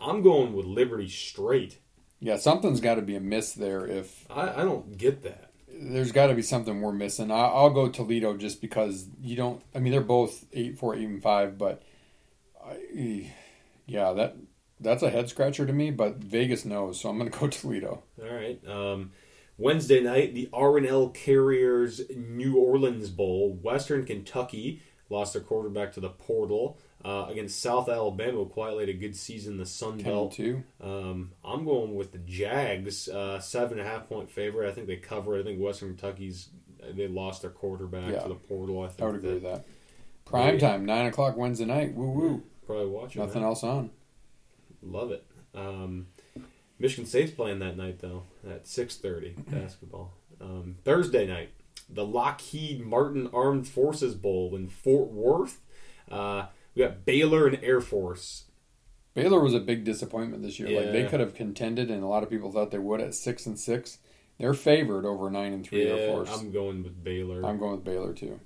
I'm 0.00 0.22
going 0.22 0.52
with 0.54 0.64
Liberty 0.66 1.08
straight. 1.08 1.78
Yeah, 2.20 2.36
something's 2.36 2.80
got 2.80 2.96
to 2.96 3.02
be 3.02 3.16
amiss 3.16 3.52
there. 3.52 3.86
If 3.86 4.26
I, 4.30 4.48
I 4.48 4.64
don't 4.64 4.96
get 4.96 5.22
that. 5.24 5.50
there's 5.68 6.12
got 6.12 6.28
to 6.28 6.34
be 6.34 6.42
something 6.42 6.80
we're 6.80 6.92
missing, 6.92 7.30
I, 7.30 7.46
I'll 7.46 7.70
go 7.70 7.88
Toledo 7.88 8.36
just 8.36 8.60
because 8.60 9.06
you 9.20 9.36
don't. 9.36 9.62
I 9.74 9.78
mean, 9.80 9.92
they're 9.92 10.00
both 10.00 10.44
eight 10.52 10.78
four, 10.78 10.94
eight 10.94 11.06
and 11.08 11.22
five, 11.22 11.58
but 11.58 11.82
I, 12.64 13.32
yeah, 13.86 14.12
that 14.12 14.36
that's 14.80 15.02
a 15.02 15.10
head 15.10 15.28
scratcher 15.28 15.66
to 15.66 15.72
me. 15.72 15.90
But 15.90 16.16
Vegas 16.16 16.64
knows, 16.64 17.00
so 17.00 17.08
I'm 17.08 17.18
going 17.18 17.30
to 17.30 17.38
go 17.38 17.46
Toledo. 17.48 18.02
All 18.22 18.34
right. 18.34 18.60
Um, 18.68 19.12
Wednesday 19.56 20.00
night, 20.00 20.34
the 20.34 20.48
R&L 20.52 21.08
Carriers 21.10 22.00
New 22.16 22.56
Orleans 22.58 23.10
Bowl. 23.10 23.52
Western 23.62 24.04
Kentucky 24.04 24.82
lost 25.10 25.32
their 25.32 25.42
quarterback 25.42 25.92
to 25.94 26.00
the 26.00 26.10
portal 26.10 26.78
uh, 27.04 27.26
against 27.28 27.60
South 27.60 27.88
Alabama. 27.88 28.32
who 28.38 28.46
Quietly 28.46 28.82
had 28.86 28.88
a 28.94 28.98
good 28.98 29.16
season. 29.16 29.54
in 29.54 29.58
The 29.58 29.66
Sun 29.66 29.98
Belt. 29.98 30.38
Um, 30.80 31.32
I'm 31.44 31.64
going 31.64 31.94
with 31.96 32.12
the 32.12 32.18
Jags, 32.18 33.08
uh, 33.08 33.40
seven 33.40 33.78
and 33.78 33.86
a 33.88 33.90
half 33.90 34.08
point 34.08 34.30
favorite. 34.30 34.68
I 34.68 34.72
think 34.72 34.86
they 34.86 34.96
cover. 34.96 35.36
it. 35.36 35.40
I 35.40 35.44
think 35.44 35.60
Western 35.60 35.88
Kentucky's 35.96 36.50
they 36.92 37.08
lost 37.08 37.42
their 37.42 37.50
quarterback 37.50 38.12
Yeah. 38.12 38.20
to 38.20 38.28
the 38.28 38.34
portal. 38.36 38.82
I 38.82 38.88
think 38.88 39.02
I 39.02 39.06
would 39.06 39.14
agree 39.16 39.28
that- 39.30 39.34
with 39.34 39.42
that. 39.44 39.64
Prime 40.24 40.54
Yeah. 40.54 40.60
time, 40.72 40.84
nine 40.86 41.06
o'clock 41.06 41.36
Wednesday 41.36 41.64
night. 41.64 41.94
Woo 41.94 42.10
woo. 42.10 42.42
Probably 42.66 42.86
watching. 42.86 43.22
Nothing 43.22 43.40
that. 43.42 43.48
else 43.48 43.64
on. 43.64 43.90
Love 44.82 45.10
it. 45.12 45.24
Um, 45.54 46.06
Michigan 46.78 47.06
State's 47.06 47.32
playing 47.32 47.58
that 47.60 47.76
night 47.76 47.98
though 48.00 48.24
at 48.48 48.66
six 48.66 48.96
thirty 48.96 49.30
basketball. 49.48 50.12
Um, 50.40 50.76
Thursday 50.84 51.26
night, 51.26 51.50
the 51.88 52.06
Lockheed 52.06 52.80
Martin 52.84 53.28
Armed 53.32 53.66
Forces 53.66 54.14
Bowl 54.14 54.54
in 54.54 54.68
Fort 54.68 55.10
Worth. 55.10 55.60
Uh, 56.10 56.46
we 56.74 56.82
got 56.82 57.04
Baylor 57.04 57.46
and 57.46 57.58
Air 57.62 57.80
Force. 57.80 58.44
Baylor 59.14 59.40
was 59.40 59.54
a 59.54 59.60
big 59.60 59.82
disappointment 59.84 60.42
this 60.42 60.60
year. 60.60 60.80
Like 60.80 60.92
they 60.92 61.04
could 61.06 61.18
have 61.20 61.34
contended, 61.34 61.90
and 61.90 62.04
a 62.04 62.06
lot 62.06 62.22
of 62.22 62.30
people 62.30 62.52
thought 62.52 62.70
they 62.70 62.78
would 62.78 63.00
at 63.00 63.14
six 63.14 63.46
and 63.46 63.58
six. 63.58 63.98
They're 64.38 64.54
favored 64.54 65.04
over 65.04 65.28
nine 65.30 65.52
and 65.52 65.66
three 65.66 65.88
Air 65.88 66.08
Force. 66.12 66.30
I'm 66.32 66.52
going 66.52 66.84
with 66.84 67.02
Baylor. 67.02 67.44
I'm 67.44 67.58
going 67.58 67.72
with 67.72 67.84
Baylor 67.84 68.12
too. 68.12 68.38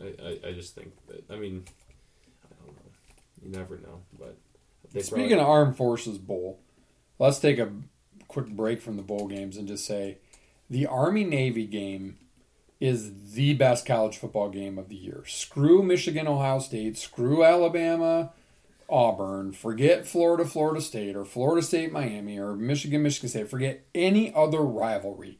I, 0.00 0.22
I, 0.22 0.48
I 0.48 0.52
just 0.52 0.74
think 0.74 0.92
that. 1.08 1.30
I 1.30 1.36
mean, 1.36 1.64
I 2.42 2.64
don't 2.64 2.74
know. 2.74 2.82
You 3.42 3.50
never 3.50 3.76
know, 3.76 4.00
but 4.18 4.38
they 4.94 5.02
Speaking 5.02 5.28
probably- 5.28 5.42
of 5.42 5.48
Armed 5.48 5.76
Forces 5.76 6.18
Bowl, 6.18 6.60
let's 7.18 7.38
take 7.38 7.58
a 7.58 7.70
quick 8.28 8.48
break 8.48 8.80
from 8.80 8.96
the 8.96 9.02
bowl 9.02 9.26
games 9.28 9.56
and 9.56 9.68
just 9.68 9.84
say 9.84 10.18
the 10.70 10.86
Army 10.86 11.24
Navy 11.24 11.66
game 11.66 12.16
is 12.80 13.32
the 13.34 13.54
best 13.54 13.86
college 13.86 14.16
football 14.18 14.48
game 14.48 14.78
of 14.78 14.88
the 14.88 14.96
year. 14.96 15.24
Screw 15.26 15.82
Michigan, 15.82 16.26
Ohio 16.26 16.58
State, 16.58 16.96
screw 16.98 17.44
Alabama, 17.44 18.32
Auburn, 18.88 19.52
forget 19.52 20.06
Florida, 20.06 20.44
Florida 20.44 20.80
State, 20.80 21.16
or 21.16 21.24
Florida 21.24 21.64
State, 21.64 21.92
Miami, 21.92 22.38
or 22.38 22.54
Michigan, 22.54 23.02
Michigan 23.02 23.28
State, 23.28 23.48
forget 23.48 23.84
any 23.94 24.34
other 24.34 24.60
rivalry. 24.60 25.38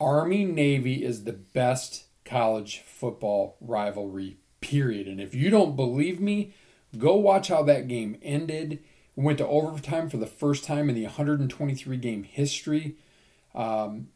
Army 0.00 0.44
Navy 0.44 1.04
is 1.04 1.24
the 1.24 1.32
best 1.32 2.04
college 2.24 2.80
football 2.80 3.56
rivalry, 3.60 4.38
period. 4.60 5.06
And 5.08 5.20
if 5.20 5.34
you 5.34 5.50
don't 5.50 5.76
believe 5.76 6.20
me, 6.20 6.54
go 6.98 7.16
watch 7.16 7.48
how 7.48 7.62
that 7.64 7.88
game 7.88 8.18
ended. 8.22 8.82
We 9.16 9.24
went 9.24 9.38
to 9.38 9.46
overtime 9.46 10.10
for 10.10 10.16
the 10.16 10.26
first 10.26 10.64
time 10.64 10.88
in 10.88 10.94
the 10.94 11.04
123 11.04 11.96
game 11.96 12.24
history. 12.24 12.96
Um, 13.54 14.08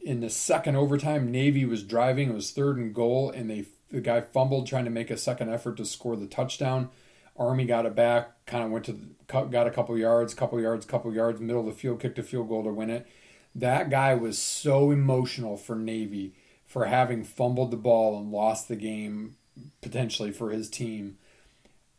in 0.00 0.20
the 0.20 0.30
second 0.30 0.76
overtime, 0.76 1.30
Navy 1.30 1.64
was 1.64 1.82
driving. 1.82 2.30
It 2.30 2.34
was 2.34 2.50
third 2.50 2.76
and 2.76 2.94
goal, 2.94 3.30
and 3.30 3.48
they 3.48 3.66
the 3.90 4.00
guy 4.00 4.22
fumbled 4.22 4.66
trying 4.66 4.84
to 4.84 4.90
make 4.90 5.10
a 5.10 5.16
second 5.16 5.52
effort 5.52 5.76
to 5.76 5.84
score 5.84 6.16
the 6.16 6.26
touchdown. 6.26 6.88
Army 7.36 7.66
got 7.66 7.86
it 7.86 7.94
back, 7.94 8.44
kind 8.46 8.64
of 8.64 8.70
went 8.70 8.86
to 8.86 8.92
the, 8.92 9.08
got 9.26 9.66
a 9.66 9.70
couple 9.70 9.96
yards, 9.96 10.34
couple 10.34 10.60
yards, 10.60 10.86
couple 10.86 11.12
yards, 11.14 11.40
middle 11.40 11.60
of 11.60 11.66
the 11.66 11.72
field, 11.80 12.00
kicked 12.00 12.18
a 12.18 12.22
field 12.22 12.48
goal 12.48 12.64
to 12.64 12.72
win 12.72 12.90
it. 12.90 13.06
That 13.54 13.90
guy 13.90 14.14
was 14.14 14.38
so 14.38 14.90
emotional 14.90 15.56
for 15.56 15.76
Navy 15.76 16.34
for 16.64 16.86
having 16.86 17.22
fumbled 17.22 17.70
the 17.70 17.76
ball 17.76 18.18
and 18.18 18.30
lost 18.30 18.68
the 18.68 18.76
game 18.76 19.36
potentially 19.82 20.30
for 20.30 20.50
his 20.50 20.70
team. 20.70 21.18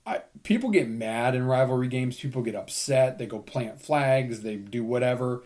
I, 0.05 0.21
people 0.43 0.69
get 0.69 0.89
mad 0.89 1.35
in 1.35 1.45
rivalry 1.45 1.87
games. 1.87 2.19
People 2.19 2.41
get 2.41 2.55
upset. 2.55 3.17
They 3.17 3.25
go 3.25 3.39
plant 3.39 3.81
flags. 3.81 4.41
They 4.41 4.55
do 4.55 4.83
whatever. 4.83 5.43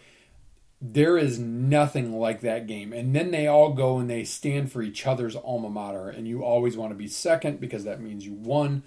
There 0.81 1.17
is 1.17 1.39
nothing 1.39 2.19
like 2.19 2.41
that 2.41 2.67
game. 2.67 2.93
And 2.93 3.15
then 3.15 3.31
they 3.31 3.47
all 3.47 3.73
go 3.73 3.97
and 3.97 4.09
they 4.09 4.23
stand 4.23 4.71
for 4.71 4.81
each 4.81 5.05
other's 5.05 5.35
alma 5.35 5.69
mater. 5.69 6.09
And 6.09 6.27
you 6.27 6.43
always 6.43 6.77
want 6.77 6.91
to 6.91 6.95
be 6.95 7.07
second 7.07 7.59
because 7.59 7.83
that 7.83 8.01
means 8.01 8.25
you 8.25 8.33
won. 8.33 8.83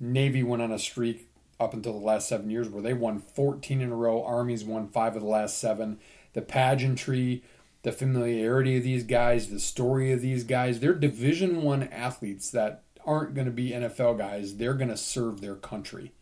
Navy 0.00 0.42
went 0.42 0.62
on 0.62 0.72
a 0.72 0.78
streak 0.78 1.28
up 1.60 1.74
until 1.74 1.92
the 1.92 2.04
last 2.04 2.28
seven 2.28 2.50
years 2.50 2.68
where 2.68 2.82
they 2.82 2.94
won 2.94 3.20
14 3.20 3.80
in 3.80 3.92
a 3.92 3.96
row. 3.96 4.24
Army's 4.24 4.64
won 4.64 4.88
five 4.88 5.14
of 5.16 5.22
the 5.22 5.28
last 5.28 5.58
seven. 5.58 5.98
The 6.32 6.42
pageantry, 6.42 7.42
the 7.82 7.92
familiarity 7.92 8.76
of 8.76 8.82
these 8.82 9.04
guys, 9.04 9.50
the 9.50 9.60
story 9.60 10.10
of 10.12 10.20
these 10.20 10.44
guys, 10.44 10.80
they're 10.80 10.94
Division 10.94 11.62
One 11.62 11.84
athletes 11.84 12.50
that 12.50 12.82
aren't 13.06 13.34
going 13.34 13.46
to 13.46 13.52
be 13.52 13.70
NFL 13.70 14.18
guys. 14.18 14.56
They're 14.56 14.74
going 14.74 14.88
to 14.88 14.96
serve 14.96 15.40
their 15.40 15.56
country. 15.56 16.12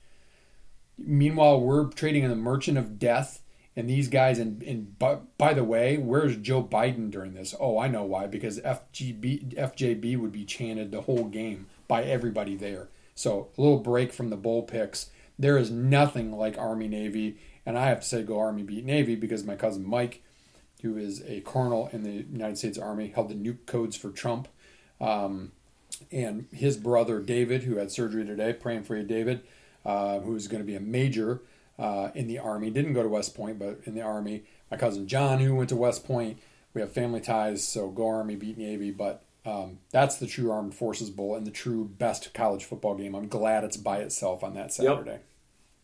Meanwhile, 0.99 1.61
we're 1.61 1.87
trading 1.87 2.25
in 2.25 2.31
the 2.31 2.37
merchant 2.37 2.79
of 2.79 2.99
death 2.99 3.43
and 3.75 3.89
these 3.89 4.09
guys. 4.09 4.39
And, 4.39 4.63
and 4.63 4.99
by, 4.99 5.19
by 5.39 5.55
the 5.55 5.65
way, 5.65 5.97
where's 5.97 6.37
Joe 6.37 6.63
Biden 6.63 7.11
during 7.11 7.35
this? 7.35 7.55
Oh, 7.59 7.79
I 7.79 7.89
know 7.89 8.05
why. 8.05 8.27
Because 8.27 8.61
FGB, 8.61 9.55
FJB 9.55 10.19
would 10.19 10.33
be 10.33 10.45
chanted 10.45 10.91
the 10.91 11.03
whole 11.03 11.25
game 11.25 11.67
by 11.89 12.03
everybody 12.05 12.57
there. 12.57 12.89
So 13.15 13.49
a 13.57 13.61
little 13.61 13.81
break 13.81 14.13
from 14.13 14.31
the 14.31 14.37
bull 14.37 14.63
picks. 14.63 15.11
There 15.39 15.59
is 15.59 15.71
nothing 15.71 16.33
like 16.33 16.59
Army 16.59 16.89
Navy, 16.89 17.39
and 17.67 17.79
I 17.79 17.87
have 17.87 18.01
to 18.01 18.07
say 18.07 18.23
go 18.23 18.39
Army 18.39 18.63
beat 18.63 18.85
Navy 18.85 19.17
because 19.17 19.45
my 19.45 19.57
cousin 19.57 19.85
Mike, 19.85 20.23
who 20.83 20.97
is 20.97 21.23
a 21.27 21.41
colonel 21.41 21.89
in 21.93 22.03
the 22.03 22.25
United 22.33 22.59
States 22.59 22.79
Army, 22.79 23.09
held 23.09 23.29
the 23.29 23.35
nuke 23.35 23.67
codes 23.67 23.97
for 23.97 24.11
Trump. 24.11 24.49
Um, 25.01 25.53
and 26.11 26.47
his 26.53 26.77
brother 26.77 27.21
David, 27.21 27.65
who 27.65 27.77
had 27.77 27.91
surgery 27.91 28.25
today, 28.25 28.53
praying 28.53 28.85
for 28.85 28.97
you, 28.97 29.03
David, 29.03 29.43
uh, 29.85 30.21
who's 30.21 30.49
going 30.49 30.63
to 30.63 30.67
be 30.67 30.75
a 30.75 30.81
major 30.81 31.43
uh, 31.79 32.11
in 32.15 32.27
the 32.29 32.39
Army, 32.39 32.71
didn't 32.71 32.93
go 32.93 33.03
to 33.03 33.09
West 33.09 33.35
Point, 33.35 33.59
but 33.59 33.81
in 33.85 33.95
the 33.95 34.03
Army. 34.03 34.45
My 34.71 34.77
cousin 34.77 35.07
John, 35.07 35.39
who 35.41 35.55
went 35.55 35.69
to 35.71 35.77
West 35.77 36.07
Point, 36.07 36.39
we 36.75 36.81
have 36.81 36.93
family 36.93 37.21
ties, 37.21 37.67
so 37.67 37.91
go 37.91 38.09
Army, 38.09 38.37
beat 38.37 38.57
Navy. 38.57 38.91
But 38.91 39.23
um, 39.45 39.79
that's 39.91 40.17
the 40.17 40.27
true 40.27 40.51
Armed 40.51 40.75
Forces 40.75 41.11
Bowl 41.11 41.35
and 41.35 41.47
the 41.47 41.51
true 41.51 41.85
best 41.85 42.33
college 42.33 42.65
football 42.65 42.95
game. 42.95 43.15
I'm 43.15 43.29
glad 43.29 43.65
it's 43.65 43.77
by 43.77 43.99
itself 43.99 44.45
on 44.45 44.55
that 44.55 44.73
Saturday. 44.73 45.11
Yep. 45.11 45.25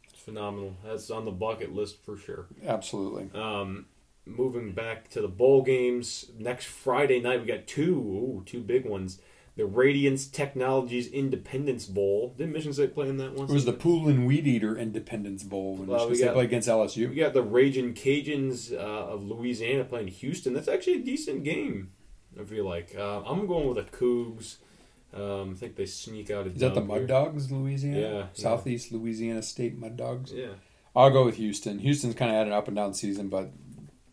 It's 0.04 0.22
phenomenal. 0.22 0.76
That's 0.84 1.10
on 1.10 1.24
the 1.24 1.30
bucket 1.30 1.74
list 1.74 2.02
for 2.04 2.16
sure. 2.16 2.46
Absolutely. 2.64 3.30
Um, 3.38 3.86
moving 4.24 4.72
back 4.72 5.08
to 5.10 5.20
the 5.20 5.28
bowl 5.28 5.62
games 5.62 6.26
next 6.38 6.66
Friday 6.66 7.20
night, 7.20 7.40
we 7.40 7.46
got 7.46 7.66
two, 7.66 7.94
ooh, 7.94 8.42
two 8.46 8.60
big 8.60 8.84
ones. 8.84 9.20
The 9.58 9.66
Radiance 9.66 10.28
Technologies 10.28 11.08
Independence 11.08 11.84
Bowl. 11.84 12.32
Didn't 12.38 12.52
Michigan 12.52 12.72
State 12.72 12.94
play 12.94 13.08
in 13.08 13.16
that 13.16 13.34
one? 13.34 13.50
It 13.50 13.52
was 13.52 13.64
the 13.64 13.72
Poulan 13.72 14.24
Weed 14.24 14.46
Eater 14.46 14.76
Independence 14.78 15.42
Bowl 15.42 15.74
when 15.74 15.88
Well, 15.88 15.98
Michigan 16.08 16.16
State 16.16 16.24
got- 16.26 16.34
played 16.34 16.44
against 16.46 16.68
LSU. 16.68 17.08
We 17.10 17.16
got 17.16 17.34
the 17.34 17.42
Raging 17.42 17.92
Cajuns 17.92 18.72
uh, 18.72 18.76
of 18.76 19.24
Louisiana 19.24 19.84
playing 19.84 20.08
Houston. 20.08 20.54
That's 20.54 20.68
actually 20.68 20.94
a 20.94 21.04
decent 21.04 21.42
game. 21.42 21.90
I 22.40 22.44
feel 22.44 22.64
like 22.66 22.94
uh, 22.96 23.22
I'm 23.26 23.48
going 23.48 23.66
with 23.66 23.78
the 23.84 23.96
Cougs. 23.96 24.58
Um, 25.12 25.52
I 25.52 25.54
think 25.54 25.74
they 25.74 25.86
sneak 25.86 26.30
out. 26.30 26.46
Is 26.46 26.60
that 26.60 26.74
the 26.74 26.80
Mud 26.80 26.98
here. 26.98 27.06
Dogs, 27.08 27.50
Louisiana? 27.50 27.98
Yeah, 28.00 28.12
yeah. 28.12 28.26
Southeast 28.34 28.92
Louisiana 28.92 29.42
State 29.42 29.76
Mud 29.76 29.96
Dogs. 29.96 30.32
Yeah. 30.32 30.50
I'll 30.94 31.10
go 31.10 31.24
with 31.24 31.36
Houston. 31.36 31.80
Houston's 31.80 32.14
kind 32.14 32.30
of 32.30 32.36
had 32.36 32.46
an 32.46 32.52
up 32.52 32.68
and 32.68 32.76
down 32.76 32.94
season, 32.94 33.28
but 33.28 33.50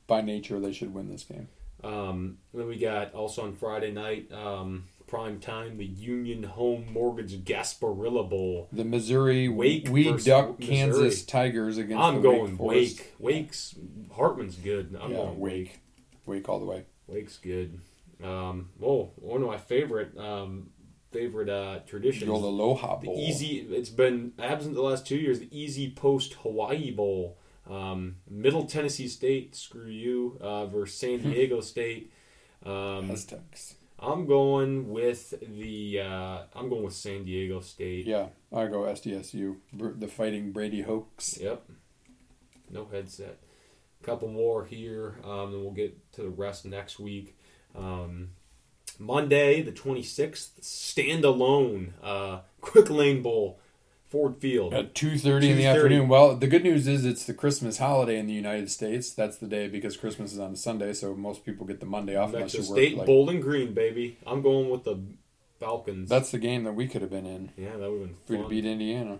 by 0.07 0.21
nature 0.21 0.59
they 0.59 0.73
should 0.73 0.91
win 0.93 1.09
this 1.09 1.23
game. 1.23 1.49
Um, 1.83 2.39
then 2.53 2.67
we 2.67 2.77
got 2.77 3.13
also 3.13 3.43
on 3.43 3.53
Friday 3.53 3.91
night, 3.91 4.31
um, 4.31 4.85
prime 5.07 5.39
time, 5.39 5.77
the 5.77 5.85
Union 5.85 6.43
Home 6.43 6.91
Mortgage 6.91 7.43
Gasparilla 7.43 8.29
Bowl. 8.29 8.67
The 8.71 8.85
Missouri 8.85 9.47
Wake 9.47 9.87
versus 9.87 10.25
Duck 10.25 10.59
Missouri. 10.59 10.75
Kansas 10.75 11.23
Tigers 11.23 11.77
against 11.77 12.03
I'm 12.03 12.15
the 12.15 12.21
going 12.21 12.57
Forest. 12.57 12.99
Wake. 12.99 13.13
Wake's 13.19 13.75
Hartman's 14.15 14.55
good. 14.55 14.97
I'm 15.01 15.11
yeah, 15.11 15.17
going 15.17 15.39
Wake. 15.39 15.79
Wake 16.25 16.49
all 16.49 16.59
the 16.59 16.65
way. 16.65 16.85
Wake's 17.07 17.37
good. 17.37 17.79
Um, 18.23 18.69
oh, 18.81 19.11
one 19.15 19.41
of 19.41 19.47
my 19.47 19.57
favorite 19.57 20.17
um, 20.17 20.69
favorite 21.11 21.49
uh, 21.49 21.79
traditions. 21.87 22.25
The 22.25 22.35
Aloha 22.35 22.99
the 22.99 23.07
Bowl. 23.07 23.17
easy. 23.17 23.59
It's 23.69 23.89
been 23.89 24.33
absent 24.39 24.75
the 24.75 24.81
last 24.81 25.05
two 25.05 25.17
years. 25.17 25.39
The 25.39 25.47
EasyPost 25.47 26.33
Hawaii 26.33 26.91
Bowl. 26.91 27.37
Um, 27.69 28.17
Middle 28.29 28.65
Tennessee 28.65 29.07
State, 29.07 29.55
screw 29.55 29.87
you, 29.87 30.37
uh, 30.39 30.67
versus 30.67 30.99
San 30.99 31.19
Diego 31.23 31.61
State. 31.61 32.11
Um, 32.65 33.11
Aztecs. 33.11 33.74
I'm 33.99 34.25
going 34.25 34.89
with 34.89 35.33
the. 35.41 36.01
Uh, 36.01 36.39
I'm 36.53 36.69
going 36.69 36.83
with 36.83 36.93
San 36.93 37.23
Diego 37.23 37.61
State. 37.61 38.05
Yeah, 38.05 38.27
I 38.53 38.67
go 38.67 38.81
SDSU. 38.81 39.57
The 39.73 40.07
Fighting 40.07 40.51
Brady 40.51 40.81
Hokes. 40.81 41.37
Yep. 41.39 41.63
No 42.69 42.85
headset. 42.91 43.39
A 44.01 44.05
Couple 44.05 44.27
more 44.27 44.65
here, 44.65 45.15
um, 45.23 45.53
and 45.53 45.61
we'll 45.61 45.71
get 45.71 46.11
to 46.13 46.21
the 46.23 46.29
rest 46.29 46.65
next 46.65 46.99
week. 46.99 47.37
Um, 47.75 48.31
Monday, 48.99 49.61
the 49.61 49.71
26th, 49.71 50.61
standalone 50.61 51.93
uh, 52.01 52.41
Quick 52.61 52.89
Lane 52.89 53.21
Bowl, 53.21 53.59
Ford 54.07 54.37
Field. 54.37 54.73
At 54.73 54.93
two 54.95 55.17
thirty 55.17 55.49
in 55.49 55.57
the 55.57 55.65
afternoon. 55.65 56.07
Well, 56.07 56.35
the 56.35 56.47
good 56.47 56.63
news 56.63 56.87
is 56.87 57.05
it's 57.05 57.25
the 57.25 57.33
Christmas 57.33 57.77
holiday 57.79 58.17
in 58.19 58.27
the 58.27 58.33
United 58.33 58.69
States. 58.71 59.11
That's 59.11 59.37
the 59.37 59.47
day 59.47 59.67
because 59.67 59.97
Christmas 59.97 60.31
is 60.33 60.39
on 60.39 60.53
a 60.53 60.55
Sunday, 60.55 60.93
so 60.93 61.15
most 61.15 61.43
people 61.45 61.65
get 61.65 61.79
the 61.79 61.85
Monday 61.85 62.15
off 62.15 62.29
unless 62.33 62.51
Texas 62.53 62.67
you 62.69 62.73
work. 62.75 62.79
State, 62.83 62.97
like- 62.97 63.05
Bowling 63.07 63.41
Green, 63.41 63.73
baby. 63.73 64.17
I'm 64.25 64.41
going 64.41 64.69
with 64.69 64.83
the 64.83 64.99
Falcons. 65.59 66.09
That's 66.09 66.31
the 66.31 66.37
game 66.37 66.63
that 66.65 66.73
we 66.73 66.87
could 66.87 67.01
have 67.01 67.11
been 67.11 67.25
in. 67.25 67.51
yeah, 67.57 67.77
that 67.77 67.89
would 67.91 68.01
have 68.01 68.09
We'd 68.09 68.27
been 68.27 68.35
have 68.37 68.43
fun. 68.45 68.49
beat 68.49 68.65
Indiana. 68.65 69.19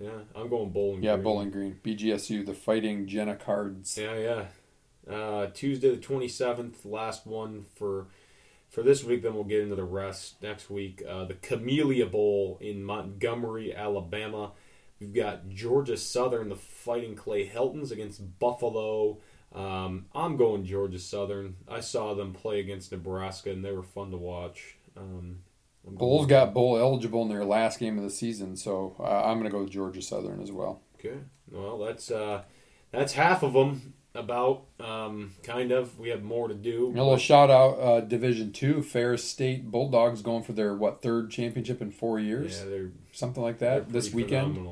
yeah, 0.00 0.10
I'm 0.36 0.48
going 0.48 0.70
Bowling 0.70 1.02
Yeah, 1.02 1.14
Green. 1.14 1.24
Bowling 1.24 1.50
Green. 1.50 1.80
BGSU, 1.82 2.44
the 2.46 2.54
Fighting 2.54 3.06
Jenna 3.06 3.34
Cards. 3.36 3.98
Yeah, 3.98 4.14
yeah. 4.16 5.12
Uh, 5.12 5.46
Tuesday 5.52 5.90
the 5.90 5.96
twenty 5.96 6.28
seventh, 6.28 6.84
last 6.84 7.26
one 7.26 7.64
for 7.74 8.06
for 8.70 8.82
this 8.82 9.04
week. 9.04 9.22
Then 9.22 9.34
we'll 9.34 9.44
get 9.44 9.60
into 9.60 9.74
the 9.74 9.84
rest 9.84 10.42
next 10.42 10.70
week. 10.70 11.02
Uh, 11.06 11.24
the 11.26 11.34
Camellia 11.34 12.06
Bowl 12.06 12.58
in 12.60 12.82
Montgomery, 12.82 13.74
Alabama. 13.74 14.52
We've 14.98 15.12
got 15.12 15.48
Georgia 15.48 15.96
Southern, 15.96 16.48
the 16.48 16.56
Fighting 16.56 17.14
Clay 17.14 17.46
Heltons 17.46 17.90
against 17.90 18.38
Buffalo. 18.38 19.18
Um, 19.52 20.06
I'm 20.14 20.36
going 20.36 20.64
Georgia 20.64 20.98
Southern. 20.98 21.56
I 21.68 21.80
saw 21.80 22.14
them 22.14 22.32
play 22.32 22.60
against 22.60 22.92
Nebraska, 22.92 23.50
and 23.50 23.64
they 23.64 23.72
were 23.72 23.82
fun 23.82 24.10
to 24.10 24.16
watch. 24.16 24.76
Um, 24.96 25.40
Bulls 25.84 26.26
got 26.26 26.52
bowl 26.52 26.78
eligible 26.78 27.22
in 27.22 27.28
their 27.28 27.44
last 27.44 27.78
game 27.78 27.96
of 27.96 28.04
the 28.04 28.10
season, 28.10 28.56
so 28.56 28.94
uh, 29.00 29.24
I'm 29.24 29.38
going 29.38 29.44
to 29.44 29.50
go 29.50 29.62
with 29.62 29.70
Georgia 29.70 30.02
Southern 30.02 30.42
as 30.42 30.52
well. 30.52 30.82
Okay. 30.98 31.18
Well, 31.50 31.78
that's 31.78 32.10
uh, 32.10 32.42
that's 32.92 33.14
half 33.14 33.42
of 33.42 33.54
them. 33.54 33.94
About 34.12 34.64
um, 34.80 35.34
kind 35.44 35.70
of. 35.70 35.96
We 35.98 36.08
have 36.08 36.22
more 36.24 36.48
to 36.48 36.54
do. 36.54 36.88
A 36.88 36.90
little 36.90 37.16
shout 37.16 37.48
out, 37.48 37.78
uh, 37.78 38.00
Division 38.00 38.50
Two, 38.52 38.82
Ferris 38.82 39.22
State 39.22 39.70
Bulldogs 39.70 40.20
going 40.20 40.42
for 40.42 40.52
their 40.52 40.74
what 40.74 41.00
third 41.00 41.30
championship 41.30 41.80
in 41.80 41.92
four 41.92 42.18
years, 42.18 42.58
Yeah, 42.58 42.68
they're 42.70 42.90
something 43.12 43.40
like 43.42 43.58
that. 43.60 43.90
This 43.90 44.12
weekend, 44.12 44.66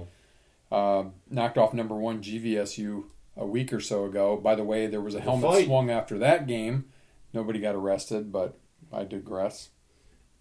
uh, 0.72 1.05
knocked 1.31 1.57
off 1.57 1.72
number 1.72 1.94
one 1.94 2.20
GVSU 2.20 3.05
a 3.37 3.46
week 3.46 3.72
or 3.72 3.79
so 3.79 4.05
ago. 4.07 4.37
By 4.37 4.57
the 4.57 4.64
way, 4.64 4.88
there 4.88 5.01
was 5.01 5.14
a 5.14 5.18
The 5.18 5.22
helmet 5.22 5.51
fight. 5.51 5.66
swung 5.66 5.88
after 5.88 6.18
that 6.18 6.48
game. 6.48 6.87
Nobody 7.33 7.61
got 7.61 7.77
arrested, 7.77 8.33
but 8.33 8.59
I 8.92 9.05
digress. 9.05 9.68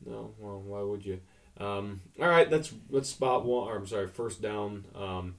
No, 0.03 0.33
well, 0.39 0.59
why 0.59 0.81
would 0.81 1.05
you? 1.05 1.19
Um, 1.59 2.01
all 2.19 2.27
right, 2.29 2.49
that's 2.49 2.73
that's 2.91 3.09
spot 3.09 3.45
one. 3.45 3.67
Or 3.67 3.77
I'm 3.77 3.85
sorry, 3.85 4.07
first 4.07 4.41
down. 4.41 4.85
Um, 4.95 5.35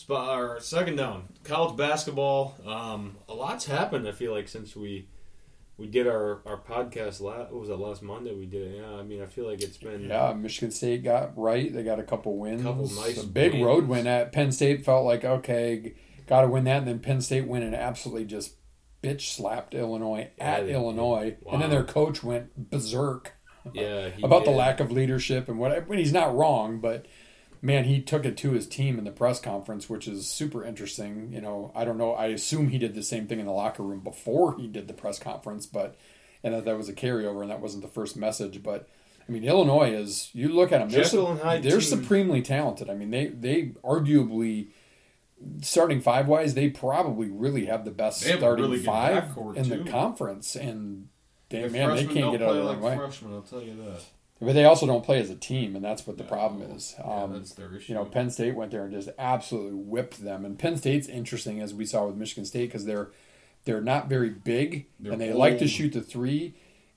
spot 0.00 0.38
or 0.38 0.60
second 0.60 0.96
down. 0.96 1.24
College 1.44 1.76
basketball. 1.76 2.56
Um, 2.66 3.18
a 3.28 3.34
lot's 3.34 3.66
happened. 3.66 4.08
I 4.08 4.12
feel 4.12 4.32
like 4.32 4.48
since 4.48 4.74
we 4.74 5.08
we 5.76 5.86
did 5.86 6.06
our, 6.06 6.40
our 6.46 6.58
podcast 6.58 7.20
last 7.20 7.52
what 7.52 7.60
was 7.60 7.68
that 7.68 7.76
last 7.76 8.02
Monday 8.02 8.34
we 8.34 8.46
did 8.46 8.72
it. 8.72 8.80
Yeah, 8.80 8.94
I 8.94 9.02
mean 9.02 9.22
I 9.22 9.26
feel 9.26 9.46
like 9.46 9.60
it's 9.60 9.76
been 9.76 10.08
Yeah, 10.08 10.32
Michigan 10.32 10.70
State 10.70 11.04
got 11.04 11.36
right. 11.36 11.72
They 11.72 11.82
got 11.82 11.98
a 11.98 12.02
couple 12.02 12.38
wins. 12.38 12.62
Couple 12.62 12.88
nice 12.88 13.22
a 13.22 13.26
big 13.26 13.52
wins. 13.52 13.64
road 13.64 13.88
win 13.88 14.06
at 14.06 14.32
Penn 14.32 14.52
State. 14.52 14.84
Felt 14.84 15.04
like 15.04 15.24
okay, 15.24 15.94
got 16.26 16.42
to 16.42 16.48
win 16.48 16.64
that. 16.64 16.78
And 16.78 16.88
then 16.88 17.00
Penn 17.00 17.20
State 17.20 17.46
went 17.46 17.64
and 17.64 17.74
absolutely 17.74 18.24
just 18.24 18.54
bitch 19.02 19.34
slapped 19.34 19.74
Illinois 19.74 20.30
at 20.38 20.66
Illinois, 20.66 21.36
wow. 21.42 21.52
and 21.52 21.62
then 21.62 21.70
their 21.70 21.84
coach 21.84 22.22
went 22.22 22.70
berserk 22.70 23.34
yeah 23.74 24.08
about 24.22 24.46
the 24.46 24.50
lack 24.50 24.80
of 24.80 24.90
leadership 24.90 25.46
and 25.48 25.58
what. 25.58 25.86
When 25.86 25.98
he's 25.98 26.12
not 26.12 26.34
wrong, 26.34 26.80
but 26.80 27.04
man, 27.62 27.84
he 27.84 28.00
took 28.00 28.24
it 28.24 28.36
to 28.38 28.52
his 28.52 28.66
team 28.66 28.98
in 28.98 29.04
the 29.04 29.10
press 29.10 29.40
conference, 29.40 29.88
which 29.88 30.08
is 30.08 30.28
super 30.28 30.64
interesting. 30.64 31.32
You 31.32 31.40
know, 31.40 31.72
I 31.74 31.84
don't 31.84 31.98
know. 31.98 32.12
I 32.12 32.26
assume 32.26 32.68
he 32.68 32.78
did 32.78 32.94
the 32.94 33.02
same 33.02 33.26
thing 33.26 33.40
in 33.40 33.46
the 33.46 33.52
locker 33.52 33.82
room 33.82 34.00
before 34.00 34.56
he 34.56 34.66
did 34.66 34.88
the 34.88 34.94
press 34.94 35.18
conference, 35.18 35.66
but 35.66 35.96
and 36.42 36.54
that 36.54 36.64
that 36.64 36.76
was 36.76 36.88
a 36.88 36.94
carryover 36.94 37.42
and 37.42 37.50
that 37.50 37.60
wasn't 37.60 37.82
the 37.82 37.88
first 37.88 38.16
message. 38.16 38.62
But 38.62 38.88
I 39.28 39.32
mean, 39.32 39.44
Illinois 39.44 39.92
is. 39.92 40.30
You 40.32 40.48
look 40.48 40.72
at 40.72 40.78
them; 40.78 40.88
they're, 40.90 41.04
su- 41.04 41.38
they're 41.62 41.80
supremely 41.80 42.42
talented. 42.42 42.88
I 42.90 42.94
mean, 42.94 43.10
they 43.10 43.26
they 43.26 43.62
arguably. 43.84 44.68
Starting 45.62 46.02
five 46.02 46.28
wise, 46.28 46.52
they 46.52 46.68
probably 46.68 47.30
really 47.30 47.64
have 47.64 47.86
the 47.86 47.90
best 47.90 48.24
have 48.24 48.40
starting 48.40 48.62
really 48.62 48.78
five 48.78 49.34
in 49.56 49.64
too. 49.64 49.84
the 49.84 49.90
conference, 49.90 50.54
and 50.54 51.08
they, 51.48 51.66
man, 51.66 51.96
they 51.96 52.04
can't 52.04 52.32
get 52.32 52.42
out 52.42 52.50
of 52.50 52.56
play 52.56 52.58
the 52.58 52.62
like 52.64 52.82
way. 52.82 52.96
freshmen. 52.96 53.32
I'll 53.32 53.40
tell 53.40 53.62
you 53.62 53.74
that. 53.76 54.02
But 54.42 54.54
they 54.54 54.64
also 54.64 54.86
don't 54.86 55.04
play 55.04 55.20
as 55.20 55.28
a 55.28 55.34
team, 55.34 55.76
and 55.76 55.84
that's 55.84 56.06
what 56.06 56.16
the 56.16 56.24
problem 56.24 56.62
is. 56.62 56.94
Yeah, 56.98 57.04
Um, 57.24 57.32
that's 57.34 57.52
their 57.52 57.74
issue. 57.74 57.92
you 57.92 57.94
know, 57.98 58.06
Penn 58.06 58.30
State 58.30 58.54
went 58.54 58.70
there 58.70 58.84
and 58.84 58.92
just 58.92 59.10
absolutely 59.18 59.74
whipped 59.74 60.24
them. 60.24 60.46
And 60.46 60.58
Penn 60.58 60.78
State's 60.78 61.08
interesting, 61.08 61.60
as 61.60 61.74
we 61.74 61.84
saw 61.84 62.06
with 62.06 62.16
Michigan 62.16 62.46
State, 62.46 62.66
because 62.66 62.86
they're 62.86 63.10
they're 63.66 63.82
not 63.82 64.08
very 64.08 64.30
big 64.30 64.86
They're 64.98 65.12
and 65.12 65.20
they 65.20 65.34
like 65.34 65.58
to 65.58 65.68
shoot 65.68 65.92
the 65.92 66.00
three. 66.00 66.54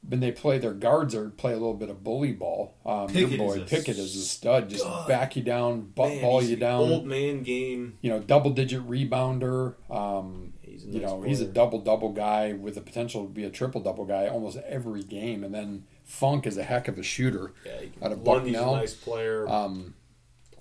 When 0.08 0.20
they 0.20 0.32
play, 0.34 0.58
their 0.58 0.74
guards 0.74 1.16
are 1.16 1.30
play 1.30 1.52
a 1.52 1.56
little 1.56 1.74
bit 1.74 1.90
of 1.90 2.04
bully 2.04 2.34
ball. 2.34 2.76
Um, 2.86 3.08
Pickett 3.08 3.32
your 3.32 3.38
boy 3.38 3.54
is 3.56 3.62
a 3.62 3.66
Pickett 3.66 3.98
is 3.98 4.16
a 4.18 4.22
stud, 4.22 4.70
just 4.70 4.86
back 5.08 5.36
you 5.38 5.44
down, 5.44 5.92
butt 5.96 6.10
Man, 6.10 6.22
ball 6.22 6.42
you 6.44 6.56
down. 6.58 6.82
Old 6.92 7.06
man 7.06 7.44
game. 7.44 7.98
You 8.02 8.10
know, 8.10 8.20
double 8.20 8.52
digit 8.52 8.88
rebounder. 8.88 9.76
Um, 9.90 10.54
He's 10.62 10.86
you 10.86 11.02
know, 11.02 11.22
he's 11.22 11.40
a 11.40 11.46
double 11.46 11.80
double 11.80 12.12
guy 12.12 12.54
with 12.54 12.76
the 12.76 12.82
potential 12.82 13.24
to 13.26 13.30
be 13.30 13.44
a 13.44 13.50
triple 13.50 13.80
double 13.80 14.06
guy 14.06 14.28
almost 14.28 14.58
every 14.68 15.04
game. 15.04 15.44
And 15.44 15.54
then 15.54 15.84
Funk 16.06 16.46
is 16.46 16.58
a 16.58 16.64
heck 16.64 16.88
of 16.88 16.98
a 16.98 17.04
shooter. 17.04 17.54
Yeah, 17.66 17.82
Out 18.02 18.12
of 18.12 18.24
Bucknell. 18.24 18.76
nice 18.76 18.94
player. 18.94 19.48
Um, 19.48 19.94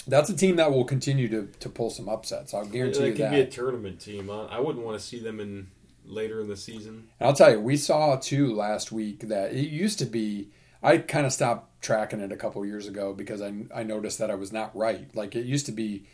that's 0.07 0.31
a 0.31 0.37
team 0.37 0.57
that 0.57 0.73
will 0.73 0.85
continue 0.85 1.29
to, 1.29 1.49
to 1.61 1.69
pull 1.69 1.91
some 1.91 2.09
upsets. 2.09 2.55
I'll 2.55 2.65
guarantee 2.67 2.99
that 3.01 3.07
you 3.07 3.13
could 3.13 3.25
that. 3.27 3.31
be 3.31 3.41
a 3.41 3.47
tournament 3.47 4.01
team. 4.01 4.31
I, 4.31 4.47
I 4.47 4.61
wouldn't 4.61 4.85
want 4.85 4.99
to 4.99 5.05
see 5.05 5.21
them 5.21 5.39
in 5.41 5.69
later 6.05 6.41
in 6.41 6.49
the 6.49 6.57
season. 6.57 7.09
And 7.21 7.29
I'll 7.29 7.35
tell 7.35 7.53
you, 7.53 7.61
we 7.61 7.77
saw 7.77 8.17
too 8.17 8.55
last 8.55 8.91
week 8.93 9.29
that 9.29 9.53
it 9.53 9.69
used 9.69 9.99
to 10.01 10.07
be. 10.07 10.49
I 10.83 10.99
kind 10.99 11.25
of 11.27 11.33
stopped 11.33 11.81
tracking 11.81 12.19
it 12.21 12.33
a 12.33 12.37
couple 12.37 12.65
years 12.67 12.89
ago 12.89 13.13
because 13.13 13.41
I 13.41 13.53
I 13.73 13.85
noticed 13.85 14.19
that 14.19 14.31
I 14.31 14.35
was 14.35 14.53
not 14.53 14.75
right. 14.77 15.15
Like 15.15 15.37
it 15.37 15.45
used 15.47 15.67
to 15.67 15.73
be, 15.73 16.07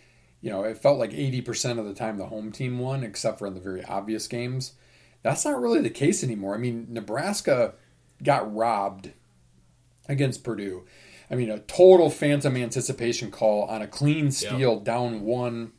you 0.43 0.51
know, 0.51 0.63
it 0.65 0.77
felt 0.77 0.99
like 0.99 1.15
eighty 1.15 1.41
percent 1.41 1.79
of 1.79 1.87
the 1.87 1.95
time 1.95 2.19
the 2.19 2.27
home 2.27 2.53
team 2.53 2.79
won, 2.79 3.03
except 3.03 3.39
for 3.39 3.47
in 3.47 3.55
the 3.55 3.61
very 3.61 3.83
obvious 3.85 4.27
games. 4.29 4.73
That's 5.23 5.47
not 5.47 5.61
really 5.61 5.81
the 5.81 5.89
case 5.91 6.23
anymore. 6.23 6.55
I 6.55 6.59
mean, 6.59 6.87
Nebraska 6.91 7.75
got 8.23 8.55
robbed 8.55 9.13
against 10.09 10.45
Purdue. 10.45 10.85
I 11.31 11.35
mean, 11.35 11.51
a 11.51 11.59
total 11.61 12.11
phantom 12.11 12.57
anticipation 12.57 13.31
call 13.31 13.65
on 13.65 13.83
a 13.83 13.87
clean 13.87 14.31
steal 14.31 14.81
down 14.81 15.23
one 15.23 15.73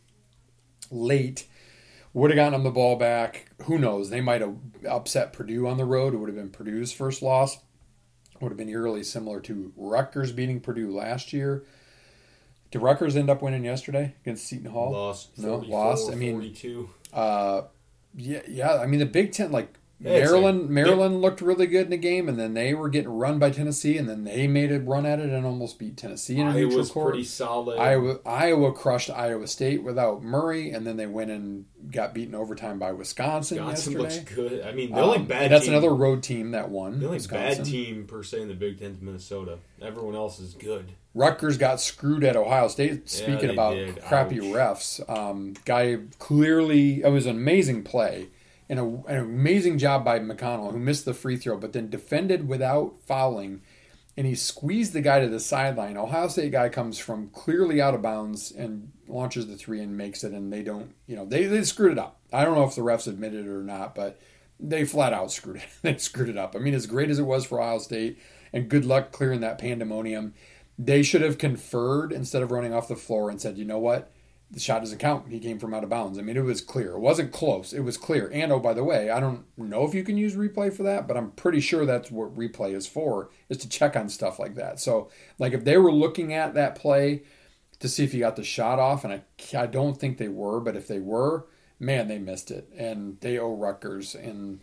late 0.92 1.48
would 2.14 2.30
have 2.32 2.36
gotten 2.36 2.54
them 2.54 2.64
the 2.64 2.72
ball 2.72 2.96
back. 2.96 3.50
Who 3.64 3.78
knows? 3.78 4.10
They 4.10 4.22
might 4.22 4.42
have 4.42 4.56
upset 4.88 5.34
Purdue 5.34 5.68
on 5.68 5.78
the 5.78 5.86
road. 5.86 6.14
It 6.14 6.18
would 6.18 6.30
have 6.30 6.36
been 6.36 6.50
Purdue's 6.50 6.92
first 6.92 7.22
loss. 7.22 7.58
Would 8.40 8.50
have 8.50 8.58
been 8.58 8.70
eerily 8.70 9.04
similar 9.04 9.40
to 9.42 9.74
Rutgers 9.76 10.32
beating 10.32 10.60
Purdue 10.62 10.92
last 10.92 11.34
year. 11.34 11.66
Did 12.72 12.82
Rutgers 12.82 13.16
end 13.16 13.30
up 13.30 13.42
winning 13.42 13.66
yesterday 13.66 14.16
against 14.22 14.48
Seton 14.48 14.72
Hall? 14.72 14.92
Lost. 14.92 15.38
No, 15.38 15.58
44, 15.58 15.80
lost. 15.80 16.12
I 16.12 16.16
mean, 16.16 16.34
42. 16.34 16.90
uh, 17.14 17.62
yeah, 18.16 18.42
yeah. 18.48 18.76
I 18.76 18.86
mean, 18.86 19.00
the 19.00 19.06
Big 19.06 19.32
Ten, 19.32 19.52
like 19.52 19.78
Maryland, 20.02 20.62
like- 20.62 20.70
Maryland 20.70 21.22
looked 21.22 21.42
really 21.42 21.68
good 21.68 21.86
in 21.86 21.90
the 21.90 21.98
game, 21.98 22.30
and 22.30 22.40
then 22.40 22.54
they 22.54 22.74
were 22.74 22.88
getting 22.90 23.10
run 23.12 23.38
by 23.38 23.50
Tennessee, 23.50 23.98
and 23.98 24.08
then 24.08 24.24
they 24.24 24.48
made 24.48 24.72
a 24.72 24.80
run 24.80 25.06
at 25.06 25.20
it 25.20 25.30
and 25.30 25.46
almost 25.46 25.78
beat 25.78 25.98
Tennessee 25.98 26.38
in 26.40 26.48
a 26.48 26.54
neutral 26.54 26.72
Iowa's 26.74 26.92
court. 26.92 27.10
pretty 27.14 27.26
solid. 27.26 27.78
Iowa, 27.78 28.20
Iowa 28.26 28.72
crushed 28.72 29.10
Iowa 29.10 29.46
State 29.48 29.84
without 29.84 30.24
Murray, 30.24 30.72
and 30.72 30.88
then 30.88 30.96
they 30.96 31.06
went 31.08 31.32
and 31.32 31.66
got 31.92 32.14
beaten 32.14 32.34
overtime 32.36 32.80
by 32.80 32.92
Wisconsin, 32.94 33.58
Wisconsin 33.66 34.00
yesterday. 34.00 34.20
looks 34.22 34.34
good. 34.54 34.66
I 34.66 34.72
mean, 34.72 34.92
the 34.94 35.02
only 35.02 35.18
Um, 35.18 35.26
bad 35.26 35.52
that's 35.52 35.66
team, 35.66 35.74
another 35.74 35.94
road 35.94 36.24
team 36.24 36.52
that 36.52 36.70
won. 36.70 37.00
The 37.00 37.06
only 37.06 37.18
Wisconsin. 37.18 37.64
bad 37.64 37.70
team 37.72 38.06
per 38.08 38.24
se 38.24 38.42
in 38.42 38.48
the 38.48 38.54
Big 38.54 38.80
Ten 38.80 38.92
is 38.92 39.02
Minnesota. 39.02 39.58
Everyone 39.82 40.16
else 40.16 40.40
is 40.40 40.54
good. 40.54 40.94
Rutgers 41.16 41.58
got 41.58 41.82
screwed 41.82 42.24
at 42.24 42.36
Ohio 42.38 42.68
State. 42.68 43.10
Speaking 43.10 43.48
they 43.48 43.54
about 43.54 43.74
did. 43.74 44.00
crappy 44.02 44.40
Ouch. 44.40 44.46
refs, 44.46 45.10
um, 45.10 45.56
guy 45.66 45.98
clearly 46.20 47.02
it 47.04 47.12
was 47.12 47.26
an 47.26 47.36
amazing 47.36 47.84
play 47.84 48.28
and 48.70 48.80
a, 48.80 48.84
an 48.84 49.18
amazing 49.18 49.78
job 49.78 50.06
by 50.06 50.20
McConnell 50.20 50.72
who 50.72 50.80
missed 50.80 51.06
the 51.06 51.14
free 51.14 51.36
throw, 51.36 51.58
but 51.58 51.74
then 51.74 51.90
defended 51.90 52.48
without 52.48 52.96
fouling, 53.06 53.62
and 54.16 54.28
he 54.28 54.36
squeezed 54.36 54.94
the 54.94 55.02
guy 55.02 55.20
to 55.20 55.28
the 55.28 55.40
sideline. 55.40 55.98
Ohio 55.98 56.28
State 56.28 56.52
guy 56.52 56.70
comes 56.70 57.00
from 57.00 57.30
clearly 57.30 57.82
out 57.82 57.96
of 57.96 58.02
bounds 58.02 58.52
and 58.52 58.92
launches 59.08 59.48
the 59.48 59.56
three 59.56 59.82
and 59.82 59.98
makes 59.98 60.24
it, 60.24 60.34
and 60.34 60.54
they 60.54 60.62
don't, 60.62 60.94
you 61.08 61.16
know, 61.16 61.26
they 61.26 61.46
they 61.46 61.64
screwed 61.64 61.94
it 61.94 62.00
up. 62.00 62.20
I 62.32 62.46
don't 62.46 62.56
know 62.56 62.66
if 62.66 62.76
the 62.76 62.82
refs 62.82 63.08
admitted 63.08 63.46
it 63.46 63.50
or 63.50 63.64
not, 63.64 63.96
but 63.96 64.22
they 64.60 64.86
flat 64.86 65.14
out 65.14 65.32
screwed 65.32 65.58
it. 65.58 65.68
they 65.82 65.98
screwed 65.98 66.30
it 66.30 66.38
up. 66.38 66.56
I 66.56 66.60
mean, 66.60 66.74
as 66.74 66.86
great 66.86 67.10
as 67.10 67.20
it 67.20 67.24
was 67.24 67.46
for 67.46 67.60
Ohio 67.60 67.80
State, 67.80 68.20
and 68.54 68.70
good 68.70 68.86
luck 68.86 69.12
clearing 69.12 69.42
that 69.42 69.58
pandemonium. 69.58 70.34
They 70.78 71.04
should 71.04 71.22
have 71.22 71.38
conferred 71.38 72.14
instead 72.14 72.42
of 72.42 72.52
running 72.52 72.74
off 72.74 72.88
the 72.88 72.96
floor 72.96 73.30
and 73.30 73.42
said, 73.42 73.58
you 73.58 73.66
know 73.66 73.80
what? 73.80 74.12
The 74.52 74.60
shot 74.60 74.80
doesn't 74.80 74.98
count. 74.98 75.30
He 75.30 75.40
came 75.40 75.60
from 75.60 75.76
out 75.76 75.84
of 75.84 75.92
bounds. 75.92 76.18
I 76.18 76.24
mean, 76.24 76.36
it 76.36 76.44
was 76.44 76.62
clear. 76.62 76.94
It 76.94 77.00
wasn't 77.00 77.32
close. 77.32 77.72
It 77.72 77.82
was 77.82 77.98
clear. 77.98 78.32
And 78.34 78.52
oh, 78.52 78.60
by 78.60 78.74
the 78.74 78.84
way, 78.84 79.12
I 79.12 79.20
don't 79.20 79.46
know 79.58 79.86
if 79.86 79.94
you 79.94 80.04
can 80.04 80.18
use 80.18 80.36
replay 80.36 80.74
for 80.74 80.82
that, 80.84 81.08
but 81.08 81.18
I'm 81.18 81.32
pretty 81.32 81.60
sure 81.60 81.86
that's 81.86 82.10
what 82.10 82.36
replay 82.36 82.74
is 82.74 82.88
for, 82.88 83.30
is 83.48 83.58
to 83.60 83.70
check 83.70 83.96
on 83.96 84.10
stuff 84.10 84.40
like 84.40 84.56
that. 84.56 84.80
So, 84.80 85.12
like, 85.38 85.54
if 85.54 85.66
they 85.66 85.78
were 85.78 85.92
looking 85.92 86.34
at 86.34 86.56
that 86.56 86.74
play 86.74 87.22
to 87.80 87.88
see 87.88 88.04
if 88.04 88.12
he 88.12 88.20
got 88.20 88.36
the 88.36 88.44
shot 88.44 88.80
off, 88.80 89.04
and 89.04 89.14
I, 89.14 89.22
I 89.56 89.68
don't 89.68 90.00
think 90.00 90.18
they 90.18 90.28
were, 90.30 90.60
but 90.60 90.76
if 90.76 90.88
they 90.88 91.00
were, 91.00 91.46
man, 91.80 92.08
they 92.08 92.18
missed 92.18 92.50
it. 92.50 92.70
And 92.76 93.20
they 93.22 93.38
owe 93.38 93.56
Rutgers. 93.56 94.16
And 94.16 94.62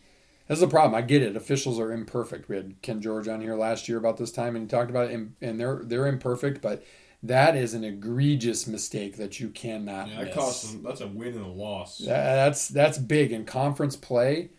that's 0.49 0.61
the 0.61 0.69
problem. 0.69 0.95
I 0.95 1.03
get 1.03 1.23
it. 1.23 1.37
Officials 1.37 1.79
are 1.79 1.93
imperfect. 1.93 2.49
We 2.49 2.57
had 2.57 2.83
Ken 2.83 3.01
George 3.01 3.29
on 3.29 3.41
here 3.41 3.57
last 3.57 3.89
year 3.89 3.99
about 3.99 4.17
this 4.17 4.33
time, 4.33 4.57
and 4.57 4.65
he 4.65 4.69
talked 4.69 4.91
about 4.91 5.11
it, 5.11 5.15
and, 5.15 5.35
and 5.41 5.59
they're 5.61 5.83
they're 5.85 6.07
imperfect, 6.07 6.61
but 6.61 6.85
that 7.23 7.57
is 7.57 7.75
an 7.75 7.85
egregious 7.85 8.67
mistake 8.67 9.17
that 9.17 9.41
you 9.41 9.49
cannot 9.49 10.09
Yeah, 10.09 10.17
that 10.19 10.25
miss. 10.27 10.35
cost 10.35 10.73
them. 10.73 10.83
That's 10.83 11.01
a 11.01 11.09
win 11.09 11.35
and 11.35 11.45
a 11.45 11.49
loss. 11.49 11.99
That- 11.99 12.07
That's 12.37 12.69
that's 12.69 12.99
big 12.99 13.33
in 13.33 13.45
conference 13.45 13.97
play, 13.97 14.51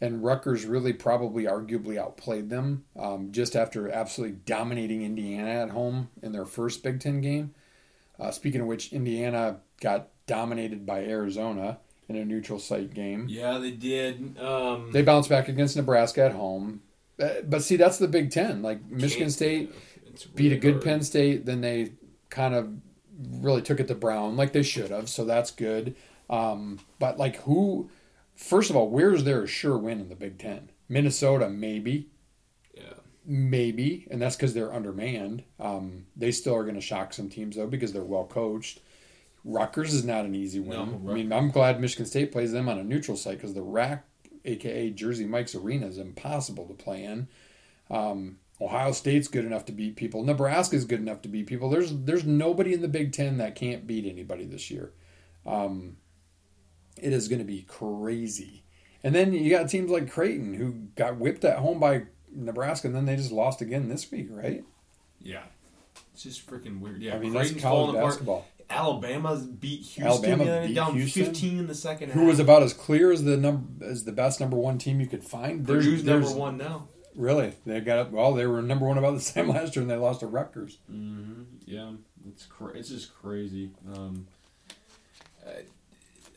and 0.00 0.22
Rutgers 0.22 0.64
really 0.66 0.92
probably 0.92 1.44
arguably 1.44 1.96
outplayed 1.98 2.50
them 2.50 2.84
um, 2.98 3.32
just 3.32 3.56
after 3.56 3.88
absolutely 3.90 4.36
dominating 4.46 5.02
Indiana 5.02 5.50
at 5.50 5.70
home 5.70 6.10
in 6.22 6.32
their 6.32 6.44
first 6.44 6.82
Big 6.82 7.00
Ten 7.00 7.20
game. 7.20 7.54
Uh, 8.20 8.30
speaking 8.30 8.60
of 8.60 8.66
which, 8.66 8.92
Indiana 8.92 9.56
got 9.80 10.08
dominated 10.26 10.86
by 10.86 11.04
Arizona 11.04 11.78
in 12.08 12.14
a 12.16 12.24
neutral 12.24 12.58
site 12.58 12.92
game. 12.94 13.26
Yeah, 13.28 13.58
they 13.58 13.70
did. 13.72 14.38
Um, 14.38 14.90
They 14.92 15.02
bounced 15.02 15.28
back 15.28 15.48
against 15.48 15.76
Nebraska 15.76 16.24
at 16.26 16.32
home. 16.32 16.82
Uh, 17.20 17.40
But 17.48 17.62
see, 17.62 17.76
that's 17.76 17.98
the 17.98 18.06
Big 18.06 18.30
Ten. 18.30 18.62
Like 18.62 18.84
Michigan 18.88 19.30
State 19.30 19.72
beat 20.34 20.52
a 20.52 20.56
good 20.56 20.74
hard. 20.74 20.84
Penn 20.84 21.02
State, 21.02 21.46
then 21.46 21.60
they 21.62 21.92
kind 22.32 22.54
of 22.54 22.74
really 23.40 23.62
took 23.62 23.78
it 23.78 23.86
to 23.88 23.94
Brown, 23.94 24.36
like 24.36 24.52
they 24.52 24.62
should 24.64 24.90
have. 24.90 25.08
So 25.08 25.24
that's 25.24 25.50
good. 25.52 25.94
Um, 26.28 26.80
but 26.98 27.18
like, 27.18 27.36
who? 27.42 27.90
First 28.34 28.70
of 28.70 28.76
all, 28.76 28.88
where's 28.88 29.22
their 29.24 29.46
sure 29.46 29.76
win 29.78 30.00
in 30.00 30.08
the 30.08 30.16
Big 30.16 30.38
Ten? 30.38 30.70
Minnesota, 30.88 31.48
maybe, 31.48 32.08
Yeah. 32.74 32.94
maybe, 33.24 34.08
and 34.10 34.20
that's 34.20 34.34
because 34.36 34.54
they're 34.54 34.72
undermanned. 34.72 35.44
Um, 35.60 36.06
they 36.16 36.32
still 36.32 36.54
are 36.56 36.62
going 36.64 36.74
to 36.74 36.80
shock 36.80 37.12
some 37.12 37.28
teams 37.28 37.56
though 37.56 37.66
because 37.68 37.92
they're 37.92 38.02
well 38.02 38.24
coached. 38.24 38.80
Rutgers 39.44 39.92
is 39.92 40.04
not 40.04 40.24
an 40.24 40.34
easy 40.34 40.60
win. 40.60 41.02
No, 41.04 41.10
I 41.10 41.14
mean, 41.14 41.32
I'm 41.32 41.50
glad 41.50 41.80
Michigan 41.80 42.06
State 42.06 42.32
plays 42.32 42.52
them 42.52 42.68
on 42.68 42.78
a 42.78 42.84
neutral 42.84 43.16
site 43.16 43.38
because 43.38 43.54
the 43.54 43.62
RAC, 43.62 44.04
aka 44.44 44.90
Jersey 44.90 45.26
Mike's 45.26 45.54
Arena, 45.54 45.86
is 45.86 45.98
impossible 45.98 46.66
to 46.66 46.74
play 46.74 47.04
in. 47.04 47.28
Um, 47.90 48.38
Ohio 48.62 48.92
State's 48.92 49.28
good 49.28 49.44
enough 49.44 49.64
to 49.66 49.72
beat 49.72 49.96
people. 49.96 50.22
Nebraska's 50.22 50.84
good 50.84 51.00
enough 51.00 51.22
to 51.22 51.28
beat 51.28 51.46
people. 51.46 51.68
There's 51.68 51.92
there's 51.94 52.24
nobody 52.24 52.72
in 52.72 52.80
the 52.82 52.88
Big 52.88 53.12
Ten 53.12 53.38
that 53.38 53.54
can't 53.56 53.86
beat 53.86 54.06
anybody 54.06 54.44
this 54.44 54.70
year. 54.70 54.92
Um, 55.44 55.96
it 57.00 57.12
is 57.12 57.28
going 57.28 57.40
to 57.40 57.44
be 57.44 57.62
crazy. 57.62 58.62
And 59.02 59.14
then 59.14 59.32
you 59.32 59.50
got 59.50 59.68
teams 59.68 59.90
like 59.90 60.10
Creighton 60.10 60.54
who 60.54 60.72
got 60.94 61.16
whipped 61.16 61.44
at 61.44 61.58
home 61.58 61.80
by 61.80 62.04
Nebraska, 62.32 62.86
and 62.86 62.94
then 62.94 63.04
they 63.06 63.16
just 63.16 63.32
lost 63.32 63.60
again 63.60 63.88
this 63.88 64.10
week, 64.12 64.28
right? 64.30 64.64
Yeah. 65.20 65.42
It's 66.14 66.22
just 66.22 66.46
freaking 66.48 66.78
weird. 66.80 67.02
Yeah, 67.02 67.16
I 67.16 67.18
mean, 67.18 67.32
Creighton's 67.32 67.54
that's 67.54 67.62
college 67.62 67.84
falling 67.86 67.96
apart. 67.96 68.10
basketball. 68.10 68.46
Alabama 68.70 69.36
beat 69.36 69.80
Houston 69.80 70.06
Alabama 70.06 70.44
the 70.44 70.66
beat 70.68 70.74
down 70.74 70.94
Houston? 70.94 71.24
15 71.26 71.58
in 71.58 71.66
the 71.66 71.74
second 71.74 72.08
half. 72.10 72.18
Who 72.18 72.26
was 72.26 72.38
about 72.38 72.62
as 72.62 72.72
clear 72.72 73.10
as 73.12 73.24
the 73.24 73.36
number 73.36 73.84
as 73.84 74.04
the 74.04 74.12
best 74.12 74.40
number 74.40 74.56
one 74.56 74.78
team 74.78 75.00
you 75.00 75.06
could 75.06 75.24
find? 75.24 75.66
There's, 75.66 75.84
Purdue's 75.84 76.04
number 76.04 76.26
there's- 76.26 76.38
one 76.38 76.56
now. 76.56 76.86
Really, 77.14 77.52
they 77.66 77.80
got 77.80 77.98
up. 77.98 78.10
Well, 78.10 78.32
they 78.34 78.46
were 78.46 78.62
number 78.62 78.86
one 78.86 78.98
about 78.98 79.14
the 79.14 79.20
same 79.34 79.48
last 79.48 79.76
year, 79.76 79.82
and 79.82 79.90
they 79.90 79.96
lost 79.96 80.20
to 80.20 80.26
Rutgers. 80.26 80.78
Mm-hmm. 80.90 81.42
Yeah, 81.66 81.92
it's 82.28 82.46
cra- 82.46 82.72
it's 82.76 82.88
just 82.88 83.14
crazy. 83.14 83.70
Um, 83.94 84.26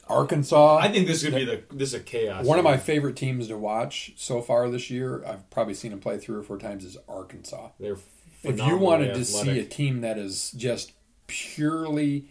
Arkansas. 0.08 0.78
I 0.78 0.92
think 0.92 1.08
this 1.08 1.24
is 1.24 1.30
gonna 1.30 1.44
be 1.44 1.46
the 1.46 1.64
this 1.74 1.90
is 1.90 1.96
a 1.96 2.00
chaos. 2.00 2.46
one 2.46 2.60
of 2.60 2.64
my 2.64 2.78
favorite 2.78 3.16
teams 3.16 3.48
to 3.48 3.58
watch 3.58 4.14
so 4.18 4.42
far 4.42 4.70
this 4.70 4.92
year. 4.92 5.24
I've 5.26 5.50
probably 5.50 5.74
seen 5.74 5.92
them 5.92 6.00
play 6.00 6.18
three 6.18 6.38
or 6.38 6.44
four 6.44 6.58
times. 6.58 6.86
Is 6.86 6.98
Arkansas. 7.10 7.70
They're 7.80 7.94
If 7.94 8.04
you 8.44 8.52
phenomenally 8.52 8.84
wanted 8.86 9.14
to 9.16 9.26
see 9.26 9.60
a 9.60 9.66
team 9.66 10.02
that 10.02 10.20
is 10.20 10.52
just 10.52 10.92
purely 11.26 12.28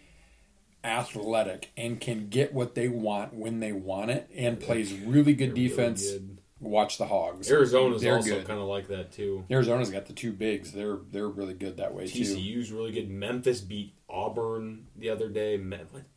athletic 0.85 1.71
and 1.75 1.99
can 1.99 2.29
get 2.29 2.53
what 2.53 2.75
they 2.75 2.87
want 2.87 3.33
when 3.33 3.59
they 3.59 3.73
want 3.73 4.11
it 4.11 4.29
and 4.35 4.59
plays 4.59 4.93
really 4.93 5.33
good 5.33 5.49
They're 5.49 5.55
really 5.55 5.67
defense, 5.67 6.11
good. 6.11 6.34
Watch 6.65 6.97
the 6.97 7.05
Hogs. 7.05 7.49
Arizona's 7.51 8.01
They're 8.01 8.15
also 8.15 8.41
kind 8.43 8.59
of 8.59 8.67
like 8.67 8.87
that 8.89 9.11
too. 9.11 9.45
Arizona's 9.49 9.89
got 9.89 10.05
the 10.05 10.13
two 10.13 10.31
bigs. 10.31 10.71
They're 10.71 10.97
they're 11.11 11.27
really 11.27 11.53
good 11.53 11.77
that 11.77 11.93
way 11.93 12.07
too. 12.07 12.19
TCU's 12.19 12.71
really 12.71 12.91
good. 12.91 13.09
Memphis 13.09 13.61
beat 13.61 13.93
Auburn 14.09 14.87
the 14.95 15.09
other 15.09 15.29
day. 15.29 15.57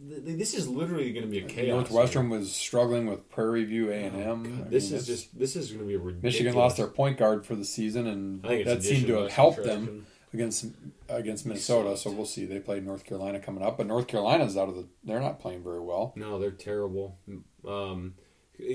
This 0.00 0.54
is 0.54 0.68
literally 0.68 1.12
going 1.12 1.24
to 1.24 1.30
be 1.30 1.38
a 1.38 1.48
chaos. 1.48 1.74
Northwestern 1.74 2.28
was 2.28 2.54
struggling 2.54 3.06
with 3.06 3.28
Prairie 3.30 3.64
View 3.64 3.90
A 3.90 3.94
and 3.94 4.16
M. 4.16 4.44
here. 4.44 4.66
This 4.68 4.92
is 4.92 5.06
just 5.06 5.38
this 5.38 5.56
is 5.56 5.68
going 5.68 5.80
to 5.80 5.86
be 5.86 5.94
a 5.94 5.98
ridiculous. 5.98 6.22
Michigan 6.34 6.54
lost 6.54 6.76
their 6.76 6.86
point 6.86 7.18
guard 7.18 7.44
for 7.46 7.54
the 7.54 7.64
season, 7.64 8.06
and 8.06 8.44
I 8.44 8.48
think 8.48 8.66
it's 8.66 8.70
that 8.70 8.82
seemed 8.82 9.06
to 9.08 9.14
have 9.22 9.32
helped 9.32 9.64
them 9.64 10.06
against 10.32 10.66
against 11.08 11.46
Minnesota. 11.46 11.96
So 11.96 12.10
we'll 12.10 12.26
see. 12.26 12.44
They 12.44 12.60
play 12.60 12.80
North 12.80 13.04
Carolina 13.04 13.40
coming 13.40 13.62
up, 13.62 13.78
but 13.78 13.86
North 13.86 14.06
Carolina's 14.06 14.56
out 14.56 14.68
of 14.68 14.76
the. 14.76 14.86
They're 15.04 15.20
not 15.20 15.40
playing 15.40 15.62
very 15.64 15.80
well. 15.80 16.12
No, 16.16 16.38
they're 16.38 16.50
terrible. 16.50 17.18
Um, 17.66 18.14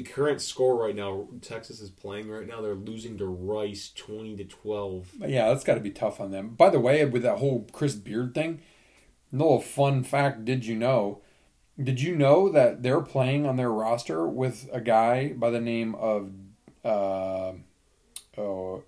current 0.05 0.41
score 0.41 0.81
right 0.81 0.95
now, 0.95 1.27
Texas 1.41 1.79
is 1.81 1.89
playing 1.89 2.29
right 2.29 2.47
now. 2.47 2.61
They're 2.61 2.75
losing 2.75 3.17
to 3.17 3.25
Rice 3.25 3.91
twenty 3.95 4.35
to 4.37 4.43
twelve. 4.45 5.09
Yeah, 5.19 5.49
that's 5.49 5.63
got 5.63 5.75
to 5.75 5.79
be 5.81 5.91
tough 5.91 6.19
on 6.19 6.31
them. 6.31 6.49
By 6.55 6.69
the 6.69 6.79
way, 6.79 7.03
with 7.05 7.23
that 7.23 7.39
whole 7.39 7.67
Chris 7.71 7.95
Beard 7.95 8.33
thing, 8.33 8.61
a 9.31 9.35
little 9.35 9.59
fun 9.61 10.03
fact: 10.03 10.45
Did 10.45 10.65
you 10.65 10.75
know? 10.75 11.21
Did 11.81 12.01
you 12.01 12.15
know 12.15 12.49
that 12.49 12.83
they're 12.83 13.01
playing 13.01 13.45
on 13.47 13.55
their 13.55 13.71
roster 13.71 14.27
with 14.27 14.69
a 14.71 14.79
guy 14.79 15.33
by 15.33 15.49
the 15.49 15.59
name 15.59 15.95
of 15.95 16.31
uh, 16.85 17.53
oh, 18.37 18.83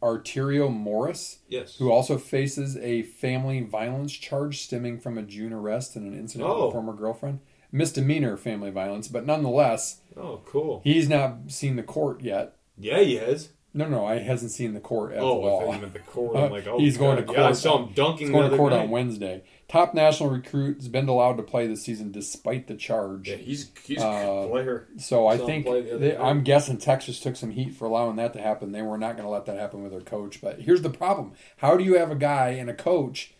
Arterio 0.00 0.72
Morris? 0.72 1.38
Yes. 1.48 1.76
who 1.76 1.90
also 1.90 2.16
faces 2.18 2.76
a 2.76 3.02
family 3.02 3.62
violence 3.62 4.12
charge 4.12 4.60
stemming 4.62 5.00
from 5.00 5.18
a 5.18 5.22
June 5.22 5.52
arrest 5.52 5.96
and 5.96 6.06
an 6.06 6.18
incident 6.18 6.48
with 6.48 6.56
Oh. 6.58 6.68
a 6.68 6.72
former 6.72 6.92
girlfriend. 6.92 7.40
Misdemeanor 7.74 8.36
family 8.36 8.70
violence, 8.70 9.08
but 9.08 9.26
nonetheless, 9.26 10.00
Oh, 10.16 10.40
cool. 10.46 10.80
he's 10.84 11.08
not 11.08 11.38
seen 11.48 11.74
the 11.76 11.82
court 11.82 12.22
yet. 12.22 12.54
Yeah, 12.78 13.00
he 13.00 13.16
is. 13.16 13.50
No, 13.76 13.88
no, 13.88 14.06
I 14.06 14.18
hasn't 14.20 14.52
seen 14.52 14.72
the 14.72 14.78
court 14.80 15.12
at 15.14 15.18
Oh, 15.18 15.42
all. 15.42 15.72
meant 15.72 15.92
the 15.92 15.98
court. 15.98 16.36
I'm 16.36 16.52
like, 16.52 16.64
oh, 16.68 16.78
He's 16.78 16.96
going 16.96 17.16
God. 17.24 17.26
to 17.26 17.40
Yeah, 17.40 17.48
I 17.48 17.52
saw 17.52 17.84
him 17.84 17.92
dunking 17.92 18.28
He's 18.28 18.32
going 18.32 18.44
the 18.44 18.50
to 18.50 18.56
court 18.56 18.72
night. 18.72 18.82
on 18.82 18.90
Wednesday. 18.90 19.42
Top 19.66 19.92
national 19.94 20.30
recruit 20.30 20.76
has 20.76 20.86
been 20.86 21.08
allowed 21.08 21.36
to 21.38 21.42
play 21.42 21.66
this 21.66 21.82
season 21.82 22.12
despite 22.12 22.68
the 22.68 22.76
charge. 22.76 23.28
Yeah, 23.28 23.34
he's 23.34 23.72
he's 23.84 24.00
Uh, 24.00 24.44
a 24.44 24.48
player. 24.48 24.86
So 24.98 25.26
I 25.26 25.38
think 25.38 25.66
the 25.66 25.96
they. 25.98 26.16
I'm 26.16 26.44
guessing 26.44 26.78
Texas 26.78 27.18
took 27.18 27.34
some 27.34 27.50
heat 27.50 27.74
for 27.74 27.86
allowing 27.86 28.14
that 28.16 28.32
to 28.34 28.40
happen. 28.40 28.70
They 28.70 28.82
were 28.82 28.96
not 28.98 29.16
going 29.16 29.24
to 29.26 29.30
let 29.32 29.46
that 29.46 29.58
happen 29.58 29.82
with 29.82 29.90
their 29.90 30.00
coach. 30.02 30.40
But 30.40 30.60
here's 30.60 30.82
the 30.82 30.90
problem: 30.90 31.32
How 31.56 31.76
do 31.76 31.82
you 31.82 31.94
have 31.98 32.12
a 32.12 32.16
guy 32.16 32.50
and 32.50 32.70
a 32.70 32.74
coach, 32.74 33.34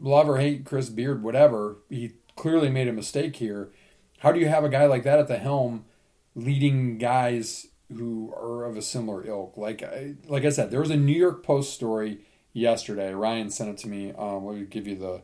love 0.00 0.28
or 0.28 0.38
hate 0.38 0.64
Chris 0.64 0.90
Beard, 0.90 1.24
whatever? 1.24 1.78
He 1.88 2.12
clearly 2.40 2.70
made 2.70 2.88
a 2.88 2.92
mistake 2.92 3.36
here. 3.36 3.70
How 4.20 4.32
do 4.32 4.40
you 4.40 4.48
have 4.48 4.64
a 4.64 4.70
guy 4.70 4.86
like 4.86 5.04
that 5.04 5.18
at 5.18 5.28
the 5.28 5.36
helm, 5.36 5.84
leading 6.34 6.96
guys 6.96 7.66
who 7.94 8.32
are 8.34 8.64
of 8.64 8.78
a 8.78 8.82
similar 8.82 9.26
ilk? 9.26 9.58
Like 9.58 9.82
I, 9.82 10.14
like 10.26 10.46
I 10.46 10.48
said, 10.48 10.70
there 10.70 10.80
was 10.80 10.90
a 10.90 10.96
New 10.96 11.16
York 11.16 11.44
Post 11.44 11.74
story 11.74 12.20
yesterday. 12.54 13.12
Ryan 13.12 13.50
sent 13.50 13.68
it 13.68 13.78
to 13.78 13.88
me. 13.88 14.14
Um, 14.16 14.46
let 14.46 14.56
me 14.56 14.64
give 14.64 14.86
you 14.86 14.96
the 14.96 15.20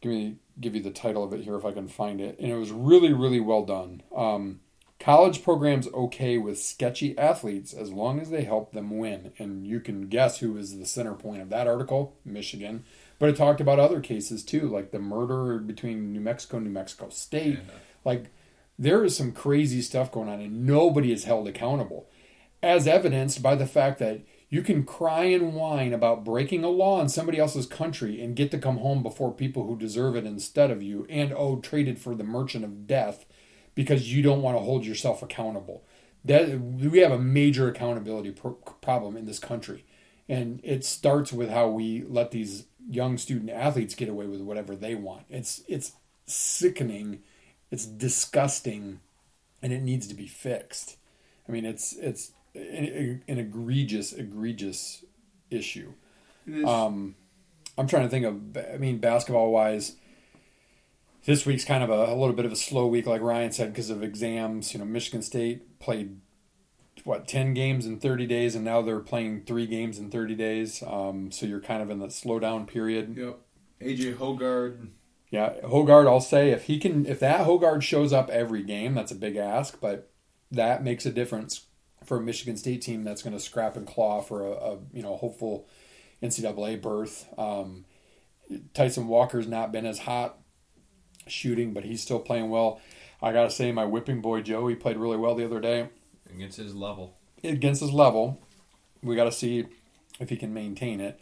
give 0.00 0.12
me 0.12 0.36
give 0.58 0.74
you 0.74 0.82
the 0.82 0.90
title 0.90 1.24
of 1.24 1.34
it 1.34 1.42
here 1.42 1.56
if 1.56 1.64
I 1.66 1.72
can 1.72 1.88
find 1.88 2.22
it. 2.22 2.38
And 2.38 2.50
it 2.50 2.56
was 2.56 2.72
really 2.72 3.12
really 3.12 3.40
well 3.40 3.66
done. 3.66 4.02
Um, 4.16 4.60
college 4.98 5.44
programs 5.44 5.88
okay 5.88 6.38
with 6.38 6.58
sketchy 6.58 7.18
athletes 7.18 7.74
as 7.74 7.92
long 7.92 8.18
as 8.18 8.30
they 8.30 8.44
help 8.44 8.72
them 8.72 8.96
win. 8.96 9.32
And 9.38 9.66
you 9.66 9.78
can 9.78 10.08
guess 10.08 10.38
who 10.38 10.52
was 10.52 10.78
the 10.78 10.86
center 10.86 11.12
point 11.12 11.42
of 11.42 11.50
that 11.50 11.66
article, 11.66 12.16
Michigan. 12.24 12.84
But 13.18 13.28
it 13.28 13.36
talked 13.36 13.60
about 13.60 13.78
other 13.78 14.00
cases 14.00 14.44
too, 14.44 14.68
like 14.68 14.90
the 14.90 14.98
murder 14.98 15.58
between 15.58 16.12
New 16.12 16.20
Mexico 16.20 16.56
and 16.56 16.66
New 16.66 16.72
Mexico 16.72 17.08
State. 17.10 17.58
Like 18.04 18.30
there 18.78 19.04
is 19.04 19.16
some 19.16 19.32
crazy 19.32 19.82
stuff 19.82 20.10
going 20.10 20.28
on, 20.28 20.40
and 20.40 20.66
nobody 20.66 21.12
is 21.12 21.24
held 21.24 21.46
accountable, 21.46 22.08
as 22.62 22.88
evidenced 22.88 23.42
by 23.42 23.54
the 23.54 23.66
fact 23.66 23.98
that 24.00 24.22
you 24.48 24.62
can 24.62 24.84
cry 24.84 25.24
and 25.24 25.54
whine 25.54 25.92
about 25.92 26.24
breaking 26.24 26.64
a 26.64 26.68
law 26.68 27.00
in 27.00 27.08
somebody 27.08 27.38
else's 27.38 27.66
country 27.66 28.22
and 28.22 28.36
get 28.36 28.50
to 28.50 28.58
come 28.58 28.78
home 28.78 29.02
before 29.02 29.32
people 29.32 29.66
who 29.66 29.76
deserve 29.76 30.16
it 30.16 30.26
instead 30.26 30.70
of 30.70 30.82
you, 30.82 31.06
and 31.08 31.32
oh, 31.32 31.60
traded 31.60 31.98
for 31.98 32.14
the 32.14 32.24
merchant 32.24 32.64
of 32.64 32.86
death 32.86 33.24
because 33.74 34.12
you 34.12 34.22
don't 34.22 34.42
want 34.42 34.56
to 34.56 34.62
hold 34.62 34.84
yourself 34.84 35.22
accountable. 35.22 35.84
That 36.24 36.58
we 36.58 37.00
have 37.00 37.12
a 37.12 37.18
major 37.18 37.68
accountability 37.68 38.30
pro- 38.30 38.52
problem 38.52 39.16
in 39.16 39.26
this 39.26 39.38
country, 39.38 39.84
and 40.28 40.60
it 40.62 40.84
starts 40.84 41.32
with 41.32 41.50
how 41.50 41.68
we 41.68 42.02
let 42.02 42.30
these 42.30 42.64
young 42.88 43.18
student 43.18 43.50
athletes 43.50 43.94
get 43.94 44.08
away 44.08 44.26
with 44.26 44.40
whatever 44.40 44.74
they 44.74 44.94
want. 44.94 45.24
It's 45.30 45.62
it's 45.68 45.92
sickening, 46.26 47.20
it's 47.70 47.86
disgusting, 47.86 49.00
and 49.62 49.72
it 49.72 49.82
needs 49.82 50.06
to 50.08 50.14
be 50.14 50.26
fixed. 50.26 50.96
I 51.48 51.52
mean, 51.52 51.64
it's 51.64 51.92
it's 51.94 52.32
an, 52.54 53.22
an 53.28 53.38
egregious 53.38 54.12
egregious 54.12 55.04
issue. 55.50 55.92
Um, 56.66 57.14
I'm 57.76 57.86
trying 57.86 58.04
to 58.04 58.08
think 58.08 58.24
of. 58.24 58.56
I 58.74 58.76
mean, 58.78 58.98
basketball 58.98 59.50
wise, 59.50 59.96
this 61.24 61.44
week's 61.46 61.64
kind 61.64 61.82
of 61.82 61.90
a, 61.90 62.12
a 62.12 62.14
little 62.14 62.34
bit 62.34 62.44
of 62.44 62.52
a 62.52 62.56
slow 62.56 62.86
week, 62.86 63.06
like 63.06 63.20
Ryan 63.22 63.52
said, 63.52 63.72
because 63.72 63.90
of 63.90 64.02
exams. 64.02 64.72
You 64.72 64.78
know, 64.80 64.84
Michigan 64.86 65.22
State 65.22 65.80
played 65.80 66.20
what 67.04 67.28
ten 67.28 67.54
games 67.54 67.86
in 67.86 68.00
30 68.00 68.26
days, 68.26 68.54
and 68.54 68.64
now 68.64 68.82
they're 68.82 68.98
playing 68.98 69.42
three 69.42 69.66
games 69.66 69.98
in 69.98 70.10
30 70.10 70.34
days. 70.34 70.82
Um, 70.84 71.30
so 71.30 71.46
you're 71.46 71.60
kind 71.60 71.82
of 71.82 71.90
in 71.90 72.00
the 72.00 72.10
slow 72.10 72.38
down 72.38 72.66
period. 72.66 73.16
yep. 73.16 73.38
AJ 73.80 74.16
Hoggard. 74.16 74.88
Yeah, 75.30 75.54
Hoggard. 75.62 76.06
I'll 76.06 76.20
say 76.20 76.50
if 76.50 76.64
he 76.64 76.78
can, 76.78 77.06
if 77.06 77.20
that 77.20 77.46
Hoggard 77.46 77.82
shows 77.82 78.12
up 78.12 78.30
every 78.30 78.62
game, 78.62 78.94
that's 78.94 79.12
a 79.12 79.16
big 79.16 79.36
ask, 79.36 79.80
but 79.80 80.10
that 80.50 80.82
makes 80.82 81.04
a 81.04 81.10
difference 81.10 81.66
for 82.04 82.18
a 82.18 82.20
Michigan 82.20 82.56
State 82.56 82.82
team 82.82 83.04
that's 83.04 83.22
going 83.22 83.36
to 83.36 83.40
scrap 83.42 83.76
and 83.76 83.86
claw 83.86 84.20
for 84.20 84.46
a, 84.46 84.52
a 84.52 84.78
you 84.92 85.02
know 85.02 85.16
hopeful 85.16 85.68
NCAA 86.22 86.80
berth. 86.80 87.26
Um, 87.38 87.84
Tyson 88.72 89.08
Walker's 89.08 89.48
not 89.48 89.72
been 89.72 89.86
as 89.86 90.00
hot 90.00 90.38
shooting, 91.26 91.74
but 91.74 91.84
he's 91.84 92.02
still 92.02 92.20
playing 92.20 92.48
well. 92.48 92.80
I 93.20 93.32
gotta 93.32 93.50
say, 93.50 93.72
my 93.72 93.84
whipping 93.84 94.20
boy 94.20 94.42
Joe, 94.42 94.66
he 94.68 94.74
played 94.74 94.96
really 94.96 95.16
well 95.16 95.34
the 95.34 95.44
other 95.44 95.60
day 95.60 95.88
Against 96.34 96.58
his 96.58 96.74
level. 96.74 97.14
against 97.42 97.80
his 97.80 97.92
level. 97.92 98.38
We 99.02 99.16
got 99.16 99.24
to 99.24 99.32
see 99.32 99.66
if 100.20 100.28
he 100.30 100.36
can 100.36 100.52
maintain 100.54 101.00
it. 101.00 101.20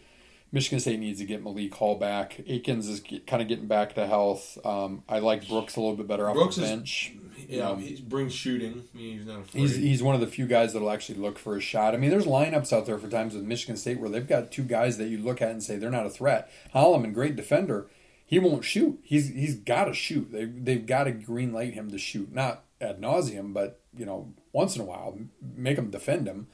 Michigan 0.52 0.80
State 0.80 1.00
needs 1.00 1.18
to 1.18 1.24
get 1.24 1.42
Malik 1.42 1.74
Hall 1.74 1.94
back. 1.96 2.38
Akins 2.46 2.86
is 2.86 3.00
get, 3.00 3.26
kind 3.26 3.40
of 3.40 3.48
getting 3.48 3.66
back 3.66 3.94
to 3.94 4.06
health. 4.06 4.58
Um, 4.66 5.02
I 5.08 5.18
like 5.18 5.48
Brooks 5.48 5.76
a 5.76 5.80
little 5.80 5.96
bit 5.96 6.06
better 6.06 6.28
off 6.28 6.34
Brooks 6.36 6.56
the 6.56 6.64
is- 6.64 6.70
bench. 6.70 7.12
Yeah, 7.48 7.70
Um, 7.70 7.80
he 7.80 8.00
brings 8.00 8.32
shooting. 8.34 8.84
I 8.94 8.96
mean, 8.96 9.18
he's 9.18 9.26
not 9.26 9.40
afraid. 9.40 9.60
He's 9.62 9.74
he's 9.76 10.02
one 10.02 10.14
of 10.14 10.20
the 10.20 10.26
few 10.26 10.46
guys 10.46 10.72
that'll 10.74 10.90
actually 10.90 11.18
look 11.18 11.38
for 11.38 11.56
a 11.56 11.60
shot. 11.60 11.92
I 11.94 11.96
mean, 11.96 12.10
there's 12.10 12.26
lineups 12.26 12.72
out 12.72 12.86
there 12.86 12.98
for 12.98 13.08
times 13.08 13.34
with 13.34 13.42
Michigan 13.44 13.76
State 13.76 13.98
where 13.98 14.08
they've 14.10 14.28
got 14.28 14.52
two 14.52 14.62
guys 14.62 14.96
that 14.98 15.08
you 15.08 15.18
look 15.18 15.42
at 15.42 15.50
and 15.50 15.62
say 15.62 15.76
they're 15.76 15.90
not 15.90 16.06
a 16.06 16.10
threat. 16.10 16.50
Holloman, 16.74 17.12
great 17.12 17.34
defender, 17.34 17.88
he 18.24 18.38
won't 18.38 18.64
shoot. 18.64 19.00
He's 19.02 19.30
he's 19.30 19.56
got 19.56 19.84
to 19.86 19.94
shoot. 19.94 20.30
They 20.30 20.44
they've 20.44 20.86
got 20.86 21.04
to 21.04 21.12
green 21.12 21.52
light 21.52 21.72
him 21.74 21.90
to 21.90 21.98
shoot, 21.98 22.32
not 22.32 22.64
ad 22.80 23.00
nauseum, 23.00 23.52
but 23.52 23.80
you 23.96 24.06
know 24.06 24.32
once 24.52 24.76
in 24.76 24.82
a 24.82 24.84
while 24.84 25.18
make 25.40 25.76
them 25.76 25.90
defend 25.90 26.26
him. 26.26 26.48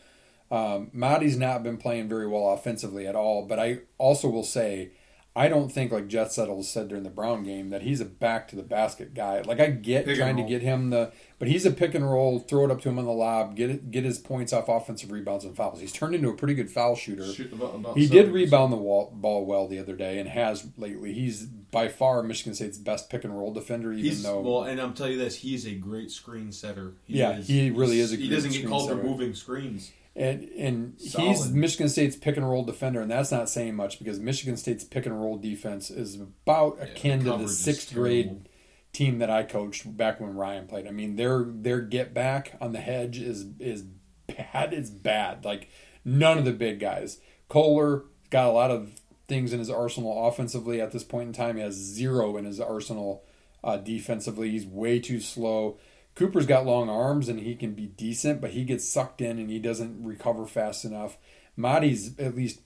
Um, 0.51 0.91
Mady's 0.95 1.37
not 1.37 1.63
been 1.63 1.77
playing 1.77 2.09
very 2.09 2.27
well 2.27 2.53
offensively 2.53 3.07
at 3.07 3.15
all, 3.15 3.47
but 3.47 3.59
I 3.59 3.81
also 3.99 4.29
will 4.29 4.45
say 4.45 4.93
I 5.37 5.47
don't 5.47 5.71
think 5.71 5.93
like 5.93 6.09
Jess 6.09 6.35
Settles 6.35 6.69
said 6.69 6.89
during 6.89 7.05
the 7.05 7.11
Brown 7.11 7.45
game 7.45 7.71
that 7.71 7.83
he's 7.83 8.01
a 8.01 8.05
back 8.05 8.49
to 8.49 8.57
the 8.57 8.63
basket 8.65 9.15
guy. 9.15 9.41
Like 9.43 9.61
I 9.61 9.69
get 9.69 10.05
Pick 10.05 10.17
trying 10.17 10.37
to 10.37 10.43
get 10.43 10.63
him 10.63 10.91
the, 10.91 11.13
but 11.39 11.47
he's 11.47 11.65
a 11.65 11.71
pick 11.71 11.95
and 11.95 12.11
roll, 12.11 12.41
throw 12.41 12.65
it 12.65 12.73
up 12.73 12.81
to 12.81 12.89
him 12.89 12.99
on 12.99 13.05
the 13.05 13.13
lob, 13.13 13.55
get 13.55 13.71
it, 13.71 13.91
get 13.93 14.05
his 14.05 14.19
points 14.19 14.53
off 14.53 14.69
offensive 14.69 15.13
rebounds 15.13 15.45
and 15.45 15.57
fouls. 15.57 15.81
He's 15.81 15.93
turned 15.93 16.17
into 16.17 16.29
a 16.29 16.35
pretty 16.35 16.55
good 16.55 16.71
foul 16.71 16.97
shooter. 16.97 17.25
Shoot 17.25 17.53
about, 17.53 17.77
about 17.77 17.97
He 17.97 18.09
did 18.09 18.33
rebound 18.33 18.73
the 18.73 18.77
wall, 18.77 19.13
ball 19.15 19.47
well 19.47 19.69
the 19.69 19.79
other 19.79 19.95
day 19.95 20.19
and 20.19 20.29
has 20.29 20.67
lately. 20.77 21.13
He's 21.13 21.47
by 21.47 21.87
far 21.87 22.23
Michigan 22.25 22.55
State's 22.55 22.79
best 22.79 23.09
pick 23.09 23.23
and 23.23 23.37
roll 23.39 23.53
defender. 23.53 23.93
Even 23.93 24.05
He's 24.05 24.25
though, 24.25 24.41
well, 24.41 24.65
and 24.65 24.81
I'm 24.81 24.93
telling 24.95 25.13
you 25.13 25.19
this, 25.19 25.37
he's 25.37 25.67
a 25.67 25.75
great 25.75 26.11
screen 26.11 26.51
setter. 26.51 26.95
He 27.05 27.19
Yeah, 27.19 27.35
he 27.35 27.71
really 27.71 28.01
is 28.01 28.13
a 28.13 28.17
He 28.17 28.27
great 28.27 28.35
doesn't 28.35 28.51
get 28.51 28.59
screen 28.59 28.71
called 28.71 28.91
for 28.91 28.97
moving 28.97 29.35
screens. 29.35 29.93
And 30.17 30.43
and 30.45 30.95
he's 30.99 31.51
Michigan 31.51 31.89
State's 31.89 32.17
pick 32.17 32.37
and 32.37 32.49
roll 32.49 32.65
defender, 32.65 33.01
and 33.01 33.11
that's 33.11 33.31
not 33.31 33.49
saying 33.49 33.77
much 33.77 33.99
because 33.99 34.19
Michigan 34.19 34.57
State's 34.57 34.85
pick 34.85 35.07
and 35.07 35.21
roll 35.21 35.37
defense 35.37 35.91
is 35.91 36.17
about 36.17 36.83
akin 36.83 37.25
to 37.25 37.37
the 37.37 37.49
sixth 37.49 37.95
grade 37.95 38.49
team 38.93 39.19
that 39.19 39.31
I 39.31 39.45
coached 39.45 39.97
back 39.97 40.21
when 40.21 40.35
Ryan 40.35 40.67
played. 40.67 40.87
I 40.87 40.91
mean, 40.91 41.17
their 41.17 41.45
their 41.47 41.81
get 41.81 42.15
back 42.15 42.57
on 42.61 42.73
the 42.73 42.81
hedge 42.81 43.19
is 43.19 43.47
is 43.61 43.85
bad. 44.27 44.73
It's 44.73 44.91
bad. 44.91 45.45
Like 45.45 45.69
none 46.05 46.39
of 46.39 46.45
the 46.45 46.53
big 46.53 46.81
guys. 46.81 47.21
Kohler 47.49 48.05
got 48.31 48.49
a 48.49 48.53
lot 48.53 48.71
of 48.71 49.01
things 49.27 49.53
in 49.53 49.59
his 49.59 49.71
arsenal 49.71 50.27
offensively 50.27 50.81
at 50.81 50.93
this 50.93 51.05
point 51.05 51.29
in 51.29 51.33
time. 51.33 51.57
He 51.57 51.63
has 51.63 51.75
zero 51.75 52.37
in 52.37 52.45
his 52.45 52.61
arsenal 52.61 53.25
uh, 53.63 53.77
defensively. 53.77 54.51
He's 54.51 54.67
way 54.67 54.99
too 54.99 55.21
slow. 55.21 55.79
Cooper's 56.19 56.47
got 56.47 56.67
long 56.67 56.91
arms 56.91 57.29
and 57.29 57.39
he 57.39 57.55
can 57.55 57.75
be 57.75 57.87
decent, 57.87 58.41
but 58.41 58.51
he 58.51 58.65
gets 58.65 58.89
sucked 58.89 59.21
in 59.21 59.39
and 59.39 59.49
he 59.49 59.61
doesn't 59.61 60.03
recover 60.03 60.47
fast 60.47 60.85
enough. 60.85 61.17
Marty's 61.57 62.19
at 62.19 62.35
least 62.35 62.61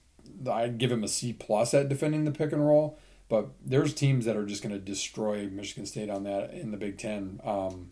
I'd 0.51 0.79
give 0.79 0.91
him 0.91 1.03
a 1.03 1.07
C 1.07 1.33
plus 1.33 1.75
at 1.75 1.87
defending 1.87 2.25
the 2.25 2.31
pick 2.31 2.51
and 2.51 2.65
roll, 2.65 2.97
but 3.29 3.49
there's 3.63 3.93
teams 3.93 4.25
that 4.25 4.35
are 4.35 4.45
just 4.47 4.63
going 4.63 4.73
to 4.73 4.79
destroy 4.79 5.47
Michigan 5.47 5.85
State 5.85 6.09
on 6.09 6.23
that 6.23 6.51
in 6.51 6.71
the 6.71 6.77
Big 6.77 6.97
Ten, 6.97 7.41
um, 7.43 7.89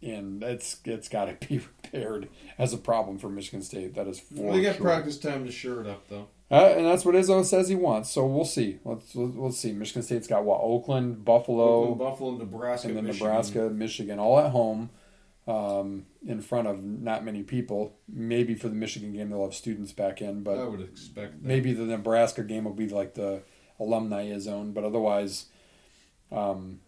and 0.00 0.44
it's 0.44 0.80
it's 0.84 1.08
got 1.08 1.24
to 1.24 1.46
be 1.48 1.58
repaired 1.58 2.28
as 2.56 2.72
a 2.72 2.78
problem 2.78 3.18
for 3.18 3.28
Michigan 3.28 3.62
State. 3.62 3.96
That 3.96 4.06
is 4.06 4.20
for 4.20 4.52
they 4.52 4.62
got 4.62 4.76
sure. 4.76 4.84
practice 4.84 5.18
time 5.18 5.44
to 5.44 5.50
shore 5.50 5.80
it 5.80 5.88
up, 5.88 6.08
though. 6.08 6.28
Uh, 6.52 6.74
and 6.76 6.86
that's 6.86 7.04
what 7.04 7.16
Izzo 7.16 7.44
says 7.44 7.68
he 7.68 7.74
wants. 7.76 8.10
So 8.10 8.26
we'll 8.26 8.44
see. 8.44 8.78
Let's 8.84 9.14
let's 9.14 9.58
see. 9.58 9.72
Michigan 9.72 10.02
State's 10.02 10.28
got 10.28 10.44
what? 10.44 10.60
Oakland, 10.62 11.24
Buffalo, 11.24 11.82
Oakland, 11.82 11.98
Buffalo, 11.98 12.36
Nebraska, 12.36 12.88
and 12.88 12.96
then 12.96 13.04
Michigan. 13.06 13.26
Nebraska, 13.26 13.70
Michigan, 13.70 14.18
all 14.20 14.38
at 14.38 14.50
home, 14.50 14.90
um, 15.50 16.06
in 16.26 16.40
front 16.40 16.68
of 16.68 16.84
not 16.84 17.24
many 17.24 17.42
people. 17.42 17.94
Maybe 18.08 18.54
for 18.54 18.68
the 18.68 18.74
Michigan 18.74 19.12
game 19.12 19.30
they'll 19.30 19.44
have 19.44 19.54
students 19.54 19.92
back 19.92 20.20
in, 20.22 20.42
but 20.42 20.58
I 20.58 20.64
would 20.64 20.80
expect 20.80 21.32
that. 21.42 21.46
maybe 21.46 21.72
the 21.72 21.84
Nebraska 21.84 22.42
game 22.42 22.64
will 22.64 22.72
be 22.74 22.88
like 22.88 23.14
the 23.14 23.42
alumni 23.78 24.38
zone. 24.38 24.72
But 24.72 24.84
otherwise, 24.84 25.46
um, 26.30 26.80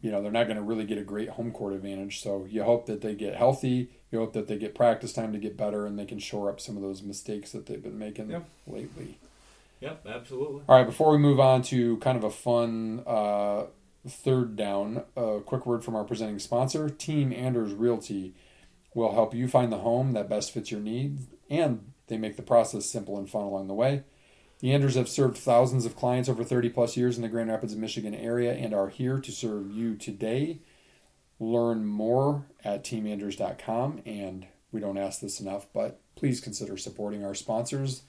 you 0.00 0.10
know, 0.10 0.22
they're 0.22 0.32
not 0.32 0.44
going 0.44 0.56
to 0.56 0.62
really 0.62 0.84
get 0.84 0.98
a 0.98 1.02
great 1.04 1.30
home 1.30 1.50
court 1.50 1.72
advantage. 1.72 2.20
So 2.22 2.46
you 2.50 2.62
hope 2.64 2.86
that 2.86 3.00
they 3.00 3.14
get 3.14 3.34
healthy. 3.36 3.90
You 4.10 4.18
hope 4.20 4.32
that 4.34 4.46
they 4.48 4.56
get 4.58 4.74
practice 4.74 5.12
time 5.12 5.32
to 5.32 5.38
get 5.38 5.56
better, 5.56 5.86
and 5.86 5.98
they 5.98 6.04
can 6.04 6.18
shore 6.18 6.48
up 6.50 6.60
some 6.60 6.76
of 6.76 6.82
those 6.82 7.02
mistakes 7.02 7.52
that 7.52 7.66
they've 7.66 7.82
been 7.82 7.98
making 7.98 8.30
Yep. 8.30 8.44
lately. 8.66 9.18
Yep, 9.80 10.06
absolutely. 10.06 10.62
All 10.68 10.76
right, 10.78 10.86
before 10.86 11.10
we 11.10 11.18
move 11.18 11.40
on 11.40 11.62
to 11.62 11.96
kind 11.98 12.16
of 12.16 12.24
a 12.24 12.30
fun 12.30 13.02
uh, 13.06 13.64
third 14.08 14.56
down, 14.56 15.04
a 15.16 15.40
quick 15.44 15.66
word 15.66 15.84
from 15.84 15.96
our 15.96 16.04
presenting 16.04 16.38
sponsor, 16.38 16.88
Team 16.88 17.32
Anders 17.32 17.72
Realty 17.72 18.34
will 18.94 19.12
help 19.12 19.34
you 19.34 19.48
find 19.48 19.72
the 19.72 19.78
home 19.78 20.12
that 20.12 20.28
best 20.28 20.52
fits 20.52 20.70
your 20.70 20.80
needs, 20.80 21.26
and 21.50 21.92
they 22.06 22.16
make 22.16 22.36
the 22.36 22.42
process 22.42 22.86
simple 22.86 23.18
and 23.18 23.28
fun 23.28 23.42
along 23.42 23.66
the 23.66 23.74
way. 23.74 24.04
The 24.60 24.72
Anders 24.72 24.94
have 24.94 25.08
served 25.08 25.36
thousands 25.36 25.84
of 25.84 25.96
clients 25.96 26.28
over 26.28 26.44
30 26.44 26.70
plus 26.70 26.96
years 26.96 27.16
in 27.16 27.22
the 27.22 27.28
Grand 27.28 27.50
Rapids, 27.50 27.74
Michigan 27.74 28.14
area 28.14 28.52
and 28.52 28.72
are 28.72 28.88
here 28.88 29.18
to 29.18 29.32
serve 29.32 29.70
you 29.70 29.96
today. 29.96 30.60
Learn 31.40 31.84
more 31.84 32.46
at 32.64 32.84
teamanders.com, 32.84 34.02
and 34.06 34.46
we 34.70 34.80
don't 34.80 34.96
ask 34.96 35.20
this 35.20 35.40
enough, 35.40 35.66
but 35.74 36.00
please 36.14 36.40
consider 36.40 36.76
supporting 36.76 37.24
our 37.24 37.34
sponsors 37.34 38.02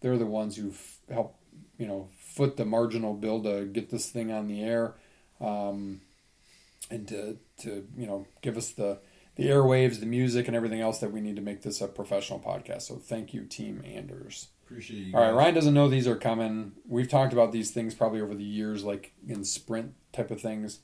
they're 0.00 0.18
the 0.18 0.26
ones 0.26 0.56
who 0.56 0.72
help 1.12 1.38
you 1.78 1.86
know 1.86 2.08
foot 2.18 2.56
the 2.56 2.64
marginal 2.64 3.14
bill 3.14 3.42
to 3.42 3.64
get 3.66 3.90
this 3.90 4.08
thing 4.08 4.30
on 4.30 4.46
the 4.46 4.62
air 4.62 4.94
um, 5.40 6.00
and 6.90 7.06
to 7.08 7.36
to 7.58 7.86
you 7.96 8.06
know 8.06 8.26
give 8.42 8.56
us 8.56 8.70
the 8.70 8.98
the 9.36 9.44
airwaves 9.46 10.00
the 10.00 10.06
music 10.06 10.46
and 10.46 10.56
everything 10.56 10.80
else 10.80 10.98
that 10.98 11.12
we 11.12 11.20
need 11.20 11.36
to 11.36 11.42
make 11.42 11.62
this 11.62 11.80
a 11.80 11.88
professional 11.88 12.38
podcast 12.38 12.82
so 12.82 12.96
thank 12.96 13.34
you 13.34 13.42
team 13.44 13.82
anders 13.84 14.48
Appreciate 14.64 15.06
you. 15.06 15.14
all 15.14 15.20
right 15.20 15.28
guys. 15.28 15.36
ryan 15.36 15.54
doesn't 15.54 15.74
know 15.74 15.88
these 15.88 16.06
are 16.08 16.16
coming 16.16 16.72
we've 16.88 17.08
talked 17.08 17.32
about 17.32 17.52
these 17.52 17.70
things 17.70 17.94
probably 17.94 18.20
over 18.20 18.34
the 18.34 18.44
years 18.44 18.84
like 18.84 19.12
in 19.28 19.44
sprint 19.44 19.94
type 20.12 20.30
of 20.30 20.40
things 20.40 20.80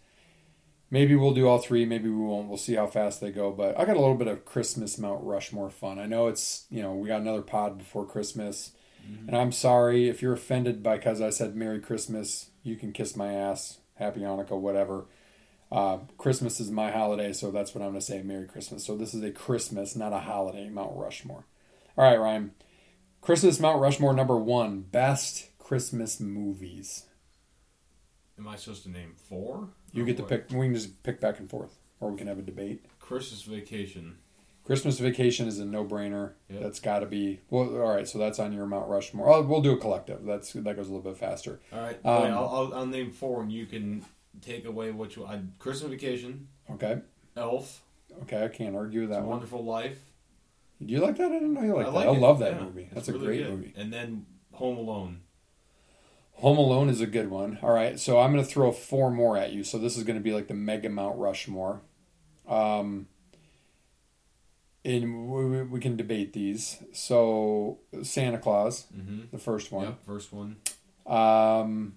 maybe 0.90 1.16
we'll 1.16 1.34
do 1.34 1.48
all 1.48 1.58
three 1.58 1.84
maybe 1.84 2.08
we 2.10 2.24
won't 2.24 2.48
we'll 2.48 2.58
see 2.58 2.74
how 2.74 2.86
fast 2.86 3.20
they 3.20 3.30
go 3.30 3.50
but 3.50 3.78
i 3.78 3.84
got 3.84 3.96
a 3.96 4.00
little 4.00 4.14
bit 4.16 4.28
of 4.28 4.44
christmas 4.44 4.98
mount 4.98 5.22
rushmore 5.24 5.70
fun 5.70 5.98
i 5.98 6.06
know 6.06 6.26
it's 6.26 6.66
you 6.70 6.82
know 6.82 6.92
we 6.94 7.08
got 7.08 7.20
another 7.20 7.42
pod 7.42 7.78
before 7.78 8.06
christmas 8.06 8.72
and 9.26 9.36
I'm 9.36 9.50
sorry 9.50 10.08
if 10.08 10.22
you're 10.22 10.32
offended 10.32 10.80
because 10.80 11.20
I 11.20 11.30
said 11.30 11.56
Merry 11.56 11.80
Christmas. 11.80 12.50
You 12.62 12.76
can 12.76 12.92
kiss 12.92 13.16
my 13.16 13.32
ass. 13.32 13.78
Happy 13.94 14.20
Hanukkah, 14.20 14.58
whatever. 14.58 15.06
Uh, 15.70 15.98
Christmas 16.18 16.60
is 16.60 16.70
my 16.70 16.90
holiday, 16.90 17.32
so 17.32 17.50
that's 17.50 17.74
what 17.74 17.82
I'm 17.82 17.90
going 17.90 18.00
to 18.00 18.06
say. 18.06 18.22
Merry 18.22 18.46
Christmas. 18.46 18.84
So 18.84 18.96
this 18.96 19.14
is 19.14 19.22
a 19.22 19.30
Christmas, 19.30 19.96
not 19.96 20.12
a 20.12 20.18
holiday. 20.18 20.68
Mount 20.68 20.96
Rushmore. 20.96 21.44
All 21.96 22.04
right, 22.04 22.20
Ryan. 22.20 22.52
Christmas 23.20 23.58
Mount 23.58 23.80
Rushmore 23.80 24.12
number 24.12 24.36
one. 24.36 24.80
Best 24.80 25.56
Christmas 25.58 26.20
movies. 26.20 27.06
Am 28.38 28.48
I 28.48 28.56
supposed 28.56 28.82
to 28.82 28.90
name 28.90 29.14
four? 29.28 29.68
You 29.92 30.04
get 30.04 30.16
to 30.18 30.22
pick. 30.24 30.50
We 30.50 30.66
can 30.66 30.74
just 30.74 31.02
pick 31.02 31.20
back 31.20 31.38
and 31.38 31.48
forth, 31.48 31.78
or 32.00 32.10
we 32.10 32.18
can 32.18 32.26
have 32.26 32.38
a 32.38 32.42
debate. 32.42 32.84
Christmas 32.98 33.42
Vacation. 33.42 34.16
Christmas 34.64 34.98
Vacation 35.00 35.48
is 35.48 35.58
a 35.58 35.64
no-brainer. 35.64 36.32
Yep. 36.48 36.62
That's 36.62 36.78
got 36.80 37.00
to 37.00 37.06
be 37.06 37.40
well. 37.50 37.64
All 37.80 37.94
right, 37.94 38.06
so 38.06 38.18
that's 38.18 38.38
on 38.38 38.52
your 38.52 38.66
Mount 38.66 38.88
Rushmore. 38.88 39.28
Oh, 39.28 39.42
we'll 39.42 39.60
do 39.60 39.72
a 39.72 39.76
collective. 39.76 40.24
That's 40.24 40.52
that 40.52 40.76
goes 40.76 40.88
a 40.88 40.92
little 40.92 41.10
bit 41.10 41.16
faster. 41.18 41.60
All 41.72 41.80
right, 41.80 41.98
Um, 42.04 42.22
wait, 42.22 42.30
I'll, 42.30 42.48
I'll, 42.48 42.74
I'll 42.74 42.86
name 42.86 43.10
four, 43.10 43.42
and 43.42 43.50
you 43.52 43.66
can 43.66 44.04
take 44.40 44.64
away 44.64 44.90
what 44.92 45.16
you. 45.16 45.26
I, 45.26 45.40
Christmas 45.58 45.90
Vacation, 45.90 46.46
Okay. 46.70 47.00
Elf, 47.36 47.82
Okay, 48.22 48.44
I 48.44 48.48
can't 48.48 48.76
argue 48.76 49.00
with 49.02 49.10
It's 49.10 49.16
that 49.16 49.22
one. 49.22 49.30
Wonderful 49.30 49.64
Life. 49.64 49.98
Do 50.84 50.92
you 50.92 51.00
like 51.00 51.16
that? 51.16 51.26
I 51.30 51.34
didn't 51.34 51.54
know 51.54 51.62
you 51.62 51.74
liked 51.74 51.88
I 51.88 51.92
that. 51.92 51.96
like 51.96 52.06
I 52.08 52.18
love 52.18 52.38
that 52.40 52.56
yeah. 52.56 52.62
movie. 52.64 52.88
That's 52.92 53.08
a 53.08 53.12
really 53.12 53.26
great 53.26 53.38
good. 53.44 53.50
movie. 53.50 53.72
And 53.76 53.92
then 53.92 54.26
Home 54.54 54.76
Alone. 54.76 55.20
Home 56.34 56.58
Alone 56.58 56.88
is 56.88 57.00
a 57.00 57.06
good 57.06 57.30
one. 57.30 57.58
All 57.62 57.72
right, 57.72 57.98
so 58.00 58.18
I'm 58.20 58.32
going 58.32 58.44
to 58.44 58.50
throw 58.50 58.70
four 58.72 59.10
more 59.10 59.36
at 59.36 59.52
you. 59.52 59.64
So 59.64 59.78
this 59.78 59.96
is 59.96 60.04
going 60.04 60.18
to 60.18 60.22
be 60.22 60.32
like 60.32 60.48
the 60.48 60.54
Mega 60.54 60.88
Mount 60.88 61.18
Rushmore. 61.18 61.82
Um, 62.48 63.06
and 64.84 65.28
we, 65.30 65.44
we- 65.46 65.62
we 65.62 65.80
can 65.80 65.96
debate 65.96 66.32
these. 66.32 66.82
So 66.92 67.78
Santa 68.02 68.38
Claus, 68.38 68.86
Mm-hmm. 68.96 69.20
the 69.32 69.38
first 69.38 69.70
one. 69.72 69.86
Yep, 69.86 70.04
first 70.06 70.32
one. 70.32 70.56
Um, 71.06 71.94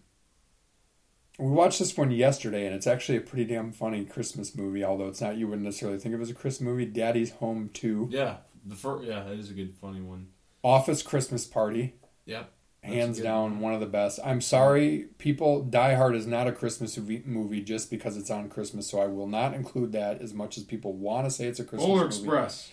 we 1.37 1.47
watched 1.47 1.79
this 1.79 1.95
one 1.97 2.11
yesterday, 2.11 2.65
and 2.65 2.73
it's 2.75 2.87
actually 2.87 3.17
a 3.17 3.21
pretty 3.21 3.45
damn 3.45 3.71
funny 3.73 4.05
Christmas 4.05 4.55
movie. 4.55 4.83
Although 4.83 5.07
it's 5.09 5.19
not, 5.21 5.35
you 5.37 5.47
wouldn't 5.47 5.65
necessarily 5.65 5.97
think 5.99 6.15
of 6.15 6.21
it 6.21 6.23
as 6.23 6.29
a 6.29 6.33
Christmas 6.33 6.61
movie. 6.61 6.85
Daddy's 6.85 7.31
Home 7.33 7.69
Two, 7.73 8.07
Yeah, 8.09 8.37
the 8.65 8.75
first. 8.75 9.03
Yeah, 9.05 9.23
that 9.23 9.33
is 9.33 9.49
a 9.49 9.53
good, 9.53 9.75
funny 9.81 10.01
one. 10.01 10.27
Office 10.63 11.01
Christmas 11.03 11.45
Party. 11.45 11.95
Yep. 12.25 12.51
Hands 12.83 13.19
down 13.19 13.53
one. 13.53 13.59
one 13.61 13.73
of 13.73 13.79
the 13.79 13.85
best. 13.87 14.19
I'm 14.23 14.39
sorry, 14.41 15.07
people. 15.17 15.63
Die 15.63 15.95
Hard 15.95 16.15
is 16.15 16.27
not 16.27 16.47
a 16.47 16.51
Christmas 16.51 16.95
movie, 16.97 17.23
movie 17.25 17.61
just 17.61 17.89
because 17.89 18.15
it's 18.15 18.29
on 18.29 18.47
Christmas, 18.47 18.87
so 18.89 18.99
I 19.01 19.07
will 19.07 19.27
not 19.27 19.53
include 19.55 19.91
that 19.93 20.21
as 20.21 20.33
much 20.35 20.55
as 20.57 20.63
people 20.63 20.93
want 20.93 21.25
to 21.25 21.31
say 21.31 21.47
it's 21.47 21.59
a 21.59 21.63
Christmas 21.65 21.85
Polar 21.87 22.03
movie. 22.03 22.15
Express. 22.15 22.71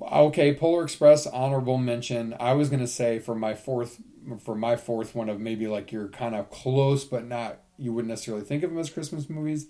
Okay, 0.00 0.54
Polar 0.54 0.84
Express 0.84 1.26
honorable 1.26 1.78
mention. 1.78 2.34
I 2.38 2.54
was 2.54 2.68
gonna 2.68 2.86
say 2.86 3.18
for 3.18 3.34
my 3.34 3.54
fourth 3.54 4.00
for 4.38 4.54
my 4.54 4.76
fourth 4.76 5.14
one 5.14 5.28
of 5.28 5.40
maybe 5.40 5.66
like 5.66 5.92
you're 5.92 6.08
kind 6.08 6.34
of 6.34 6.50
close 6.50 7.04
but 7.04 7.26
not 7.26 7.60
you 7.78 7.92
wouldn't 7.92 8.10
necessarily 8.10 8.44
think 8.44 8.62
of 8.62 8.70
them 8.70 8.78
as 8.78 8.90
Christmas 8.90 9.28
movies. 9.28 9.66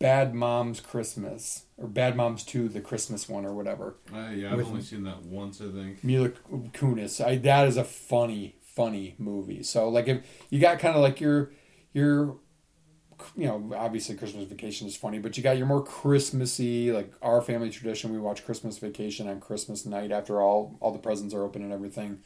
Bad 0.00 0.32
Moms 0.32 0.80
Christmas 0.80 1.64
or 1.76 1.88
Bad 1.88 2.16
Moms 2.16 2.44
Two, 2.44 2.68
the 2.68 2.80
Christmas 2.80 3.28
one 3.28 3.44
or 3.44 3.52
whatever. 3.52 3.96
Uh, 4.12 4.30
yeah, 4.30 4.52
I've 4.52 4.66
only 4.66 4.82
seen 4.82 5.02
that 5.04 5.22
once, 5.22 5.60
I 5.60 5.70
think. 5.72 6.04
Mila 6.04 6.28
Kunis. 6.28 7.24
I 7.24 7.36
that 7.38 7.66
is 7.66 7.76
a 7.76 7.84
funny, 7.84 8.56
funny 8.62 9.16
movie. 9.18 9.62
So 9.64 9.88
like 9.88 10.06
if 10.06 10.24
you 10.50 10.60
got 10.60 10.78
kind 10.78 10.94
of 10.94 11.02
like 11.02 11.20
your 11.20 11.50
your 11.92 12.36
you 13.36 13.46
know, 13.46 13.74
obviously 13.76 14.16
Christmas 14.16 14.48
Vacation 14.48 14.86
is 14.86 14.96
funny, 14.96 15.18
but 15.18 15.36
you 15.36 15.42
got 15.42 15.56
your 15.56 15.66
more 15.66 15.82
Christmassy, 15.82 16.92
like 16.92 17.12
our 17.22 17.40
family 17.40 17.70
tradition. 17.70 18.12
We 18.12 18.18
watch 18.18 18.44
Christmas 18.44 18.78
Vacation 18.78 19.28
on 19.28 19.40
Christmas 19.40 19.86
night 19.86 20.12
after 20.12 20.40
all 20.40 20.76
all 20.80 20.92
the 20.92 20.98
presents 20.98 21.34
are 21.34 21.42
open 21.42 21.62
and 21.62 21.72
everything. 21.72 22.20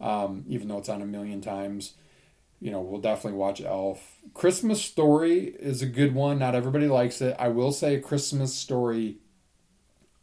Um, 0.00 0.44
even 0.48 0.68
though 0.68 0.78
it's 0.78 0.88
on 0.88 1.02
a 1.02 1.06
million 1.06 1.40
times, 1.40 1.94
you 2.60 2.70
know, 2.70 2.80
we'll 2.80 3.00
definitely 3.00 3.38
watch 3.38 3.60
Elf. 3.60 4.16
Christmas 4.32 4.82
Story 4.82 5.54
is 5.58 5.82
a 5.82 5.86
good 5.86 6.14
one. 6.14 6.38
Not 6.38 6.54
everybody 6.54 6.88
likes 6.88 7.20
it. 7.20 7.36
I 7.38 7.48
will 7.48 7.72
say 7.72 8.00
Christmas 8.00 8.54
Story, 8.54 9.18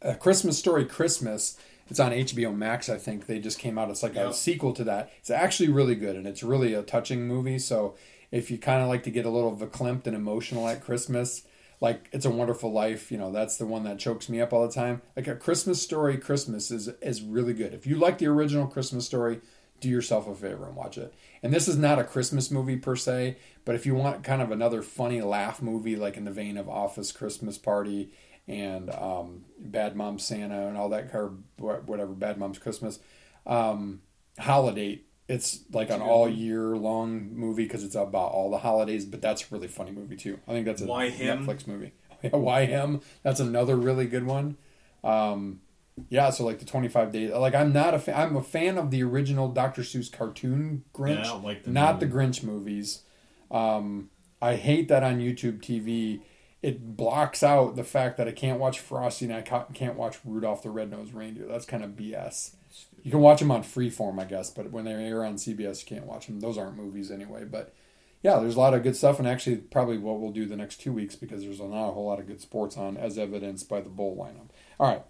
a 0.00 0.14
Christmas 0.14 0.58
Story 0.58 0.84
Christmas. 0.84 1.56
It's 1.88 2.00
on 2.00 2.12
HBO 2.12 2.54
Max, 2.54 2.88
I 2.88 2.96
think. 2.96 3.26
They 3.26 3.38
just 3.38 3.58
came 3.58 3.76
out. 3.76 3.90
It's 3.90 4.02
like 4.02 4.16
a 4.16 4.32
sequel 4.32 4.72
to 4.74 4.84
that. 4.84 5.12
It's 5.18 5.30
actually 5.30 5.68
really 5.68 5.94
good, 5.94 6.16
and 6.16 6.26
it's 6.26 6.42
really 6.42 6.74
a 6.74 6.82
touching 6.82 7.26
movie. 7.26 7.58
So 7.58 7.96
if 8.32 8.50
you 8.50 8.58
kind 8.58 8.82
of 8.82 8.88
like 8.88 9.04
to 9.04 9.10
get 9.10 9.26
a 9.26 9.30
little 9.30 9.54
verklempt 9.54 10.06
and 10.08 10.16
emotional 10.16 10.66
at 10.66 10.82
Christmas, 10.82 11.42
like 11.80 12.08
It's 12.12 12.24
a 12.24 12.30
Wonderful 12.30 12.72
Life, 12.72 13.12
you 13.12 13.18
know, 13.18 13.30
that's 13.30 13.58
the 13.58 13.66
one 13.66 13.84
that 13.84 13.98
chokes 13.98 14.28
me 14.28 14.40
up 14.40 14.52
all 14.52 14.66
the 14.66 14.72
time. 14.72 15.02
Like 15.14 15.28
a 15.28 15.36
Christmas 15.36 15.82
Story 15.82 16.16
Christmas 16.16 16.70
is 16.70 16.88
is 17.00 17.22
really 17.22 17.52
good. 17.52 17.74
If 17.74 17.86
you 17.86 17.96
like 17.96 18.18
the 18.18 18.28
original 18.28 18.66
Christmas 18.66 19.06
Story, 19.06 19.40
do 19.80 19.88
yourself 19.88 20.26
a 20.28 20.34
favor 20.34 20.66
and 20.66 20.76
watch 20.76 20.96
it. 20.96 21.12
And 21.42 21.52
this 21.52 21.68
is 21.68 21.76
not 21.76 21.98
a 21.98 22.04
Christmas 22.04 22.50
movie 22.50 22.76
per 22.76 22.96
se, 22.96 23.36
but 23.64 23.74
if 23.74 23.84
you 23.84 23.94
want 23.94 24.24
kind 24.24 24.40
of 24.40 24.50
another 24.50 24.80
funny 24.80 25.20
laugh 25.20 25.60
movie, 25.60 25.96
like 25.96 26.16
in 26.16 26.24
the 26.24 26.30
vein 26.30 26.56
of 26.56 26.68
Office 26.68 27.12
Christmas 27.12 27.58
Party 27.58 28.12
and 28.48 28.88
um, 28.90 29.44
Bad 29.58 29.94
Mom 29.96 30.18
Santa 30.18 30.68
and 30.68 30.76
all 30.76 30.88
that, 30.88 31.10
or 31.12 31.34
whatever, 31.58 32.12
Bad 32.12 32.38
Mom's 32.38 32.58
Christmas, 32.58 33.00
um, 33.44 34.00
Holiday. 34.38 35.02
It's 35.28 35.60
like 35.72 35.90
an 35.90 36.02
all 36.02 36.28
year 36.28 36.76
long 36.76 37.32
movie 37.34 37.64
because 37.64 37.84
it's 37.84 37.94
about 37.94 38.32
all 38.32 38.50
the 38.50 38.58
holidays, 38.58 39.04
but 39.04 39.22
that's 39.22 39.42
a 39.42 39.46
really 39.50 39.68
funny 39.68 39.92
movie 39.92 40.16
too. 40.16 40.38
I 40.48 40.52
think 40.52 40.66
that's 40.66 40.82
a 40.82 40.86
Why 40.86 41.08
him? 41.08 41.46
Netflix 41.46 41.66
movie. 41.66 41.92
Why 42.30 42.66
him? 42.66 43.00
That's 43.22 43.40
another 43.40 43.76
really 43.76 44.06
good 44.06 44.26
one. 44.26 44.56
Um, 45.04 45.60
yeah, 46.08 46.30
so 46.30 46.44
like 46.44 46.58
the 46.58 46.64
twenty 46.64 46.88
five 46.88 47.12
days. 47.12 47.30
Like 47.30 47.54
I'm 47.54 47.72
not 47.72 47.94
a 47.94 47.98
fan. 47.98 48.18
I'm 48.18 48.36
a 48.36 48.42
fan 48.42 48.78
of 48.78 48.90
the 48.90 49.02
original 49.02 49.48
Dr. 49.48 49.82
Seuss 49.82 50.10
cartoon 50.10 50.84
Grinch, 50.94 51.16
Yeah, 51.16 51.20
I 51.20 51.24
don't 51.24 51.44
like 51.44 51.64
the 51.64 51.70
not 51.70 52.00
the 52.00 52.06
Grinch 52.06 52.42
movies. 52.42 53.02
Um, 53.50 54.10
I 54.40 54.56
hate 54.56 54.88
that 54.88 55.02
on 55.02 55.18
YouTube 55.20 55.60
TV. 55.60 56.22
It 56.62 56.96
blocks 56.96 57.42
out 57.42 57.76
the 57.76 57.84
fact 57.84 58.16
that 58.18 58.28
I 58.28 58.32
can't 58.32 58.58
watch 58.58 58.78
Frosty 58.80 59.26
and 59.26 59.34
I 59.34 59.42
can't 59.42 59.96
watch 59.96 60.18
Rudolph 60.24 60.62
the 60.62 60.70
Red-Nosed 60.70 61.12
Reindeer. 61.12 61.46
That's 61.48 61.64
kind 61.66 61.82
of 61.82 61.90
BS. 61.90 62.54
You 63.02 63.10
can 63.10 63.20
watch 63.20 63.40
them 63.40 63.50
on 63.50 63.62
Freeform, 63.62 64.20
I 64.20 64.24
guess, 64.24 64.50
but 64.50 64.70
when 64.70 64.84
they 64.84 64.92
air 64.92 65.24
on 65.24 65.34
CBS, 65.34 65.80
you 65.82 65.96
can't 65.96 66.06
watch 66.06 66.26
them. 66.26 66.40
Those 66.40 66.56
aren't 66.56 66.76
movies 66.76 67.10
anyway. 67.10 67.44
But 67.44 67.74
yeah, 68.22 68.38
there's 68.38 68.54
a 68.54 68.60
lot 68.60 68.74
of 68.74 68.84
good 68.84 68.96
stuff, 68.96 69.18
and 69.18 69.26
actually, 69.26 69.56
probably 69.56 69.98
what 69.98 70.20
we'll 70.20 70.30
do 70.30 70.46
the 70.46 70.56
next 70.56 70.80
two 70.80 70.92
weeks 70.92 71.16
because 71.16 71.42
there's 71.42 71.60
not 71.60 71.88
a 71.88 71.92
whole 71.92 72.06
lot 72.06 72.20
of 72.20 72.28
good 72.28 72.40
sports 72.40 72.76
on, 72.76 72.96
as 72.96 73.18
evidenced 73.18 73.68
by 73.68 73.80
the 73.80 73.88
bowl 73.88 74.16
lineup. 74.16 74.50
All 74.78 74.88
right, 74.88 75.02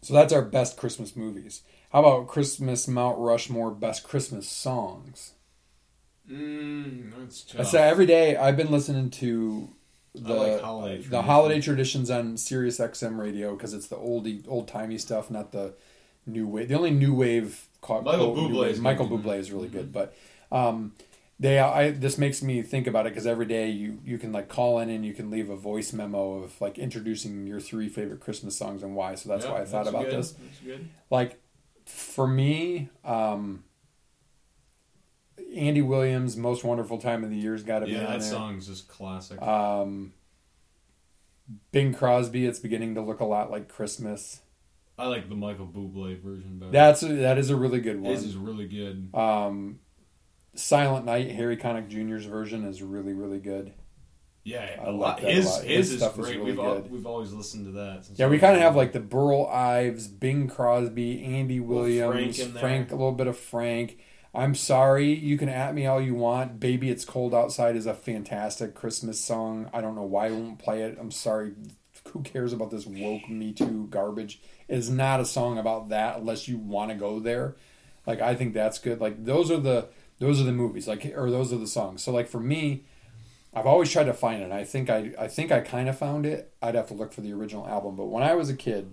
so 0.00 0.14
that's 0.14 0.32
our 0.32 0.42
best 0.42 0.78
Christmas 0.78 1.14
movies. 1.14 1.62
How 1.92 2.00
about 2.00 2.28
Christmas 2.28 2.88
Mount 2.88 3.18
Rushmore 3.18 3.70
best 3.72 4.04
Christmas 4.04 4.48
songs? 4.48 5.34
Mm, 6.30 7.12
that's 7.18 7.42
tough. 7.42 7.60
I 7.60 7.64
say 7.64 7.82
every 7.88 8.06
day 8.06 8.36
I've 8.36 8.56
been 8.56 8.70
listening 8.70 9.10
to 9.10 9.70
the 10.14 10.34
like 10.34 10.60
holiday 10.60 11.02
the 11.02 11.22
holiday 11.22 11.60
traditions 11.60 12.10
on 12.10 12.36
Sirius 12.36 12.78
XM 12.78 13.18
radio 13.18 13.54
because 13.54 13.74
it's 13.74 13.88
the 13.88 13.96
oldie 13.96 14.46
old 14.48 14.68
timey 14.68 14.98
stuff, 14.98 15.30
not 15.30 15.52
the 15.52 15.74
new 16.26 16.46
wave. 16.46 16.68
The 16.68 16.74
only 16.74 16.90
new 16.90 17.14
wave 17.14 17.66
ca- 17.80 18.00
Michael 18.02 18.34
quote, 18.34 18.50
Bublé 18.50 18.60
wave-. 18.60 18.80
Michael 18.80 19.08
Bublé 19.08 19.38
is 19.38 19.50
really 19.52 19.68
good, 19.68 19.92
but 19.92 20.14
um, 20.52 20.92
they 21.38 21.58
I 21.58 21.90
this 21.90 22.18
makes 22.18 22.42
me 22.42 22.62
think 22.62 22.86
about 22.86 23.06
it 23.06 23.10
because 23.10 23.26
every 23.26 23.46
day 23.46 23.70
you 23.70 23.98
you 24.04 24.18
can 24.18 24.32
like 24.32 24.48
call 24.48 24.78
in 24.78 24.90
and 24.90 25.04
you 25.04 25.14
can 25.14 25.30
leave 25.30 25.48
a 25.50 25.56
voice 25.56 25.92
memo 25.92 26.34
of 26.42 26.60
like 26.60 26.78
introducing 26.78 27.46
your 27.46 27.60
three 27.60 27.88
favorite 27.88 28.20
Christmas 28.20 28.56
songs 28.56 28.82
and 28.82 28.94
why. 28.94 29.14
So 29.14 29.28
that's 29.28 29.44
Yeah, 29.44 29.52
why 29.52 29.60
I 29.62 29.64
thought 29.64 29.86
about 29.88 30.10
good. 30.10 30.18
this 30.18 30.34
like 31.10 31.40
for 31.86 32.26
me 32.28 32.88
um 33.04 33.64
andy 35.56 35.82
williams 35.82 36.36
most 36.36 36.62
wonderful 36.62 36.98
time 36.98 37.24
of 37.24 37.30
the 37.30 37.36
year's 37.36 37.64
got 37.64 37.80
to 37.80 37.86
be 37.86 37.92
Yeah, 37.92 38.02
that 38.02 38.20
there 38.20 38.30
song's 38.30 38.68
just 38.68 38.86
classic. 38.86 39.40
um 39.42 40.12
bing 41.72 41.92
crosby 41.92 42.46
it's 42.46 42.60
beginning 42.60 42.94
to 42.94 43.00
look 43.00 43.18
a 43.18 43.24
lot 43.24 43.50
like 43.50 43.66
christmas 43.68 44.40
I 45.00 45.06
like 45.06 45.28
the 45.28 45.34
Michael 45.34 45.66
Bublé 45.66 46.20
version 46.22 46.58
better. 46.58 46.72
that's 46.72 47.00
that 47.00 47.38
is 47.38 47.50
a 47.50 47.56
really 47.56 47.80
good 47.80 48.00
one. 48.00 48.12
This 48.12 48.24
is 48.24 48.36
really 48.36 48.66
good. 48.68 49.10
um 49.14 49.80
silent 50.54 51.06
night 51.06 51.30
harry 51.30 51.56
connick 51.56 51.88
jr's 51.88 52.24
version 52.26 52.64
is 52.64 52.82
really 52.82 53.12
really 53.12 53.38
good 53.38 53.72
Yeah, 54.42 54.68
I 54.84 54.90
like 54.90 55.20
that 55.20 55.28
a 55.28 55.32
His 55.32 55.46
lot. 55.46 55.64
his, 55.64 55.90
His 55.90 55.98
stuff 56.00 56.18
is 56.18 56.26
great. 56.26 56.38
really 56.38 56.50
we've 56.52 56.56
good. 56.56 56.90
we've 56.90 57.06
always 57.06 57.32
listened 57.32 57.66
to 57.66 57.72
that. 57.72 58.04
Yeah 58.16 58.26
we 58.26 58.38
kind 58.40 58.56
of 58.56 58.60
have 58.62 58.74
like 58.74 58.92
the 58.92 58.98
burl 59.00 59.46
ives 59.46 60.08
bing 60.08 60.48
crosby 60.48 61.22
andy 61.24 61.60
williams 61.60 62.38
Frank 62.42 62.58
frank 62.58 62.88
a 62.90 62.96
little 62.96 63.12
bit 63.12 63.26
of 63.28 63.38
frank 63.38 63.98
I'm 64.32 64.54
sorry. 64.54 65.12
You 65.12 65.36
can 65.36 65.48
at 65.48 65.74
me 65.74 65.86
all 65.86 66.00
you 66.00 66.14
want. 66.14 66.60
Baby, 66.60 66.88
it's 66.88 67.04
cold 67.04 67.34
outside 67.34 67.74
is 67.74 67.86
a 67.86 67.94
fantastic 67.94 68.76
Christmas 68.76 69.18
song. 69.18 69.68
I 69.72 69.80
don't 69.80 69.96
know 69.96 70.04
why 70.04 70.28
I 70.28 70.30
won't 70.30 70.60
play 70.60 70.82
it. 70.82 70.98
I'm 71.00 71.10
sorry. 71.10 71.50
Who 72.12 72.22
cares 72.22 72.52
about 72.52 72.70
this 72.70 72.86
woke 72.86 73.28
Me 73.28 73.52
Too 73.52 73.86
garbage? 73.90 74.40
It's 74.68 74.88
not 74.88 75.20
a 75.20 75.24
song 75.24 75.58
about 75.58 75.88
that 75.90 76.18
unless 76.18 76.48
you 76.48 76.58
want 76.58 76.90
to 76.90 76.96
go 76.96 77.20
there. 77.20 77.56
Like 78.06 78.20
I 78.20 78.34
think 78.34 78.54
that's 78.54 78.78
good. 78.78 79.00
Like 79.00 79.24
those 79.24 79.50
are 79.50 79.60
the 79.60 79.88
those 80.18 80.40
are 80.40 80.44
the 80.44 80.52
movies. 80.52 80.88
Like 80.88 81.12
or 81.16 81.30
those 81.30 81.52
are 81.52 81.58
the 81.58 81.66
songs. 81.66 82.02
So 82.02 82.12
like 82.12 82.28
for 82.28 82.40
me, 82.40 82.84
I've 83.54 83.66
always 83.66 83.90
tried 83.90 84.04
to 84.04 84.14
find 84.14 84.42
it. 84.42 84.52
I 84.52 84.64
think 84.64 84.90
I 84.90 85.12
I 85.18 85.28
think 85.28 85.52
I 85.52 85.60
kind 85.60 85.88
of 85.88 85.98
found 85.98 86.26
it. 86.26 86.52
I'd 86.62 86.74
have 86.74 86.88
to 86.88 86.94
look 86.94 87.12
for 87.12 87.20
the 87.20 87.32
original 87.32 87.66
album. 87.66 87.96
But 87.96 88.06
when 88.06 88.22
I 88.22 88.34
was 88.34 88.50
a 88.50 88.56
kid, 88.56 88.92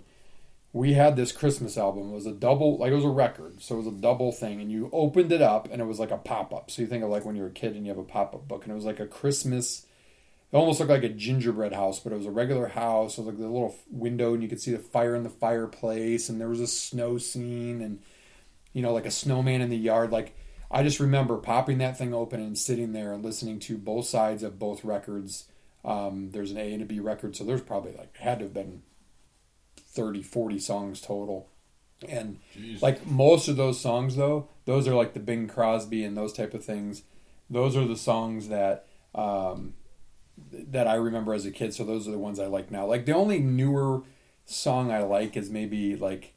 we 0.77 0.93
had 0.93 1.15
this 1.15 1.31
Christmas 1.31 1.77
album. 1.77 2.11
It 2.11 2.13
was 2.13 2.27
a 2.27 2.31
double, 2.31 2.77
like 2.77 2.91
it 2.91 2.95
was 2.95 3.03
a 3.03 3.09
record, 3.09 3.61
so 3.61 3.75
it 3.75 3.79
was 3.79 3.87
a 3.87 3.91
double 3.91 4.31
thing, 4.31 4.61
and 4.61 4.71
you 4.71 4.89
opened 4.93 5.31
it 5.31 5.41
up, 5.41 5.67
and 5.71 5.81
it 5.81 5.85
was 5.85 5.99
like 5.99 6.11
a 6.11 6.17
pop 6.17 6.53
up. 6.53 6.69
So 6.69 6.83
you 6.83 6.87
think 6.87 7.03
of 7.03 7.09
like 7.09 7.25
when 7.25 7.35
you're 7.35 7.47
a 7.47 7.51
kid 7.51 7.75
and 7.75 7.83
you 7.85 7.89
have 7.89 7.97
a 7.97 8.03
pop 8.03 8.35
up 8.35 8.47
book, 8.47 8.63
and 8.63 8.71
it 8.71 8.75
was 8.75 8.85
like 8.85 8.99
a 8.99 9.07
Christmas. 9.07 9.86
It 10.51 10.55
almost 10.55 10.79
looked 10.79 10.91
like 10.91 11.03
a 11.03 11.09
gingerbread 11.09 11.73
house, 11.73 11.99
but 11.99 12.13
it 12.13 12.17
was 12.17 12.25
a 12.25 12.31
regular 12.31 12.67
house. 12.67 13.17
It 13.17 13.21
was 13.21 13.27
like 13.27 13.37
the 13.37 13.47
little 13.47 13.75
window, 13.89 14.33
and 14.33 14.41
you 14.41 14.47
could 14.47 14.61
see 14.61 14.71
the 14.71 14.79
fire 14.79 15.13
in 15.15 15.23
the 15.23 15.29
fireplace, 15.29 16.29
and 16.29 16.39
there 16.39 16.47
was 16.47 16.61
a 16.61 16.67
snow 16.67 17.17
scene, 17.17 17.81
and 17.81 17.99
you 18.73 18.81
know, 18.81 18.93
like 18.93 19.05
a 19.05 19.11
snowman 19.11 19.61
in 19.61 19.69
the 19.69 19.77
yard. 19.77 20.11
Like 20.11 20.35
I 20.69 20.83
just 20.83 20.99
remember 20.99 21.37
popping 21.37 21.77
that 21.79 21.97
thing 21.97 22.13
open 22.13 22.39
and 22.39 22.57
sitting 22.57 22.93
there 22.93 23.13
and 23.13 23.23
listening 23.23 23.59
to 23.61 23.77
both 23.77 24.05
sides 24.05 24.43
of 24.43 24.59
both 24.59 24.83
records. 24.83 25.45
Um, 25.85 26.31
there's 26.31 26.51
an 26.51 26.57
A 26.57 26.73
and 26.73 26.81
a 26.81 26.85
B 26.85 26.99
record, 26.99 27.35
so 27.35 27.43
there's 27.43 27.61
probably 27.61 27.93
like 27.93 28.15
had 28.17 28.39
to 28.39 28.45
have 28.45 28.53
been 28.53 28.83
30, 29.77 30.21
40 30.21 30.59
songs 30.59 31.01
total. 31.01 31.49
And 32.07 32.39
Jeez. 32.55 32.81
like 32.81 33.05
most 33.07 33.47
of 33.47 33.55
those 33.55 33.79
songs 33.79 34.15
though, 34.15 34.49
those 34.65 34.87
are 34.87 34.93
like 34.93 35.13
the 35.13 35.19
Bing 35.19 35.47
Crosby 35.47 36.03
and 36.03 36.15
those 36.15 36.33
type 36.33 36.53
of 36.53 36.63
things. 36.63 37.03
Those 37.49 37.75
are 37.75 37.87
the 37.87 37.95
songs 37.95 38.49
that 38.49 38.85
um, 39.15 39.73
that 40.51 40.87
I 40.87 40.95
remember 40.95 41.33
as 41.33 41.45
a 41.45 41.51
kid. 41.51 41.73
So 41.73 41.83
those 41.83 42.07
are 42.07 42.11
the 42.11 42.17
ones 42.19 42.39
I 42.39 42.47
like 42.47 42.71
now. 42.71 42.85
Like 42.85 43.05
the 43.05 43.13
only 43.13 43.39
newer 43.39 44.03
song 44.45 44.91
I 44.91 44.99
like 45.03 45.35
is 45.37 45.49
maybe 45.49 45.95
like 45.95 46.33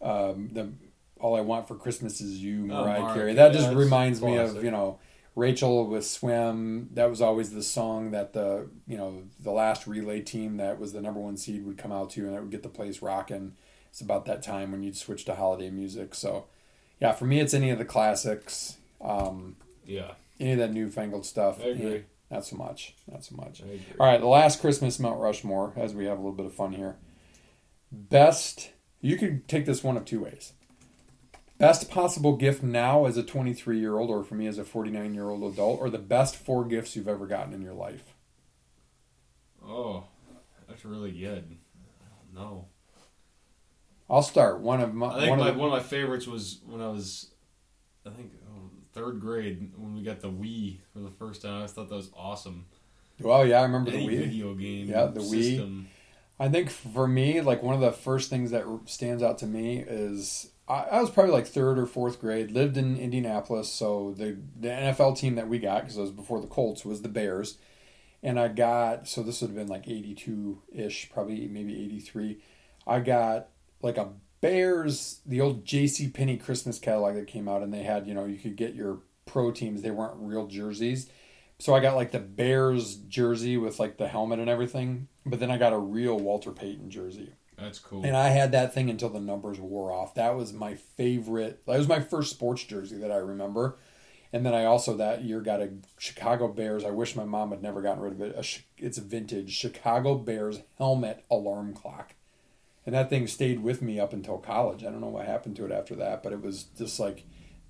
um, 0.00 0.48
the 0.52 0.72
All 1.20 1.36
I 1.36 1.40
Want 1.40 1.68
for 1.68 1.74
Christmas 1.74 2.20
Is 2.20 2.38
You, 2.42 2.64
Oh, 2.64 2.84
Mariah 2.84 3.00
Mark. 3.00 3.14
Carey. 3.14 3.34
That 3.34 3.52
Yeah, 3.54 3.60
just 3.60 3.74
reminds 3.74 4.20
me 4.22 4.36
of 4.36 4.62
you 4.64 4.70
know 4.70 4.98
Rachel 5.34 5.86
with 5.86 6.04
Swim. 6.06 6.90
That 6.94 7.08
was 7.08 7.20
always 7.20 7.52
the 7.52 7.62
song 7.62 8.10
that 8.10 8.32
the 8.32 8.68
you 8.86 8.96
know 8.96 9.22
the 9.40 9.52
last 9.52 9.86
relay 9.86 10.20
team 10.20 10.56
that 10.58 10.78
was 10.78 10.92
the 10.92 11.00
number 11.00 11.20
one 11.20 11.36
seed 11.36 11.64
would 11.66 11.78
come 11.78 11.92
out 11.92 12.10
to, 12.10 12.26
and 12.26 12.34
it 12.34 12.40
would 12.40 12.50
get 12.50 12.62
the 12.62 12.68
place 12.68 13.02
rocking. 13.02 13.52
It's 13.90 14.00
about 14.00 14.24
that 14.24 14.42
time 14.42 14.72
when 14.72 14.82
you'd 14.82 14.96
switch 14.96 15.24
to 15.26 15.34
holiday 15.34 15.70
music. 15.70 16.14
So 16.14 16.46
yeah, 17.00 17.12
for 17.12 17.24
me, 17.26 17.40
it's 17.40 17.54
any 17.54 17.70
of 17.70 17.78
the 17.78 17.84
classics. 17.84 18.76
Um, 19.00 19.56
yeah, 19.84 20.12
any 20.40 20.52
of 20.52 20.58
that 20.58 20.72
newfangled 20.72 21.26
stuff. 21.26 21.60
I 21.60 21.68
agree. 21.68 22.04
Not 22.32 22.46
so 22.46 22.56
much. 22.56 22.94
Not 23.06 23.24
so 23.24 23.36
much. 23.36 23.62
All 24.00 24.06
right, 24.06 24.18
the 24.18 24.26
last 24.26 24.60
Christmas 24.60 24.98
Mount 24.98 25.20
Rushmore, 25.20 25.74
as 25.76 25.94
we 25.94 26.06
have 26.06 26.18
a 26.18 26.20
little 26.20 26.32
bit 26.32 26.46
of 26.46 26.54
fun 26.54 26.72
here. 26.72 26.96
Best, 27.92 28.70
you 29.02 29.18
could 29.18 29.46
take 29.46 29.66
this 29.66 29.84
one 29.84 29.98
of 29.98 30.06
two 30.06 30.24
ways. 30.24 30.54
Best 31.58 31.90
possible 31.90 32.34
gift 32.36 32.62
now 32.62 33.04
as 33.04 33.18
a 33.18 33.22
23 33.22 33.78
year 33.78 33.98
old, 33.98 34.08
or 34.08 34.24
for 34.24 34.34
me 34.34 34.46
as 34.46 34.56
a 34.56 34.64
49 34.64 35.12
year 35.12 35.28
old 35.28 35.52
adult, 35.52 35.78
or 35.78 35.90
the 35.90 35.98
best 35.98 36.34
four 36.34 36.64
gifts 36.64 36.96
you've 36.96 37.06
ever 37.06 37.26
gotten 37.26 37.52
in 37.52 37.60
your 37.60 37.74
life. 37.74 38.14
Oh, 39.62 40.04
that's 40.66 40.86
really 40.86 41.12
good. 41.12 41.58
No, 42.34 42.68
I'll 44.08 44.22
start. 44.22 44.60
One 44.60 44.80
of 44.80 44.94
my, 44.94 45.08
I 45.08 45.18
think 45.20 45.30
one 45.30 45.38
my, 45.38 45.48
of 45.48 45.54
the, 45.54 45.60
one 45.60 45.68
of 45.68 45.74
my 45.74 45.86
favorites 45.86 46.26
was 46.26 46.60
when 46.66 46.80
I 46.80 46.88
was, 46.88 47.30
I 48.06 48.10
think 48.10 48.32
third 48.92 49.20
grade 49.20 49.72
when 49.76 49.94
we 49.94 50.02
got 50.02 50.20
the 50.20 50.28
Wii 50.30 50.78
for 50.92 51.00
the 51.00 51.10
first 51.10 51.42
time. 51.42 51.62
I 51.62 51.66
thought 51.66 51.88
that 51.88 51.94
was 51.96 52.10
awesome. 52.16 52.66
well, 53.20 53.46
yeah, 53.46 53.60
I 53.60 53.62
remember 53.62 53.90
the 53.90 53.96
Any 53.98 54.08
Wii. 54.08 54.18
video 54.18 54.54
game, 54.54 54.88
Yeah, 54.88 55.06
the 55.06 55.20
Wii. 55.20 55.86
I 56.40 56.48
think 56.48 56.70
for 56.70 57.06
me, 57.06 57.40
like 57.40 57.62
one 57.62 57.74
of 57.74 57.80
the 57.80 57.92
first 57.92 58.30
things 58.30 58.50
that 58.50 58.64
stands 58.86 59.22
out 59.22 59.38
to 59.38 59.46
me 59.46 59.78
is 59.78 60.50
I, 60.68 60.84
I 60.92 61.00
was 61.00 61.10
probably 61.10 61.32
like 61.32 61.46
third 61.46 61.78
or 61.78 61.86
fourth 61.86 62.20
grade. 62.20 62.50
Lived 62.50 62.76
in 62.76 62.96
Indianapolis, 62.96 63.72
so 63.72 64.14
the 64.16 64.38
the 64.58 64.68
NFL 64.68 65.16
team 65.18 65.36
that 65.36 65.48
we 65.48 65.58
got 65.58 65.82
because 65.82 65.96
it 65.96 66.00
was 66.00 66.10
before 66.10 66.40
the 66.40 66.46
Colts 66.48 66.84
was 66.84 67.02
the 67.02 67.08
Bears, 67.08 67.58
and 68.22 68.40
I 68.40 68.48
got 68.48 69.06
so 69.06 69.22
this 69.22 69.40
would 69.40 69.48
have 69.50 69.56
been 69.56 69.68
like 69.68 69.86
eighty 69.88 70.14
two 70.14 70.62
ish, 70.72 71.10
probably 71.12 71.46
maybe 71.48 71.80
eighty 71.84 72.00
three. 72.00 72.38
I 72.86 73.00
got 73.00 73.48
like 73.82 73.98
a 73.98 74.08
Bears, 74.42 75.20
the 75.24 75.40
old 75.40 75.64
J.C. 75.64 76.08
Penney 76.08 76.36
Christmas 76.36 76.78
catalog 76.78 77.14
that 77.14 77.28
came 77.28 77.48
out, 77.48 77.62
and 77.62 77.72
they 77.72 77.84
had 77.84 78.06
you 78.06 78.12
know 78.12 78.26
you 78.26 78.36
could 78.36 78.56
get 78.56 78.74
your 78.74 78.98
pro 79.24 79.50
teams. 79.50 79.80
They 79.80 79.90
weren't 79.90 80.16
real 80.18 80.46
jerseys. 80.46 81.08
So 81.58 81.74
I 81.74 81.80
got 81.80 81.94
like 81.94 82.10
the 82.10 82.18
Bears 82.18 82.96
jersey 82.96 83.56
with 83.56 83.78
like 83.78 83.96
the 83.96 84.08
helmet 84.08 84.40
and 84.40 84.50
everything, 84.50 85.06
but 85.24 85.38
then 85.38 85.50
I 85.50 85.56
got 85.56 85.72
a 85.72 85.78
real 85.78 86.18
Walter 86.18 86.50
Payton 86.50 86.90
jersey. 86.90 87.34
That's 87.56 87.78
cool. 87.78 88.04
And 88.04 88.16
I 88.16 88.30
had 88.30 88.50
that 88.52 88.74
thing 88.74 88.90
until 88.90 89.10
the 89.10 89.20
numbers 89.20 89.60
wore 89.60 89.92
off. 89.92 90.14
That 90.14 90.34
was 90.36 90.52
my 90.52 90.74
favorite. 90.74 91.64
That 91.66 91.78
was 91.78 91.86
my 91.86 92.00
first 92.00 92.30
sports 92.30 92.64
jersey 92.64 92.98
that 92.98 93.12
I 93.12 93.16
remember. 93.16 93.78
And 94.32 94.44
then 94.44 94.54
I 94.54 94.64
also 94.64 94.96
that 94.96 95.22
year 95.22 95.40
got 95.40 95.60
a 95.60 95.70
Chicago 95.98 96.48
Bears. 96.48 96.84
I 96.84 96.90
wish 96.90 97.14
my 97.14 97.24
mom 97.24 97.50
had 97.50 97.62
never 97.62 97.80
gotten 97.80 98.02
rid 98.02 98.14
of 98.14 98.20
it. 98.22 98.34
A, 98.34 98.84
it's 98.84 98.98
a 98.98 99.02
vintage 99.02 99.54
Chicago 99.54 100.16
Bears 100.16 100.62
helmet 100.78 101.24
alarm 101.30 101.74
clock. 101.74 102.14
And 102.84 102.94
that 102.94 103.10
thing 103.10 103.26
stayed 103.26 103.62
with 103.62 103.80
me 103.80 104.00
up 104.00 104.12
until 104.12 104.38
college. 104.38 104.82
I 104.82 104.90
don't 104.90 105.00
know 105.00 105.08
what 105.08 105.26
happened 105.26 105.56
to 105.56 105.64
it 105.64 105.72
after 105.72 105.94
that, 105.96 106.22
but 106.22 106.32
it 106.32 106.42
was 106.42 106.64
just 106.64 106.98
like 106.98 107.24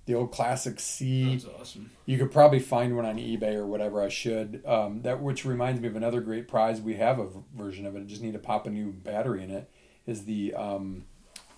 the 0.05 0.15
old 0.15 0.31
classic 0.31 0.79
C. 0.79 1.33
That's 1.35 1.45
awesome. 1.45 1.91
You 2.05 2.17
could 2.17 2.31
probably 2.31 2.59
find 2.59 2.95
one 2.95 3.05
on 3.05 3.17
eBay 3.17 3.53
or 3.53 3.65
whatever. 3.65 4.01
I 4.01 4.09
should. 4.09 4.63
Um, 4.65 5.01
that 5.03 5.21
which 5.21 5.45
reminds 5.45 5.81
me 5.81 5.87
of 5.87 5.95
another 5.95 6.19
great 6.19 6.47
prize. 6.47 6.81
We 6.81 6.95
have 6.95 7.19
a 7.19 7.27
v- 7.27 7.39
version 7.55 7.85
of 7.85 7.95
it. 7.95 8.01
I 8.01 8.03
just 8.03 8.21
need 8.21 8.33
to 8.33 8.39
pop 8.39 8.65
a 8.65 8.69
new 8.69 8.91
battery 8.91 9.43
in 9.43 9.51
it. 9.51 9.69
Is 10.05 10.25
the 10.25 10.53
um, 10.55 11.05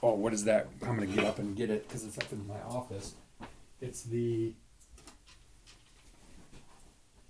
oh 0.03 0.13
what 0.15 0.33
is 0.33 0.43
that? 0.43 0.67
I'm 0.83 0.95
gonna 0.95 1.07
get 1.07 1.23
up 1.23 1.39
and 1.39 1.55
get 1.55 1.69
it 1.69 1.87
because 1.87 2.03
it's 2.03 2.17
up 2.17 2.31
in 2.31 2.45
my 2.45 2.61
office. 2.61 3.15
It's 3.81 4.03
the 4.03 4.53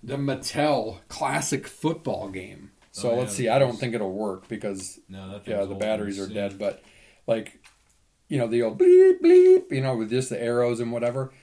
the 0.04 0.18
Mattel 0.18 1.00
Classic 1.08 1.66
Football 1.66 2.30
Game. 2.30 2.72
So 2.96 3.12
Oh, 3.12 3.16
let's 3.16 3.34
yeah, 3.34 3.38
see. 3.38 3.50
I 3.50 3.60
don't 3.60 3.78
think 3.78 3.94
it'll 3.94 4.12
work 4.12 4.48
because 4.48 5.00
No, 5.10 5.30
that 5.32 5.48
yeah, 5.48 5.66
the 5.66 5.76
batteries 5.76 6.18
are 6.20 6.28
dead. 6.28 6.58
But 6.58 6.82
like, 7.28 7.60
you 8.30 8.38
know, 8.38 8.48
the 8.48 8.64
old 8.64 8.80
bleep 8.80 9.20
bleep, 9.22 9.72
you 9.72 9.82
know, 9.82 9.98
with 9.98 10.10
just 10.10 10.30
the 10.30 10.42
arrows 10.42 10.80
and 10.80 10.92
whatever. 10.92 11.34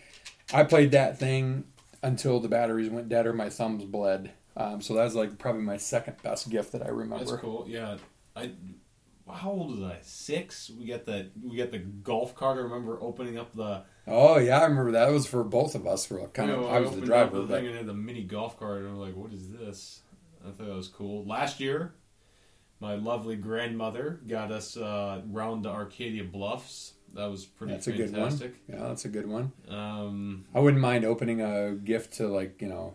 I 0.52 0.64
played 0.64 0.92
that 0.92 1.18
thing 1.18 1.64
until 2.02 2.40
the 2.40 2.48
batteries 2.48 2.90
went 2.90 3.08
dead 3.08 3.26
or 3.26 3.32
my 3.32 3.50
thumbs 3.50 3.84
bled. 3.84 4.32
Um, 4.56 4.80
so 4.80 4.94
that's 4.94 5.14
like 5.14 5.38
probably 5.38 5.62
my 5.62 5.76
second 5.76 6.16
best 6.22 6.48
gift 6.48 6.72
that 6.72 6.82
I 6.82 6.88
remember. 6.88 7.24
That's 7.24 7.40
cool. 7.40 7.66
Yeah, 7.68 7.98
I. 8.34 8.52
How 9.30 9.50
old 9.50 9.78
was 9.78 9.82
I? 9.82 9.98
Six. 10.02 10.70
We 10.70 10.86
got 10.86 11.04
the 11.04 11.30
we 11.42 11.56
got 11.56 11.70
the 11.70 11.78
golf 11.78 12.34
cart. 12.34 12.58
I 12.58 12.62
remember 12.62 12.98
opening 13.00 13.38
up 13.38 13.52
the. 13.54 13.84
Oh 14.06 14.38
yeah, 14.38 14.58
I 14.60 14.64
remember 14.64 14.92
that. 14.92 15.08
It 15.08 15.12
was 15.12 15.26
for 15.26 15.44
both 15.44 15.74
of 15.74 15.86
us. 15.86 16.04
For 16.06 16.26
kind 16.28 16.50
you 16.50 16.56
of, 16.56 16.62
know, 16.62 16.68
I 16.68 16.80
was 16.80 16.90
the 16.96 17.00
driver, 17.02 17.36
the 17.36 17.46
but 17.46 17.54
thing 17.54 17.66
and 17.66 17.76
had 17.76 17.86
the 17.86 17.94
mini 17.94 18.24
golf 18.24 18.58
cart, 18.58 18.78
and 18.82 18.88
I'm 18.88 18.98
like, 18.98 19.14
"What 19.14 19.32
is 19.32 19.50
this?" 19.52 20.00
I 20.46 20.50
thought 20.50 20.66
that 20.66 20.76
was 20.76 20.88
cool. 20.88 21.24
Last 21.24 21.60
year, 21.60 21.94
my 22.80 22.94
lovely 22.94 23.36
grandmother 23.36 24.20
got 24.26 24.50
us 24.50 24.76
uh, 24.76 25.22
round 25.30 25.64
to 25.64 25.70
Arcadia 25.70 26.24
Bluffs. 26.24 26.94
That 27.14 27.30
was 27.30 27.44
pretty 27.44 27.74
that's 27.74 27.86
a 27.86 27.92
good 27.92 28.12
one. 28.12 28.30
fantastic. 28.30 28.54
Yeah, 28.68 28.88
that's 28.88 29.04
a 29.04 29.08
good 29.08 29.28
one. 29.28 29.52
Um, 29.68 30.46
I 30.54 30.60
wouldn't 30.60 30.80
mind 30.80 31.04
opening 31.04 31.42
a 31.42 31.72
gift 31.72 32.14
to 32.14 32.28
like 32.28 32.60
you 32.60 32.68
know, 32.68 32.94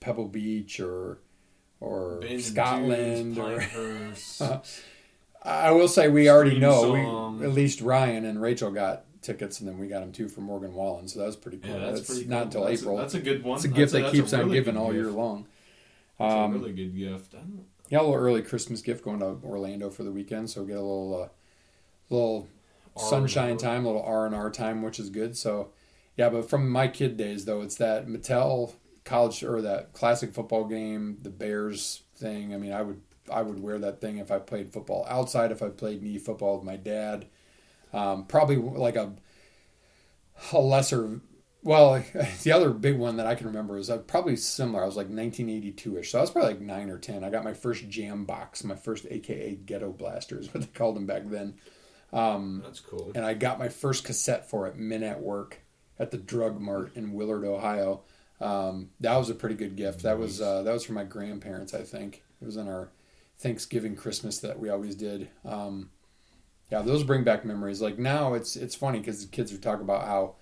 Pebble 0.00 0.28
Beach 0.28 0.80
or 0.80 1.18
or 1.80 2.20
and 2.20 2.40
Scotland 2.42 3.34
Dunes, 3.34 4.40
or 4.40 4.62
I 5.42 5.70
will 5.72 5.88
say 5.88 6.08
we 6.08 6.28
already 6.28 6.58
know. 6.58 6.92
We, 6.92 7.44
at 7.44 7.52
least 7.52 7.80
Ryan 7.80 8.24
and 8.24 8.40
Rachel 8.40 8.70
got 8.70 9.04
tickets, 9.22 9.60
and 9.60 9.68
then 9.68 9.78
we 9.78 9.88
got 9.88 10.00
them 10.00 10.12
too 10.12 10.28
for 10.28 10.42
Morgan 10.42 10.74
Wallen. 10.74 11.08
So 11.08 11.18
that 11.20 11.26
was 11.26 11.36
pretty 11.36 11.58
cool. 11.58 11.72
yeah, 11.72 11.78
that's, 11.78 12.00
that's 12.00 12.10
pretty. 12.10 12.28
not 12.28 12.36
cool. 12.36 12.42
until 12.44 12.64
That's 12.66 12.82
April. 12.82 12.98
A, 12.98 13.00
that's 13.00 13.14
a 13.14 13.20
good 13.20 13.42
one. 13.42 13.56
it's 13.56 13.64
a 13.64 13.68
gift 13.68 13.78
That's 13.78 13.92
that 13.92 14.00
that's 14.02 14.12
keeps 14.12 14.32
on 14.32 14.40
really 14.40 14.52
giving 14.52 14.76
all 14.76 14.92
year 14.94 15.10
long. 15.10 15.46
That's 16.18 16.34
Um, 16.34 16.54
a 16.54 16.58
really 16.58 16.72
good 16.72 16.96
gift. 16.96 17.34
Yeah, 17.90 18.00
a 18.00 18.02
little 18.02 18.14
early 18.14 18.42
Christmas 18.42 18.82
gift 18.82 19.04
going 19.04 19.20
to 19.20 19.38
Orlando 19.44 19.90
for 19.90 20.04
the 20.04 20.12
weekend, 20.12 20.50
so 20.50 20.64
get 20.64 20.76
a 20.76 20.80
little, 20.80 21.22
uh, 21.24 21.28
little 22.10 22.48
sunshine 22.96 23.56
R&R. 23.56 23.58
time, 23.58 23.84
a 23.84 23.88
little 23.88 24.02
R 24.02 24.26
and 24.26 24.34
R 24.34 24.50
time, 24.50 24.82
which 24.82 24.98
is 24.98 25.10
good. 25.10 25.36
So, 25.36 25.70
yeah, 26.16 26.28
but 26.30 26.48
from 26.48 26.70
my 26.70 26.88
kid 26.88 27.16
days 27.16 27.44
though, 27.44 27.62
it's 27.62 27.76
that 27.76 28.06
Mattel 28.06 28.74
college 29.04 29.42
or 29.42 29.60
that 29.62 29.92
classic 29.92 30.32
football 30.32 30.64
game, 30.64 31.18
the 31.22 31.30
Bears 31.30 32.02
thing. 32.16 32.54
I 32.54 32.58
mean, 32.58 32.72
I 32.72 32.82
would 32.82 33.00
I 33.30 33.42
would 33.42 33.62
wear 33.62 33.78
that 33.78 34.00
thing 34.00 34.18
if 34.18 34.30
I 34.30 34.38
played 34.38 34.72
football 34.72 35.06
outside. 35.08 35.52
If 35.52 35.62
I 35.62 35.68
played 35.70 36.02
knee 36.02 36.18
football 36.18 36.56
with 36.56 36.64
my 36.64 36.76
dad, 36.76 37.26
um, 37.92 38.26
probably 38.26 38.56
like 38.56 38.96
a 38.96 39.14
a 40.52 40.58
lesser. 40.58 41.20
Well, 41.64 42.04
the 42.42 42.52
other 42.52 42.70
big 42.70 42.98
one 42.98 43.16
that 43.16 43.26
I 43.26 43.34
can 43.34 43.46
remember 43.46 43.78
is 43.78 43.88
uh, 43.90 43.98
probably 43.98 44.36
similar. 44.36 44.82
I 44.82 44.86
was 44.86 44.96
like 44.96 45.08
1982ish, 45.08 46.06
so 46.06 46.18
I 46.18 46.20
was 46.20 46.30
probably 46.30 46.52
like 46.52 46.60
nine 46.60 46.90
or 46.90 46.98
ten. 46.98 47.24
I 47.24 47.30
got 47.30 47.42
my 47.42 47.54
first 47.54 47.88
Jam 47.88 48.24
box, 48.26 48.62
my 48.62 48.76
first 48.76 49.06
AKA 49.10 49.56
Ghetto 49.64 49.90
Blaster 49.90 50.38
is 50.38 50.52
what 50.52 50.60
they 50.60 50.68
called 50.68 50.94
them 50.94 51.06
back 51.06 51.22
then, 51.26 51.54
That's 52.12 52.80
cool. 52.80 53.12
and 53.14 53.24
I 53.24 53.34
got 53.34 53.58
my 53.58 53.70
first 53.70 54.04
cassette 54.04 54.48
for 54.48 54.66
it, 54.66 54.76
Men 54.76 55.02
at 55.02 55.20
Work, 55.20 55.62
at 55.98 56.10
the 56.10 56.18
Drug 56.18 56.60
Mart 56.60 56.92
in 56.94 57.12
Willard, 57.14 57.44
Ohio. 57.44 58.02
Um, 58.40 58.90
that 59.00 59.16
was 59.16 59.30
a 59.30 59.34
pretty 59.34 59.54
good 59.54 59.74
gift. 59.74 60.02
That 60.02 60.18
was 60.18 60.40
uh, 60.42 60.62
that 60.64 60.72
was 60.72 60.84
for 60.84 60.92
my 60.92 61.04
grandparents, 61.04 61.72
I 61.72 61.82
think. 61.82 62.22
It 62.42 62.44
was 62.44 62.56
in 62.58 62.68
our 62.68 62.90
Thanksgiving 63.38 63.96
Christmas 63.96 64.38
that 64.40 64.58
we 64.58 64.68
always 64.68 64.94
did. 64.94 65.30
Um, 65.46 65.90
yeah, 66.70 66.82
those 66.82 67.04
bring 67.04 67.24
back 67.24 67.44
memories. 67.44 67.80
Like 67.80 67.98
now, 67.98 68.34
it's 68.34 68.54
it's 68.54 68.74
funny 68.74 68.98
because 68.98 69.24
the 69.24 69.30
kids 69.30 69.50
are 69.52 69.58
talking 69.58 69.84
about 69.84 70.06
how 70.06 70.34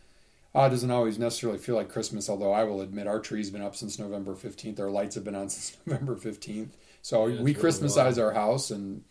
it 0.54 0.70
doesn't 0.70 0.90
always 0.90 1.18
necessarily 1.18 1.58
feel 1.58 1.76
like 1.76 1.88
Christmas. 1.88 2.28
Although 2.28 2.52
I 2.52 2.64
will 2.64 2.82
admit, 2.82 3.06
our 3.06 3.20
tree's 3.20 3.50
been 3.50 3.62
up 3.62 3.74
since 3.74 3.98
November 3.98 4.34
fifteenth. 4.34 4.78
Our 4.80 4.90
lights 4.90 5.14
have 5.14 5.24
been 5.24 5.34
on 5.34 5.48
since 5.48 5.76
November 5.86 6.16
fifteenth. 6.16 6.76
So 7.00 7.26
Yeah, 7.26 7.42
we 7.42 7.54
really 7.54 7.54
Christmasize 7.54 8.22
our 8.22 8.32
house, 8.32 8.70
and 8.70 9.02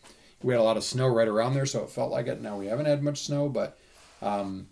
we 0.43 0.53
had 0.53 0.59
a 0.59 0.63
lot 0.63 0.77
of 0.77 0.83
snow 0.83 1.07
right 1.07 1.27
around 1.27 1.53
there, 1.55 1.65
so 1.65 1.83
it 1.83 1.89
felt 1.89 2.11
like 2.11 2.27
it. 2.27 2.41
Now 2.41 2.57
we 2.57 2.67
haven't 2.67 2.85
had 2.85 3.03
much 3.03 3.21
snow, 3.25 3.49
but 3.49 3.77
um, 4.21 4.67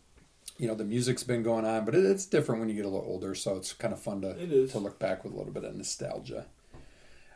you 0.58 0.68
know 0.68 0.76
the 0.76 0.86
music's 0.86 1.24
been 1.24 1.42
going 1.44 1.66
on, 1.66 1.86
but 1.86 1.96
it, 1.96 2.06
it's 2.06 2.26
different 2.26 2.60
when 2.62 2.70
you 2.70 2.76
get 2.76 2.86
a 2.86 2.90
little 2.90 3.08
older. 3.08 3.34
So 3.34 3.56
it's 3.56 3.74
kind 3.74 3.94
of 3.94 4.00
fun 4.00 4.22
to 4.22 4.34
to 4.68 4.80
look 4.80 5.00
back 5.00 5.24
with 5.24 5.34
a 5.34 5.38
little 5.38 5.54
bit 5.54 5.64
of 5.64 5.76
nostalgia. 5.76 6.46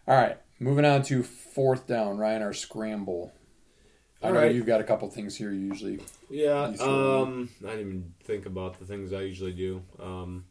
All 0.07 0.15
right, 0.15 0.37
moving 0.59 0.85
on 0.85 1.01
to 1.03 1.23
fourth 1.23 1.87
down, 1.87 2.17
Ryan, 2.17 2.43
our 2.43 2.53
scramble. 2.53 3.33
I 4.23 4.27
All 4.27 4.33
know 4.33 4.39
right. 4.39 4.55
you've 4.55 4.65
got 4.65 4.79
a 4.79 4.83
couple 4.85 5.09
things 5.09 5.35
here. 5.35 5.51
You 5.51 5.67
usually 5.67 5.99
Yeah, 6.29 6.71
You 6.71 6.79
um, 6.81 7.49
I 7.65 7.71
didn't 7.71 7.79
even 7.81 8.13
think 8.23 8.45
about 8.45 8.79
the 8.79 8.85
things 8.85 9.11
I 9.11 9.21
usually 9.21 9.51
do. 9.51 9.81
Um, 10.01 10.45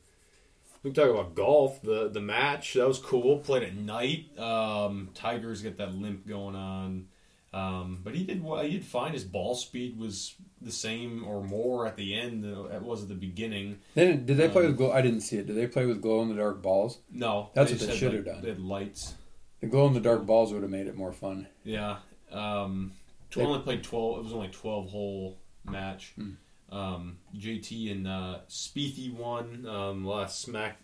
we 0.83 0.91
can 0.93 1.03
talk 1.03 1.11
about 1.11 1.35
golf. 1.35 1.81
The 1.83 2.09
the 2.09 2.21
match 2.21 2.75
that 2.75 2.87
was 2.87 2.99
cool. 2.99 3.39
played 3.39 3.63
at 3.63 3.75
night. 3.77 4.37
Um, 4.39 5.11
Tigers 5.15 5.63
get 5.63 5.79
that 5.79 5.95
limp 5.95 6.27
going 6.27 6.55
on, 6.57 7.07
um, 7.55 8.01
but 8.05 8.15
he 8.15 8.25
did 8.25 8.43
well. 8.45 8.63
He 8.63 8.73
did 8.73 8.85
fine. 8.85 9.13
His 9.13 9.25
ball 9.25 9.55
speed 9.55 9.99
was 9.99 10.35
the 10.61 10.73
same 10.73 11.25
or 11.25 11.43
more 11.43 11.87
at 11.87 11.97
the 11.97 12.15
end 12.15 12.45
than 12.45 12.53
it 12.73 12.83
was 12.83 13.03
at 13.03 13.09
the 13.09 13.15
beginning. 13.15 13.79
They 13.95 14.07
didn't, 14.07 14.27
did 14.27 14.37
they 14.37 14.49
play 14.49 14.63
Um, 14.63 14.69
with 14.69 14.77
glow? 14.77 14.93
I 14.93 15.03
didn't 15.03 15.23
see 15.23 15.37
it. 15.39 15.47
Did 15.47 15.57
they 15.57 15.67
play 15.67 15.87
with 15.87 16.01
glow 16.01 16.23
in 16.23 16.29
the 16.29 16.37
dark 16.37 16.63
balls? 16.63 16.99
No, 17.11 17.51
That's 17.55 17.71
what 17.73 17.81
they 17.81 17.97
should 17.97 18.09
like, 18.15 18.27
have 18.27 18.35
done. 18.37 18.43
They 18.43 18.49
had 18.51 18.61
lights. 18.61 19.15
The 19.61 19.67
glow 19.67 19.87
in 19.89 19.95
the 19.95 20.01
dark 20.01 20.25
balls 20.27 20.53
would 20.53 20.63
have 20.63 20.71
made 20.71 20.87
it 20.87 20.97
more 20.97 21.13
fun. 21.13 21.49
Yeah. 21.65 21.97
Um, 22.31 22.93
They- 23.41 23.47
only 23.47 23.61
played 23.61 23.83
twelve. 23.83 24.19
It 24.19 24.25
was 24.25 24.33
only 24.33 24.49
twelve 24.49 24.91
hole 24.91 25.39
match. 25.65 26.13
Hmm. 26.17 26.31
Um, 26.71 27.19
JT 27.37 27.91
and 27.93 28.09
uh, 28.09 28.39
Spiethy 28.49 29.13
won. 29.15 29.67
Um, 29.67 30.05
last 30.07 30.41
smack. 30.41 30.81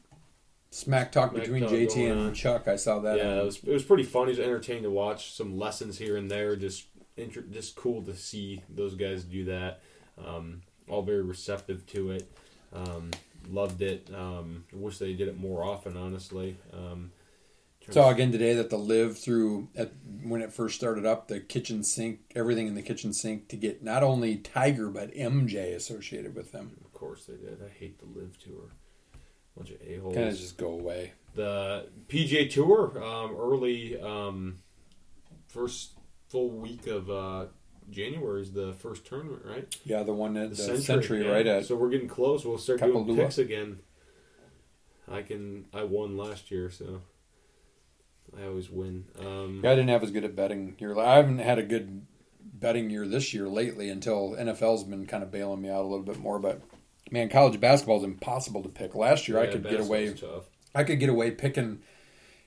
Smack 0.70 1.12
talk 1.12 1.30
Smack 1.30 1.42
between 1.44 1.62
talk 1.62 1.72
JT 1.72 2.10
and 2.12 2.20
on. 2.20 2.34
Chuck. 2.34 2.68
I 2.68 2.76
saw 2.76 2.98
that. 3.00 3.16
yeah, 3.16 3.40
it 3.40 3.44
was 3.44 3.56
it 3.64 3.72
was 3.72 3.82
pretty 3.84 4.02
fun. 4.04 4.24
It 4.28 4.32
was 4.32 4.40
entertaining 4.40 4.82
to 4.82 4.90
watch. 4.90 5.32
Some 5.32 5.58
lessons 5.58 5.96
here 5.98 6.16
and 6.16 6.30
there. 6.30 6.56
Just 6.56 6.86
inter- 7.16 7.44
just 7.50 7.74
cool 7.74 8.02
to 8.02 8.14
see 8.14 8.62
those 8.68 8.94
guys 8.94 9.24
do 9.24 9.44
that. 9.46 9.80
Um, 10.22 10.60
all 10.88 11.02
very 11.02 11.22
receptive 11.22 11.86
to 11.86 12.10
it. 12.10 12.30
Um, 12.74 13.10
loved 13.48 13.80
it. 13.80 14.10
Um, 14.14 14.64
wish 14.74 14.98
they 14.98 15.14
did 15.14 15.28
it 15.28 15.38
more 15.38 15.64
often. 15.64 15.96
Honestly. 15.96 16.56
Um, 16.74 17.12
Saw 17.90 18.10
again 18.10 18.32
today 18.32 18.54
that 18.54 18.70
the 18.70 18.76
live 18.76 19.18
through 19.18 19.68
at 19.76 19.92
when 20.22 20.42
it 20.42 20.52
first 20.52 20.74
started 20.76 21.06
up 21.06 21.28
the 21.28 21.40
kitchen 21.40 21.82
sink, 21.82 22.20
everything 22.34 22.66
in 22.66 22.74
the 22.74 22.82
kitchen 22.82 23.12
sink 23.12 23.48
to 23.48 23.56
get 23.56 23.82
not 23.82 24.02
only 24.02 24.36
Tiger 24.36 24.90
but 24.90 25.12
MJ 25.14 25.74
associated 25.74 26.34
with 26.34 26.52
them. 26.52 26.76
Of 26.84 26.92
course 26.92 27.24
they 27.24 27.34
did. 27.36 27.58
I 27.64 27.68
hate 27.78 27.98
the 27.98 28.06
LIV 28.06 28.38
tour. 28.38 28.70
Bunch 29.56 29.70
of 29.70 29.76
a 29.82 29.96
holes. 29.96 30.14
Kind 30.14 30.28
of 30.28 30.36
just 30.36 30.56
go 30.56 30.68
away. 30.70 31.12
the 31.34 31.88
PGA 32.08 32.50
Tour 32.50 33.02
um, 33.02 33.34
early 33.36 34.00
um, 34.00 34.58
first 35.48 35.92
full 36.28 36.50
week 36.50 36.86
of 36.86 37.10
uh, 37.10 37.46
January 37.90 38.42
is 38.42 38.52
the 38.52 38.74
first 38.74 39.06
tournament, 39.06 39.42
right? 39.44 39.74
Yeah, 39.84 40.02
the 40.02 40.12
one 40.12 40.36
at 40.36 40.50
The 40.50 40.62
the, 40.62 40.78
Sentry, 40.78 41.24
yeah. 41.24 41.32
right 41.32 41.46
at 41.46 41.64
So 41.64 41.74
we're 41.74 41.88
getting 41.88 42.06
close. 42.08 42.44
We'll 42.44 42.58
start 42.58 42.80
doing 42.80 43.16
picks 43.16 43.38
again. 43.38 43.78
I 45.10 45.22
can. 45.22 45.64
I 45.72 45.84
won 45.84 46.16
last 46.18 46.50
year, 46.50 46.70
so 46.70 47.00
I 48.40 48.46
always 48.46 48.70
win. 48.70 49.04
Um, 49.18 49.60
Yeah, 49.62 49.72
I 49.72 49.74
didn't 49.74 49.90
have 49.90 50.02
as 50.02 50.10
good 50.10 50.24
a 50.24 50.28
betting 50.28 50.76
year. 50.78 50.98
I 50.98 51.16
haven't 51.16 51.38
had 51.38 51.58
a 51.58 51.62
good 51.62 52.06
betting 52.40 52.90
year 52.90 53.06
this 53.06 53.32
year 53.34 53.48
lately 53.48 53.88
until 53.88 54.34
NFL's 54.38 54.84
been 54.84 55.06
kind 55.06 55.22
of 55.22 55.30
bailing 55.30 55.62
me 55.62 55.68
out 55.68 55.82
a 55.82 55.88
little 55.88 56.04
bit 56.04 56.18
more. 56.18 56.38
But 56.38 56.62
man, 57.10 57.28
college 57.28 57.60
basketball 57.60 57.98
is 57.98 58.04
impossible 58.04 58.62
to 58.62 58.68
pick. 58.68 58.94
Last 58.94 59.28
year, 59.28 59.38
I 59.38 59.46
could 59.46 59.62
get 59.62 59.80
away. 59.80 60.12
Tough. 60.14 60.44
I 60.74 60.84
could 60.84 61.00
get 61.00 61.08
away 61.08 61.30
picking, 61.30 61.80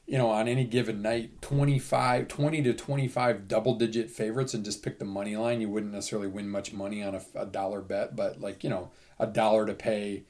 you 0.06 0.18
know, 0.18 0.30
on 0.30 0.48
any 0.48 0.64
given 0.64 1.02
night, 1.02 1.42
25, 1.42 2.28
20 2.28 2.62
to 2.64 2.74
25 2.74 3.48
double 3.48 3.76
digit 3.76 4.10
favorites 4.12 4.54
and 4.54 4.64
just 4.64 4.84
pick 4.84 5.00
the 5.00 5.06
money 5.06 5.36
line. 5.36 5.60
You 5.60 5.70
wouldn't 5.70 5.92
necessarily 5.92 6.28
win 6.28 6.50
much 6.50 6.72
money 6.72 7.04
on 7.04 7.16
a, 7.16 7.22
a 7.36 7.46
dollar 7.46 7.82
bet, 7.82 8.16
but 8.16 8.40
like, 8.40 8.64
you 8.64 8.70
know, 8.70 8.92
a 9.20 9.28
dollar 9.28 9.66
to 9.66 9.74
pay 9.74 10.24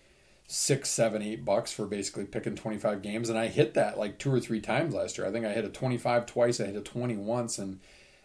six, 0.52 0.90
seven, 0.90 1.22
eight 1.22 1.46
bucks 1.46 1.72
for 1.72 1.86
basically 1.86 2.26
picking 2.26 2.56
25 2.56 3.02
games. 3.02 3.30
And 3.30 3.40
I 3.40 3.48
hit 3.48 3.74
that 3.76 3.98
like 3.98 4.20
two 4.20 4.34
or 4.34 4.40
three 4.42 4.60
times 4.60 4.94
last 4.94 5.18
year. 5.18 5.26
I 5.26 5.32
think 5.32 5.46
I 5.46 5.54
hit 5.54 5.64
a 5.64 5.70
25 5.70 6.26
twice, 6.26 6.60
I 6.60 6.66
hit 6.66 6.76
a 6.76 6.82
20 6.82 7.16
once, 7.16 7.58
and 7.58 7.80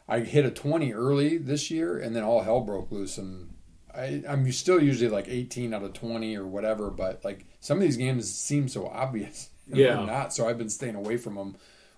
I 0.09 0.21
hit 0.21 0.45
a 0.45 0.51
20 0.51 0.93
early 0.93 1.39
this 1.39 1.71
year, 1.71 1.97
and 1.99 2.17
then 2.17 2.25
all 2.25 2.43
hell 2.43 2.63
broke 2.63 2.91
loose. 2.91 3.17
And 3.17 3.55
I, 3.95 4.25
I'm 4.29 4.51
still 4.51 4.83
usually 4.83 5.09
like 5.09 5.29
18 5.29 5.73
out 5.73 5.85
of 5.85 5.93
20 5.93 6.37
or 6.37 6.45
whatever, 6.45 6.91
but 6.91 7.25
like 7.25 7.47
some 7.61 7.79
of 7.79 7.83
these 7.83 7.97
games 7.97 8.29
seem 8.29 8.67
so 8.67 8.89
obvious. 8.89 9.51
and 9.69 9.77
Yeah. 9.77 10.05
not. 10.05 10.35
So 10.35 10.49
I've 10.49 10.59
been 10.59 10.69
staying 10.69 10.97
away 10.97 11.19
from 11.19 11.37
them 11.37 11.55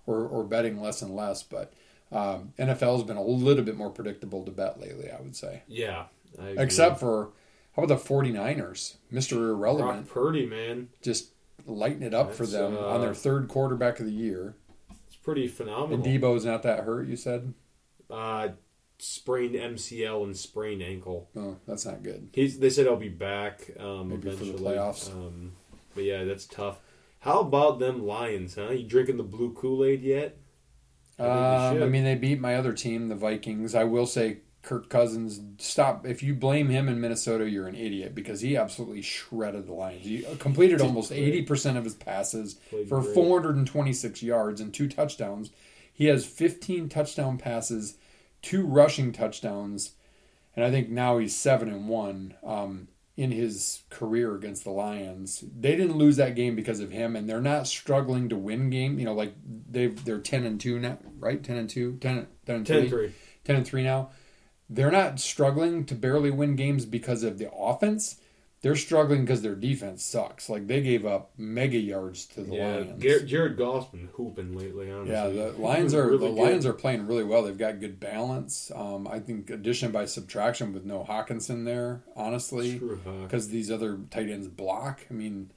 or, 0.07 0.27
or 0.27 0.45
betting 0.45 0.79
less 0.79 1.01
and 1.01 1.17
less. 1.17 1.43
But 1.43 1.73
um, 2.13 2.53
NFL's 2.59 3.03
been 3.03 3.17
a 3.17 3.23
little 3.23 3.65
bit 3.65 3.79
more 3.79 3.91
predictable 3.91 4.45
to 4.45 4.51
bet 4.51 4.79
lately, 4.79 5.11
I 5.11 5.23
would 5.23 5.37
say. 5.37 5.63
Yeah, 5.69 6.05
I 6.39 6.49
agree. 6.49 6.65
Except 6.65 7.01
for 7.01 7.31
How 7.79 7.85
about 7.85 8.03
the 8.03 8.09
49ers? 8.09 8.97
Mr. 9.13 9.37
Irrelevant. 9.51 10.07
Brock 10.07 10.13
Purdy, 10.13 10.47
man, 10.47 10.89
Just 11.01 11.31
lighting 11.65 12.03
it 12.03 12.13
up 12.13 12.35
for 12.35 12.45
them 12.45 12.77
uh, 12.77 12.81
on 12.81 13.01
their 13.03 13.15
third 13.15 13.47
quarterback 13.47 14.01
of 14.01 14.07
the 14.07 14.13
year. 14.13 14.57
it's 15.07 15.15
pretty 15.15 15.47
phenomenal. 15.47 15.95
And 15.95 16.05
Deebo's 16.05 16.45
not 16.45 16.65
that 16.65 16.81
hurt, 16.81 17.07
you 17.07 17.15
said? 17.15 17.55
Uh, 18.11 18.49
sprained 18.99 19.55
MCL 19.55 20.25
and 20.25 20.37
sprained 20.37 20.83
ankle. 20.83 21.29
Oh, 21.37 21.57
that's 21.69 21.87
not 21.87 22.03
good. 22.03 22.31
He's. 22.33 22.59
They 22.59 22.71
said 22.71 22.87
he'll 22.87 22.97
be 22.97 23.09
back 23.11 23.71
um, 23.79 24.09
Maybe 24.09 24.23
for 24.31 24.37
the 24.37 24.45
eventually. 24.51 24.75
playoffs. 24.75 25.13
Um, 25.13 25.53
but 25.95 26.03
yeah, 26.03 26.25
that's 26.25 26.47
tough. 26.47 26.79
How 27.21 27.41
about 27.41 27.79
them 27.79 28.05
Lions? 28.05 28.57
Huh? 28.57 28.71
You 28.71 28.89
drinking 28.89 29.19
the 29.19 29.23
blue 29.23 29.53
Kool 29.53 29.85
Aid 29.85 30.03
yet? 30.03 30.37
I 31.19 31.69
Um. 31.77 31.83
I 31.83 31.87
mean, 31.87 32.03
they 32.03 32.17
beat 32.17 32.41
my 32.41 32.57
other 32.57 32.73
team, 32.73 33.09
the 33.09 33.15
Vikings. 33.15 33.75
I 33.77 33.85
will 33.85 34.07
say, 34.07 34.39
Kirk 34.69 34.91
Cousins, 34.91 35.41
stop. 35.57 36.07
If 36.07 36.23
you 36.23 36.35
blame 36.35 36.69
him 36.69 36.91
in 36.91 37.01
Minnesota, 37.01 37.49
you're 37.49 37.69
an 37.69 37.75
idiot 37.75 38.15
because 38.15 38.43
he 38.43 38.55
absolutely 38.55 39.01
shredded 39.01 39.67
the 39.67 39.73
Lions. 39.73 40.05
He 40.05 40.27
completed 40.39 40.83
almost 40.83 41.11
80% 41.11 41.79
of 41.79 41.85
his 41.85 41.95
passes 41.95 42.57
Played 42.69 42.87
for 42.87 43.01
great. 43.01 43.15
426 43.15 44.23
yards 44.23 44.61
and 44.61 44.75
two 44.75 44.87
touchdowns. 44.87 45.53
He 45.91 46.05
has 46.05 46.27
15 46.27 46.91
touchdown 46.91 47.39
passes, 47.39 47.97
two 48.43 48.67
rushing 48.67 49.11
touchdowns, 49.11 49.93
and 50.55 50.63
I 50.63 50.71
think 50.71 50.91
now 50.91 51.17
he's 51.17 51.35
7 51.35 51.67
and 51.71 51.89
1 51.89 52.35
um, 52.45 52.89
in 53.17 53.33
his 53.33 53.85
career 53.89 54.35
against 54.35 54.65
the 54.65 54.71
Lions. 54.71 55.43
They 55.59 55.77
didn't 55.77 55.97
lose 55.97 56.19
that 56.19 56.37
game 56.37 56.55
because 56.55 56.81
of 56.81 56.91
him, 56.91 57.17
and 57.17 57.27
they're 57.27 57.41
not 57.41 57.67
struggling 57.69 58.29
to 58.29 58.37
win 58.37 58.69
game. 58.69 58.99
You 58.99 59.07
know, 59.07 59.15
like 59.15 59.33
they've 59.71 60.05
they're 60.05 60.21
10 60.21 60.45
and 60.45 60.61
2 60.61 60.79
now, 60.79 60.99
right? 61.19 61.43
10 61.43 61.57
and 61.57 61.71
2, 61.71 61.97
10, 62.03 62.27
10 62.45 62.55
and 62.55 62.67
3. 62.67 62.81
10 62.83 62.91
3. 62.91 63.15
10 63.45 63.57
and 63.57 63.67
3 63.67 63.83
now. 63.83 64.11
They're 64.71 64.91
not 64.91 65.19
struggling 65.21 65.85
to 65.87 65.95
barely 65.95 66.31
win 66.31 66.57
games 66.57 66.85
because 66.85 67.23
of 67.23 67.39
the 67.39 67.51
offense. 67.53 68.17
They're 68.61 68.75
struggling 68.77 69.21
because 69.25 69.41
their 69.43 69.55
defense 69.55 70.03
sucks. 70.05 70.49
Like 70.51 70.67
they 70.67 70.81
gave 70.83 71.07
up 71.07 71.31
mega 71.39 71.79
yards 71.79 72.27
to 72.27 72.41
the 72.43 72.57
Yeah, 72.57 72.77
Lions. 72.79 73.23
Jared 73.31 73.57
Goff's 73.57 73.89
been 73.93 74.09
hooping 74.15 74.57
lately. 74.59 74.91
Honestly, 74.91 75.13
yeah, 75.13 75.29
the 75.29 75.53
Lions 75.59 75.95
are 75.95 76.07
really 76.07 76.19
the 76.19 76.35
good. 76.35 76.43
Lions 76.43 76.67
are 76.67 76.73
playing 76.73 77.07
really 77.07 77.23
well. 77.23 77.45
They've 77.45 77.57
got 77.57 77.79
good 77.79 78.01
balance. 78.01 78.73
Um, 78.75 79.07
I 79.07 79.21
think 79.21 79.49
addition 79.51 79.93
by 79.93 80.07
subtraction 80.07 80.73
with 80.73 80.85
no 80.85 81.05
Hockenson 81.09 81.65
there, 81.65 82.03
honestly, 82.17 82.81
because 83.23 83.49
these 83.49 83.71
other 83.71 84.01
tight 84.11 84.29
ends 84.29 84.49
block. 84.49 85.07
I 85.09 85.15
mean, 85.15 85.53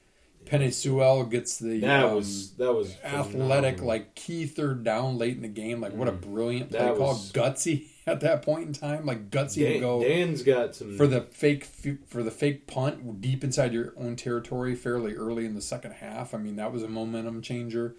Penei 0.46 0.72
Sewell 0.72 1.24
gets 1.24 1.58
the 1.58 1.80
That 1.80 2.04
um, 2.04 2.14
was 2.14 2.52
that 2.52 2.72
was 2.72 2.96
athletic, 3.02 3.32
phenomenal. 3.78 3.84
like 3.86 4.14
key 4.14 4.46
third 4.46 4.84
down 4.84 5.18
late 5.18 5.34
in 5.34 5.42
the 5.42 5.48
game. 5.48 5.80
Like 5.80 5.92
what 5.92 6.06
a 6.06 6.12
brilliant 6.12 6.70
play 6.70 6.78
Mm. 6.80 6.82
That 6.86 6.96
call, 6.98 7.08
was- 7.14 7.32
gutsy 7.32 7.88
at 8.06 8.20
that 8.20 8.42
point 8.42 8.66
in 8.66 8.72
time. 8.72 9.06
Like 9.06 9.30
gutsy 9.30 9.74
to 9.74 9.80
go 9.80 10.02
Dan's 10.02 10.42
got 10.42 10.74
some 10.74 10.96
for 10.96 11.06
the 11.06 11.22
fake 11.22 11.64
for 12.06 12.22
the 12.22 12.30
fake 12.30 12.66
punt 12.66 13.20
deep 13.20 13.44
inside 13.44 13.72
your 13.72 13.92
own 13.96 14.16
territory 14.16 14.74
fairly 14.74 15.14
early 15.14 15.46
in 15.46 15.54
the 15.54 15.62
second 15.62 15.92
half. 15.92 16.34
I 16.34 16.38
mean 16.38 16.56
that 16.56 16.72
was 16.72 16.82
a 16.82 16.88
momentum 16.88 17.42
changer. 17.42 17.96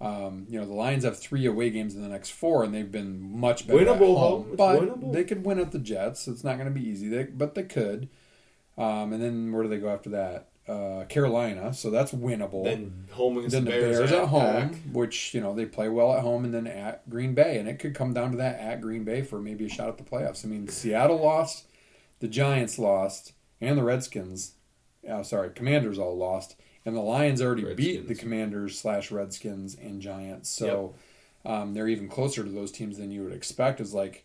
Um, 0.00 0.46
you 0.48 0.58
know 0.58 0.66
the 0.66 0.74
Lions 0.74 1.04
have 1.04 1.18
three 1.18 1.46
away 1.46 1.70
games 1.70 1.94
in 1.94 2.02
the 2.02 2.08
next 2.08 2.30
four, 2.30 2.64
and 2.64 2.74
they've 2.74 2.90
been 2.90 3.38
much 3.38 3.66
better 3.66 3.80
at 3.80 3.98
home. 3.98 4.54
But 4.56 4.80
winnable. 4.80 5.12
they 5.12 5.24
could 5.24 5.44
win 5.44 5.58
at 5.58 5.70
the 5.70 5.78
Jets. 5.78 6.26
It's 6.26 6.44
not 6.44 6.56
going 6.58 6.68
to 6.68 6.74
be 6.74 6.86
easy, 6.86 7.08
they, 7.08 7.24
but 7.24 7.54
they 7.54 7.62
could. 7.62 8.08
Um, 8.76 9.12
and 9.12 9.22
then 9.22 9.52
where 9.52 9.62
do 9.62 9.68
they 9.68 9.78
go 9.78 9.88
after 9.88 10.10
that? 10.10 10.48
Uh, 10.66 11.04
Carolina, 11.10 11.74
so 11.74 11.90
that's 11.90 12.12
winnable 12.12 12.64
then 12.64 13.06
home 13.12 13.36
against 13.36 13.52
then 13.52 13.66
the 13.66 13.70
Bears, 13.70 13.98
Bears, 13.98 14.12
at 14.12 14.28
home, 14.28 14.68
back. 14.68 14.74
which 14.92 15.34
you 15.34 15.40
know 15.42 15.54
they 15.54 15.66
play 15.66 15.90
well 15.90 16.14
at 16.14 16.22
home, 16.22 16.42
and 16.42 16.54
then 16.54 16.66
at 16.66 17.08
Green 17.10 17.34
Bay, 17.34 17.58
and 17.58 17.68
it 17.68 17.78
could 17.78 17.94
come 17.94 18.14
down 18.14 18.30
to 18.30 18.38
that 18.38 18.58
at 18.58 18.80
Green 18.80 19.04
Bay 19.04 19.20
for 19.20 19.42
maybe 19.42 19.66
a 19.66 19.68
shot 19.68 19.90
at 19.90 19.98
the 19.98 20.04
playoffs. 20.04 20.42
I 20.42 20.48
mean, 20.48 20.66
Seattle 20.68 21.22
lost, 21.22 21.66
the 22.20 22.28
Giants 22.28 22.78
lost, 22.78 23.34
and 23.60 23.76
the 23.76 23.82
Redskins. 23.82 24.52
Oh, 25.06 25.22
sorry, 25.22 25.50
Commanders 25.50 25.98
all 25.98 26.16
lost, 26.16 26.56
and 26.86 26.96
the 26.96 27.02
Lions 27.02 27.42
already 27.42 27.74
beat 27.74 28.08
the 28.08 28.14
Commanders 28.14 28.78
slash 28.78 29.10
Redskins 29.10 29.74
and 29.74 30.00
Giants. 30.00 30.48
So 30.48 30.94
um, 31.44 31.74
they're 31.74 31.88
even 31.88 32.08
closer 32.08 32.42
to 32.42 32.50
those 32.50 32.72
teams 32.72 32.96
than 32.96 33.10
you 33.10 33.22
would 33.22 33.34
expect. 33.34 33.80
Is 33.80 33.92
like, 33.92 34.24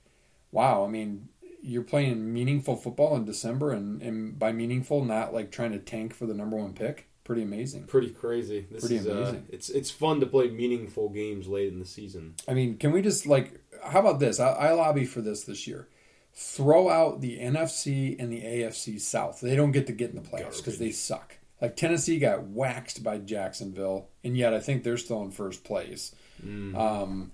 wow. 0.54 0.86
I 0.86 0.88
mean, 0.88 1.28
you're 1.62 1.84
playing 1.84 2.34
meaningful 2.34 2.76
football 2.76 3.16
in 3.16 3.26
December, 3.26 3.72
and, 3.72 4.02
and 4.02 4.38
by 4.40 4.52
meaningful, 4.52 5.04
not 5.04 5.34
like 5.34 5.52
trying 5.52 5.72
to 5.72 5.80
tank 5.80 6.14
for 6.14 6.26
the 6.26 6.34
number 6.34 6.58
one 6.58 6.74
pick. 6.74 7.08
Pretty 7.24 7.44
amazing. 7.44 7.84
Pretty 7.84 8.10
crazy. 8.10 8.66
This 8.72 8.82
Pretty 8.82 8.96
is 8.96 9.08
uh, 9.08 9.12
amazing. 9.12 9.46
it's 9.50 9.70
it's 9.70 9.92
fun 9.92 10.20
to 10.20 10.26
play 10.26 10.50
meaningful 10.50 11.10
games 11.10 11.48
late 11.48 11.72
in 11.72 11.78
the 11.78 11.86
season. 11.86 12.34
I 12.48 12.54
mean, 12.56 12.78
can 12.78 12.92
we 12.92 13.02
just 13.04 13.28
like, 13.28 13.62
how 13.84 14.00
about 14.00 14.20
this? 14.20 14.40
I, 14.40 14.50
I 14.50 14.72
lobby 14.72 15.06
for 15.06 15.22
this 15.22 15.44
this 15.44 15.68
year. 15.68 15.88
Throw 16.34 16.90
out 16.90 17.22
the 17.22 17.38
NFC 17.38 18.16
and 18.18 18.32
the 18.32 18.42
AFC 18.42 19.00
South. 19.00 19.42
They 19.42 19.56
don't 19.56 19.72
get 19.72 19.88
to 19.88 19.94
get 19.94 20.10
in 20.10 20.16
the 20.16 20.22
playoffs 20.28 20.58
because 20.58 20.80
they 20.80 20.92
suck. 20.92 21.38
Like 21.62 21.76
Tennessee 21.76 22.18
got 22.18 22.44
waxed 22.44 23.04
by 23.04 23.18
Jacksonville, 23.18 24.08
and 24.24 24.36
yet 24.38 24.54
I 24.54 24.60
think 24.60 24.84
they're 24.84 24.98
still 24.98 25.22
in 25.22 25.32
first 25.32 25.64
place. 25.64 26.16
Um, 26.44 27.32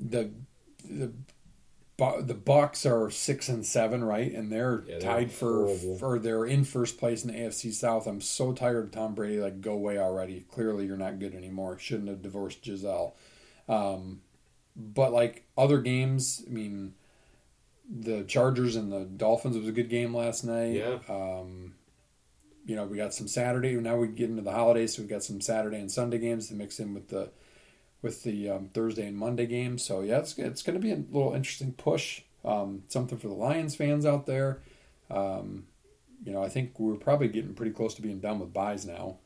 the 0.00 0.30
the 0.88 1.12
the 1.98 2.34
Bucs 2.34 2.88
are 2.88 3.10
six 3.10 3.48
and 3.48 3.66
seven, 3.66 4.04
right? 4.04 4.32
And 4.32 4.50
they're 4.52 4.84
Yeah, 4.86 4.98
they're 4.98 5.00
tied 5.00 5.32
for 5.32 5.64
horrible. 5.66 5.98
for 5.98 6.18
they're 6.20 6.44
in 6.46 6.64
first 6.64 6.96
place 6.96 7.24
in 7.24 7.32
the 7.32 7.38
AFC 7.38 7.72
South. 7.72 8.06
I'm 8.06 8.20
so 8.20 8.52
tired 8.52 8.84
of 8.84 8.90
Tom 8.92 9.14
Brady. 9.14 9.40
Like, 9.40 9.60
go 9.60 9.72
away 9.72 9.98
already. 9.98 10.44
Clearly, 10.48 10.86
you're 10.86 10.96
not 10.96 11.18
good 11.18 11.34
anymore. 11.34 11.76
Shouldn't 11.78 12.08
have 12.08 12.22
divorced 12.22 12.62
Gisele. 12.62 13.16
Um, 13.68 14.20
but 14.76 15.12
like 15.12 15.44
other 15.56 15.78
games, 15.78 16.44
I 16.46 16.50
mean, 16.50 16.94
the 17.90 18.22
Chargers 18.24 18.76
and 18.76 18.92
the 18.92 19.04
Dolphins 19.04 19.56
was 19.56 19.66
a 19.66 19.72
good 19.72 19.88
game 19.88 20.14
last 20.14 20.44
night. 20.44 20.74
Yeah. 20.76 20.98
Um, 21.08 21.74
you 22.64 22.76
know, 22.76 22.84
we 22.84 22.96
got 22.96 23.12
some 23.14 23.26
Saturday. 23.26 23.74
Now 23.74 23.96
we 23.96 24.08
get 24.08 24.30
into 24.30 24.42
the 24.42 24.52
holidays, 24.52 24.94
so 24.94 25.02
we've 25.02 25.10
got 25.10 25.24
some 25.24 25.40
Saturday 25.40 25.78
and 25.78 25.90
Sunday 25.90 26.18
games 26.18 26.48
to 26.48 26.54
mix 26.54 26.78
in 26.78 26.94
with 26.94 27.08
the 27.08 27.30
with 28.02 28.22
the 28.22 28.48
um, 28.50 28.68
Thursday 28.72 29.06
and 29.06 29.16
Monday 29.16 29.46
games. 29.46 29.82
So 29.84 30.00
yeah, 30.02 30.18
it's 30.18 30.36
it's 30.38 30.62
going 30.62 30.78
to 30.78 30.82
be 30.82 30.92
a 30.92 30.96
little 30.96 31.34
interesting 31.34 31.72
push. 31.72 32.22
Um, 32.44 32.84
something 32.88 33.18
for 33.18 33.28
the 33.28 33.34
Lions 33.34 33.74
fans 33.74 34.06
out 34.06 34.26
there. 34.26 34.60
Um, 35.10 35.66
you 36.24 36.32
know, 36.32 36.42
I 36.42 36.48
think 36.48 36.78
we're 36.78 36.94
probably 36.96 37.28
getting 37.28 37.54
pretty 37.54 37.72
close 37.72 37.94
to 37.94 38.02
being 38.02 38.20
done 38.20 38.38
with 38.38 38.52
buys 38.52 38.86
now. 38.86 39.18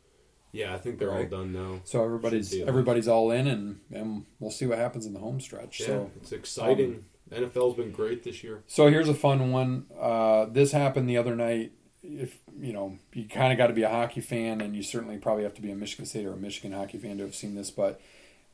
Yeah, 0.52 0.74
I 0.74 0.78
think 0.78 0.98
they're 0.98 1.08
Right. 1.08 1.32
all 1.32 1.38
done 1.44 1.52
now. 1.52 1.80
So 1.84 2.04
everybody's 2.04 2.54
everybody's 2.60 3.08
all 3.08 3.30
in, 3.30 3.46
and, 3.46 3.80
and 3.90 4.26
we'll 4.38 4.50
see 4.50 4.66
what 4.66 4.78
happens 4.78 5.06
in 5.06 5.14
the 5.14 5.20
home 5.20 5.40
stretch. 5.40 5.80
Yeah, 5.80 5.86
So 5.86 6.10
it's 6.16 6.32
exciting. 6.32 7.04
NFL's 7.30 7.76
been 7.76 7.92
great 7.92 8.22
this 8.22 8.44
year. 8.44 8.62
So 8.66 8.88
here's 8.88 9.08
a 9.08 9.14
fun 9.14 9.50
one. 9.52 9.86
Uh, 9.98 10.44
this 10.46 10.72
happened 10.72 11.08
the 11.08 11.16
other 11.16 11.34
night. 11.34 11.72
If 12.02 12.38
you 12.60 12.74
know, 12.74 12.98
you 13.14 13.26
kind 13.26 13.52
of 13.52 13.56
got 13.56 13.68
to 13.68 13.72
be 13.72 13.82
a 13.82 13.88
hockey 13.88 14.20
fan, 14.20 14.60
and 14.60 14.76
you 14.76 14.82
certainly 14.82 15.16
probably 15.16 15.44
have 15.44 15.54
to 15.54 15.62
be 15.62 15.70
a 15.70 15.74
Michigan 15.74 16.04
State 16.04 16.26
or 16.26 16.34
a 16.34 16.36
Michigan 16.36 16.72
hockey 16.72 16.98
fan 16.98 17.16
to 17.18 17.24
have 17.24 17.34
seen 17.34 17.54
this. 17.54 17.70
But 17.70 17.98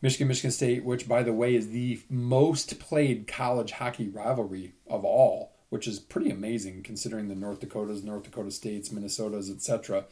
Michigan, 0.01 0.29
Michigan 0.29 0.51
State, 0.51 0.85
which 0.85 1.09
by 1.09 1.23
the 1.23 1.33
way 1.33 1.55
is 1.55 1.71
the 1.71 2.01
most 2.09 2.79
played 2.79 3.27
college 3.27 3.73
hockey 3.73 4.09
rivalry 4.09 4.75
of 4.89 5.05
all, 5.05 5.53
which 5.71 5.89
is 5.89 5.99
pretty 5.99 6.31
amazing 6.31 6.83
considering 6.83 7.29
the 7.29 7.35
North 7.35 7.61
Dakotas, 7.61 8.03
North 8.03 8.25
Dakota 8.25 8.51
States, 8.51 8.91
Minnesotas, 8.91 9.51
etc. 9.51 10.05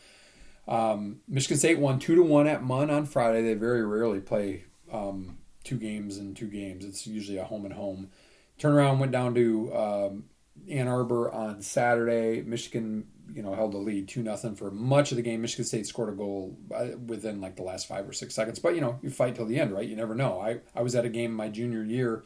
Um, 0.66 1.20
Michigan 1.28 1.58
State 1.58 1.78
won 1.78 1.98
two 1.98 2.16
to 2.16 2.22
one 2.22 2.48
at 2.48 2.62
Munn 2.62 2.90
on 2.90 3.06
Friday. 3.06 3.42
They 3.42 3.54
very 3.54 3.84
rarely 3.84 4.20
play 4.20 4.64
um, 4.92 5.38
two 5.62 5.76
games 5.78 6.18
in 6.18 6.34
two 6.34 6.48
games. 6.48 6.84
It's 6.84 7.06
usually 7.06 7.38
a 7.38 7.44
home 7.44 7.64
and 7.64 7.74
home. 7.74 8.10
Turnaround 8.58 8.98
went 8.98 9.12
down 9.12 9.34
to 9.34 9.74
um, 9.76 10.24
Ann 10.68 10.88
Arbor 10.88 11.30
on 11.30 11.62
Saturday. 11.62 12.42
Michigan, 12.42 13.06
you 13.32 13.42
know, 13.42 13.54
held 13.54 13.72
the 13.72 13.78
lead 13.78 14.08
two 14.08 14.22
nothing 14.22 14.54
for 14.54 14.70
much 14.70 15.10
of 15.12 15.16
the 15.16 15.22
game. 15.22 15.42
Michigan 15.42 15.64
State 15.64 15.86
scored 15.86 16.08
a 16.08 16.16
goal 16.16 16.56
uh, 16.74 16.96
within 17.06 17.40
like 17.40 17.56
the 17.56 17.62
last 17.62 17.86
five 17.86 18.08
or 18.08 18.12
six 18.12 18.34
seconds. 18.34 18.58
But 18.58 18.74
you 18.74 18.80
know, 18.80 18.98
you 19.02 19.10
fight 19.10 19.34
till 19.34 19.46
the 19.46 19.58
end, 19.58 19.72
right? 19.72 19.88
You 19.88 19.96
never 19.96 20.14
know. 20.14 20.40
I 20.40 20.60
I 20.74 20.82
was 20.82 20.94
at 20.94 21.04
a 21.04 21.10
game 21.10 21.32
my 21.32 21.48
junior 21.48 21.82
year 21.82 22.24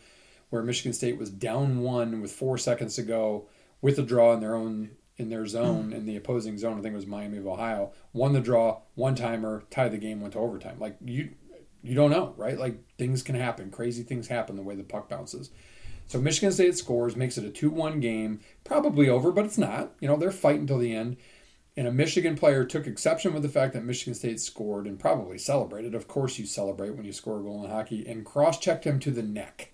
where 0.50 0.62
Michigan 0.62 0.92
State 0.92 1.18
was 1.18 1.30
down 1.30 1.80
one 1.80 2.20
with 2.20 2.32
four 2.32 2.58
seconds 2.58 2.96
to 2.96 3.02
go 3.02 3.48
with 3.80 3.98
a 3.98 4.02
draw 4.02 4.32
in 4.34 4.40
their 4.40 4.54
own 4.54 4.90
in 5.16 5.28
their 5.28 5.46
zone 5.46 5.92
in 5.92 6.06
the 6.06 6.16
opposing 6.16 6.56
zone. 6.58 6.78
I 6.78 6.82
think 6.82 6.92
it 6.92 6.96
was 6.96 7.06
Miami 7.06 7.38
of 7.38 7.46
Ohio. 7.46 7.92
Won 8.12 8.32
the 8.32 8.40
draw, 8.40 8.80
one 8.94 9.14
timer, 9.14 9.64
tied 9.70 9.92
the 9.92 9.98
game, 9.98 10.20
went 10.20 10.32
to 10.32 10.38
overtime. 10.38 10.78
Like 10.78 10.96
you 11.04 11.30
you 11.82 11.94
don't 11.94 12.10
know, 12.10 12.34
right? 12.36 12.58
Like 12.58 12.78
things 12.98 13.22
can 13.22 13.34
happen. 13.34 13.70
Crazy 13.70 14.02
things 14.02 14.28
happen 14.28 14.56
the 14.56 14.62
way 14.62 14.74
the 14.74 14.82
puck 14.82 15.08
bounces. 15.08 15.50
So 16.10 16.20
Michigan 16.20 16.50
State 16.50 16.76
scores, 16.76 17.14
makes 17.14 17.38
it 17.38 17.44
a 17.44 17.50
2 17.50 17.70
1 17.70 18.00
game. 18.00 18.40
Probably 18.64 19.08
over, 19.08 19.30
but 19.30 19.44
it's 19.44 19.56
not. 19.56 19.92
You 20.00 20.08
know, 20.08 20.16
they're 20.16 20.32
fighting 20.32 20.66
till 20.66 20.78
the 20.78 20.92
end. 20.92 21.16
And 21.76 21.86
a 21.86 21.92
Michigan 21.92 22.34
player 22.34 22.64
took 22.64 22.88
exception 22.88 23.32
with 23.32 23.44
the 23.44 23.48
fact 23.48 23.74
that 23.74 23.84
Michigan 23.84 24.16
State 24.16 24.40
scored 24.40 24.88
and 24.88 24.98
probably 24.98 25.38
celebrated. 25.38 25.94
Of 25.94 26.08
course, 26.08 26.36
you 26.36 26.46
celebrate 26.46 26.96
when 26.96 27.04
you 27.04 27.12
score 27.12 27.38
a 27.38 27.42
goal 27.44 27.64
in 27.64 27.70
hockey, 27.70 28.04
and 28.08 28.26
cross 28.26 28.58
checked 28.58 28.84
him 28.84 28.98
to 28.98 29.12
the 29.12 29.22
neck. 29.22 29.70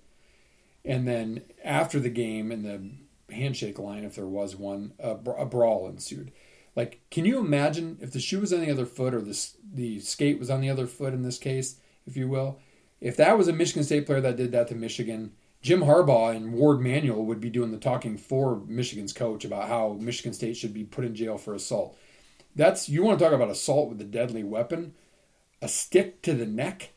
And 0.85 1.09
then 1.09 1.41
after 1.65 1.99
the 1.99 2.11
game, 2.11 2.53
in 2.53 2.65
the 2.65 3.35
handshake 3.35 3.79
line, 3.79 4.05
if 4.05 4.17
there 4.17 4.27
was 4.27 4.55
one, 4.55 4.93
a, 4.99 5.15
bra- 5.15 5.41
a 5.41 5.47
brawl 5.47 5.89
ensued. 5.89 6.33
Like, 6.77 7.01
can 7.11 7.25
you 7.25 7.39
imagine 7.39 7.97
if 8.03 8.13
the 8.13 8.21
shoe 8.21 8.41
was 8.41 8.53
on 8.53 8.61
the 8.61 8.71
other 8.71 8.85
foot 8.85 9.15
or 9.15 9.23
the, 9.23 9.49
the 9.73 10.01
skate 10.01 10.39
was 10.39 10.51
on 10.51 10.61
the 10.61 10.69
other 10.69 10.87
foot 10.87 11.15
in 11.15 11.23
this 11.23 11.39
case, 11.39 11.77
if 12.07 12.15
you 12.15 12.29
will? 12.29 12.59
If 13.01 13.17
that 13.17 13.39
was 13.39 13.49
a 13.49 13.55
Michigan 13.55 13.85
State 13.85 14.05
player 14.05 14.21
that 14.21 14.37
did 14.37 14.53
that 14.53 14.69
to 14.69 14.75
Michigan, 14.75 15.33
Jim 15.67 15.81
Harbaugh 15.81 16.33
and 16.33 16.53
Warde 16.53 16.81
Manuel 16.81 17.25
would 17.25 17.41
be 17.41 17.51
doing 17.51 17.73
the 17.73 17.77
talking 17.77 18.17
for 18.17 18.63
Michigan's 18.69 19.13
coach 19.13 19.45
about 19.45 19.67
how 19.67 19.97
Michigan 20.01 20.33
State 20.33 20.57
should 20.57 20.73
be 20.73 20.85
put 20.85 21.05
in 21.05 21.13
jail 21.13 21.39
for 21.39 21.55
assault. 21.55 21.99
That's 22.55 22.89
you 22.89 23.03
want 23.03 23.19
to 23.19 23.25
talk 23.25 23.35
about 23.35 23.51
assault 23.51 23.89
with 23.89 24.01
a 24.01 24.05
deadly 24.05 24.45
weapon, 24.45 24.95
a 25.61 25.67
stick 25.67 26.23
to 26.23 26.35
the 26.35 26.47
neck 26.47 26.91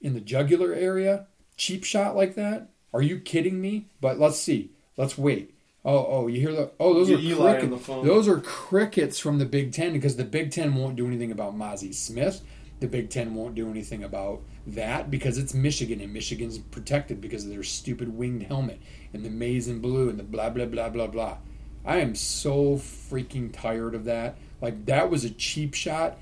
in 0.00 0.14
the 0.14 0.22
jugular 0.22 0.72
area, 0.72 1.26
cheap 1.58 1.84
shot 1.84 2.16
like 2.16 2.34
that. 2.36 2.70
Are 2.94 3.02
you 3.02 3.20
kidding 3.20 3.60
me? 3.60 3.90
But 4.00 4.18
let's 4.18 4.40
see. 4.40 4.70
Let's 4.96 5.18
wait. 5.18 5.54
Oh, 5.84 6.06
oh, 6.08 6.26
you 6.26 6.40
hear 6.40 6.52
the? 6.52 6.70
Oh, 6.80 6.94
those 6.94 7.08
Get 7.08 7.18
are 7.18 7.22
Eli 7.22 7.50
cricket- 7.50 7.64
on 7.64 7.70
the 7.72 7.76
phone. 7.76 8.06
Those 8.06 8.26
are 8.26 8.40
crickets 8.40 9.18
from 9.18 9.36
the 9.38 9.44
Big 9.44 9.74
Ten 9.74 9.92
because 9.92 10.16
the 10.16 10.24
Big 10.24 10.50
Ten 10.50 10.74
won't 10.74 10.96
do 10.96 11.06
anything 11.06 11.30
about 11.30 11.54
Mozzie 11.54 11.94
Smith. 11.94 12.40
The 12.80 12.88
Big 12.88 13.10
Ten 13.10 13.34
won't 13.34 13.54
do 13.54 13.70
anything 13.70 14.04
about 14.04 14.42
that 14.66 15.10
because 15.10 15.38
it's 15.38 15.54
Michigan 15.54 16.00
and 16.00 16.12
Michigan's 16.12 16.58
protected 16.58 17.20
because 17.20 17.44
of 17.44 17.50
their 17.50 17.62
stupid 17.62 18.16
winged 18.16 18.44
helmet 18.44 18.80
and 19.12 19.24
the 19.24 19.30
maize 19.30 19.68
and 19.68 19.80
blue 19.80 20.08
and 20.08 20.18
the 20.18 20.24
blah 20.24 20.50
blah 20.50 20.66
blah 20.66 20.88
blah 20.88 21.06
blah. 21.06 21.38
I 21.84 21.98
am 21.98 22.14
so 22.14 22.76
freaking 22.76 23.52
tired 23.52 23.94
of 23.94 24.04
that. 24.04 24.36
Like 24.60 24.86
that 24.86 25.10
was 25.10 25.24
a 25.24 25.30
cheap 25.30 25.74
shot, 25.74 26.18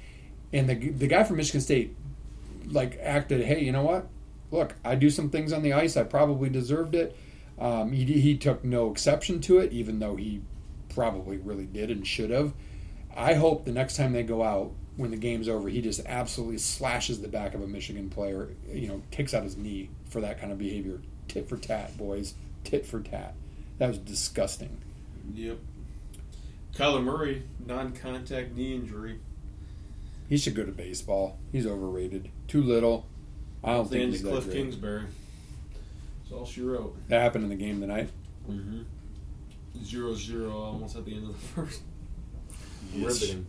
and 0.52 0.68
the 0.68 0.90
the 0.90 1.06
guy 1.06 1.24
from 1.24 1.36
Michigan 1.36 1.60
State 1.60 1.96
like 2.66 2.98
acted. 3.02 3.44
Hey, 3.44 3.64
you 3.64 3.72
know 3.72 3.84
what? 3.84 4.08
Look, 4.50 4.74
I 4.84 4.96
do 4.96 5.10
some 5.10 5.30
things 5.30 5.52
on 5.52 5.62
the 5.62 5.72
ice. 5.72 5.96
I 5.96 6.02
probably 6.02 6.50
deserved 6.50 6.94
it. 6.94 7.16
Um, 7.58 7.92
he 7.92 8.04
he 8.04 8.36
took 8.36 8.64
no 8.64 8.90
exception 8.90 9.40
to 9.42 9.58
it, 9.58 9.72
even 9.72 9.98
though 9.98 10.16
he 10.16 10.42
probably 10.88 11.38
really 11.38 11.66
did 11.66 11.90
and 11.90 12.06
should 12.06 12.30
have. 12.30 12.52
I 13.16 13.34
hope 13.34 13.64
the 13.64 13.72
next 13.72 13.96
time 13.96 14.12
they 14.12 14.22
go 14.22 14.42
out, 14.42 14.72
when 15.02 15.10
the 15.10 15.16
game's 15.16 15.48
over, 15.48 15.68
he 15.68 15.80
just 15.82 16.00
absolutely 16.06 16.58
slashes 16.58 17.20
the 17.20 17.28
back 17.28 17.54
of 17.54 17.60
a 17.62 17.66
Michigan 17.66 18.08
player. 18.08 18.50
You 18.72 18.86
know, 18.86 19.02
takes 19.10 19.34
out 19.34 19.42
his 19.42 19.56
knee 19.56 19.90
for 20.08 20.20
that 20.20 20.40
kind 20.40 20.52
of 20.52 20.58
behavior. 20.58 21.00
Tit 21.26 21.48
for 21.48 21.56
tat, 21.56 21.98
boys. 21.98 22.34
Tit 22.62 22.86
for 22.86 23.00
tat. 23.00 23.34
That 23.78 23.88
was 23.88 23.98
disgusting. 23.98 24.80
Yep. 25.34 25.58
Kyler 26.74 27.02
Murray, 27.02 27.42
non-contact 27.66 28.54
knee 28.54 28.74
injury. 28.76 29.18
He 30.28 30.38
should 30.38 30.54
go 30.54 30.64
to 30.64 30.70
baseball. 30.72 31.36
He's 31.50 31.66
overrated. 31.66 32.30
Too 32.46 32.62
little. 32.62 33.06
I 33.64 33.72
don't 33.72 33.90
The 33.90 33.98
think 33.98 34.10
he's 34.12 34.20
of 34.20 34.26
that 34.26 34.30
Cliff 34.32 34.44
great. 34.44 34.56
Kingsbury. 34.56 35.02
That's 36.22 36.32
all 36.32 36.46
she 36.46 36.62
wrote. 36.62 36.96
That 37.08 37.22
happened 37.22 37.44
in 37.44 37.50
the 37.50 37.56
game 37.56 37.80
tonight. 37.80 38.08
Mm-hmm. 38.48 38.82
Zero 39.84 40.14
zero, 40.14 40.52
almost 40.52 40.96
at 40.96 41.04
the 41.04 41.14
end 41.14 41.24
of 41.28 41.32
the 41.32 41.38
first. 41.48 41.82
Riveting. 42.94 43.46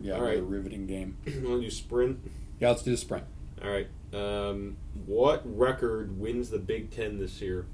Yeah, 0.00 0.14
All 0.14 0.20
what 0.20 0.26
a 0.32 0.36
right. 0.36 0.42
riveting 0.42 0.86
game. 0.86 1.16
Want 1.26 1.42
to 1.42 1.60
do 1.62 1.70
sprint? 1.70 2.18
Yeah, 2.58 2.68
let's 2.70 2.82
do 2.82 2.90
the 2.90 2.96
sprint. 2.96 3.24
All 3.62 3.70
right. 3.70 3.88
Um, 4.12 4.76
what 5.06 5.42
record 5.44 6.18
wins 6.18 6.50
the 6.50 6.58
Big 6.58 6.90
Ten 6.90 7.18
this 7.18 7.40
year? 7.40 7.66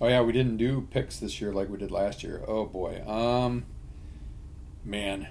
Oh 0.00 0.08
yeah, 0.08 0.22
we 0.22 0.32
didn't 0.32 0.56
do 0.56 0.86
picks 0.90 1.18
this 1.18 1.40
year 1.40 1.52
like 1.52 1.68
we 1.68 1.76
did 1.76 1.90
last 1.90 2.22
year. 2.22 2.42
Oh 2.46 2.64
boy. 2.64 3.02
Um 3.06 3.64
man. 4.84 5.28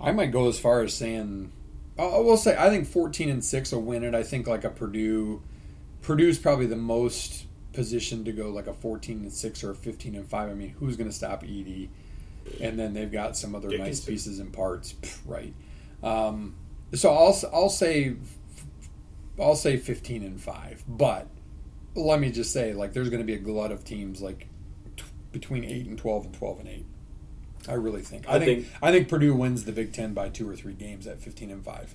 I 0.00 0.12
might 0.12 0.30
go 0.30 0.48
as 0.48 0.58
far 0.58 0.80
as 0.82 0.94
saying 0.94 1.52
I 1.98 2.02
I 2.04 2.18
will 2.20 2.36
say 2.38 2.56
I 2.58 2.70
think 2.70 2.86
14 2.88 3.28
and 3.28 3.44
6 3.44 3.72
will 3.72 3.82
win 3.82 4.04
it. 4.04 4.14
I 4.14 4.22
think 4.22 4.46
like 4.46 4.64
a 4.64 4.70
Purdue 4.70 5.42
Purdue's 6.00 6.38
probably 6.38 6.66
the 6.66 6.76
most 6.76 7.44
positioned 7.74 8.24
to 8.26 8.32
go 8.32 8.48
like 8.50 8.66
a 8.66 8.72
14 8.74 9.18
and 9.22 9.32
6 9.32 9.64
or 9.64 9.70
a 9.72 9.74
15 9.74 10.14
and 10.14 10.26
5. 10.28 10.48
I 10.50 10.54
mean, 10.54 10.70
who's 10.78 10.96
going 10.96 11.08
to 11.10 11.14
stop 11.16 11.42
Edey? 11.42 11.88
And 12.60 12.78
then 12.78 12.92
they've 12.94 13.10
got 13.10 13.36
some 13.36 13.54
other 13.54 13.76
nice 13.76 14.00
pieces 14.00 14.38
and 14.38 14.52
parts, 14.52 14.94
right? 15.26 15.54
Um, 16.02 16.54
so 16.94 17.10
I'll 17.12 17.36
I'll 17.52 17.70
say 17.70 18.14
I'll 19.40 19.56
say 19.56 19.76
15 19.76 20.22
and 20.22 20.40
5, 20.40 20.84
but 20.86 21.26
let 21.96 22.20
me 22.20 22.30
just 22.30 22.52
say, 22.52 22.72
like, 22.72 22.92
there's 22.92 23.08
going 23.08 23.20
to 23.22 23.26
be 23.26 23.34
a 23.34 23.38
glut 23.38 23.72
of 23.72 23.84
teams 23.84 24.20
like 24.20 24.48
t- 24.96 25.04
between 25.32 25.64
eight 25.64 25.86
and 25.86 25.96
twelve 25.98 26.24
and 26.24 26.34
twelve 26.34 26.58
and 26.60 26.68
eight. 26.68 26.86
I 27.68 27.74
really 27.74 28.02
think. 28.02 28.28
I, 28.28 28.34
I 28.34 28.38
think, 28.40 28.64
think- 28.66 28.76
I 28.82 28.92
think 28.92 29.08
Purdue 29.08 29.34
wins 29.34 29.64
the 29.64 29.72
Big 29.72 29.92
Ten 29.92 30.12
by 30.12 30.28
two 30.28 30.48
or 30.48 30.54
three 30.54 30.74
games 30.74 31.06
at 31.06 31.20
fifteen 31.20 31.50
and 31.50 31.64
five. 31.64 31.94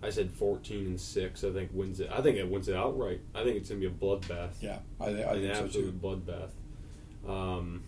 I 0.00 0.10
said 0.10 0.30
14 0.30 0.86
and 0.86 1.00
6. 1.00 1.42
I 1.42 1.50
think 1.50 1.70
wins 1.74 1.98
it. 1.98 2.08
I 2.12 2.20
think 2.22 2.36
it 2.36 2.48
wins 2.48 2.68
it 2.68 2.76
outright. 2.76 3.20
I 3.34 3.42
think 3.42 3.56
it's 3.56 3.68
going 3.68 3.80
to 3.82 3.88
be 3.90 3.92
a 3.92 3.98
bloodbath. 3.98 4.50
Yeah, 4.60 4.78
I, 5.00 5.06
I 5.06 5.08
An 5.08 5.50
absolute 5.50 5.72
too. 5.72 5.92
bloodbath. 6.00 6.50
Um, 7.28 7.82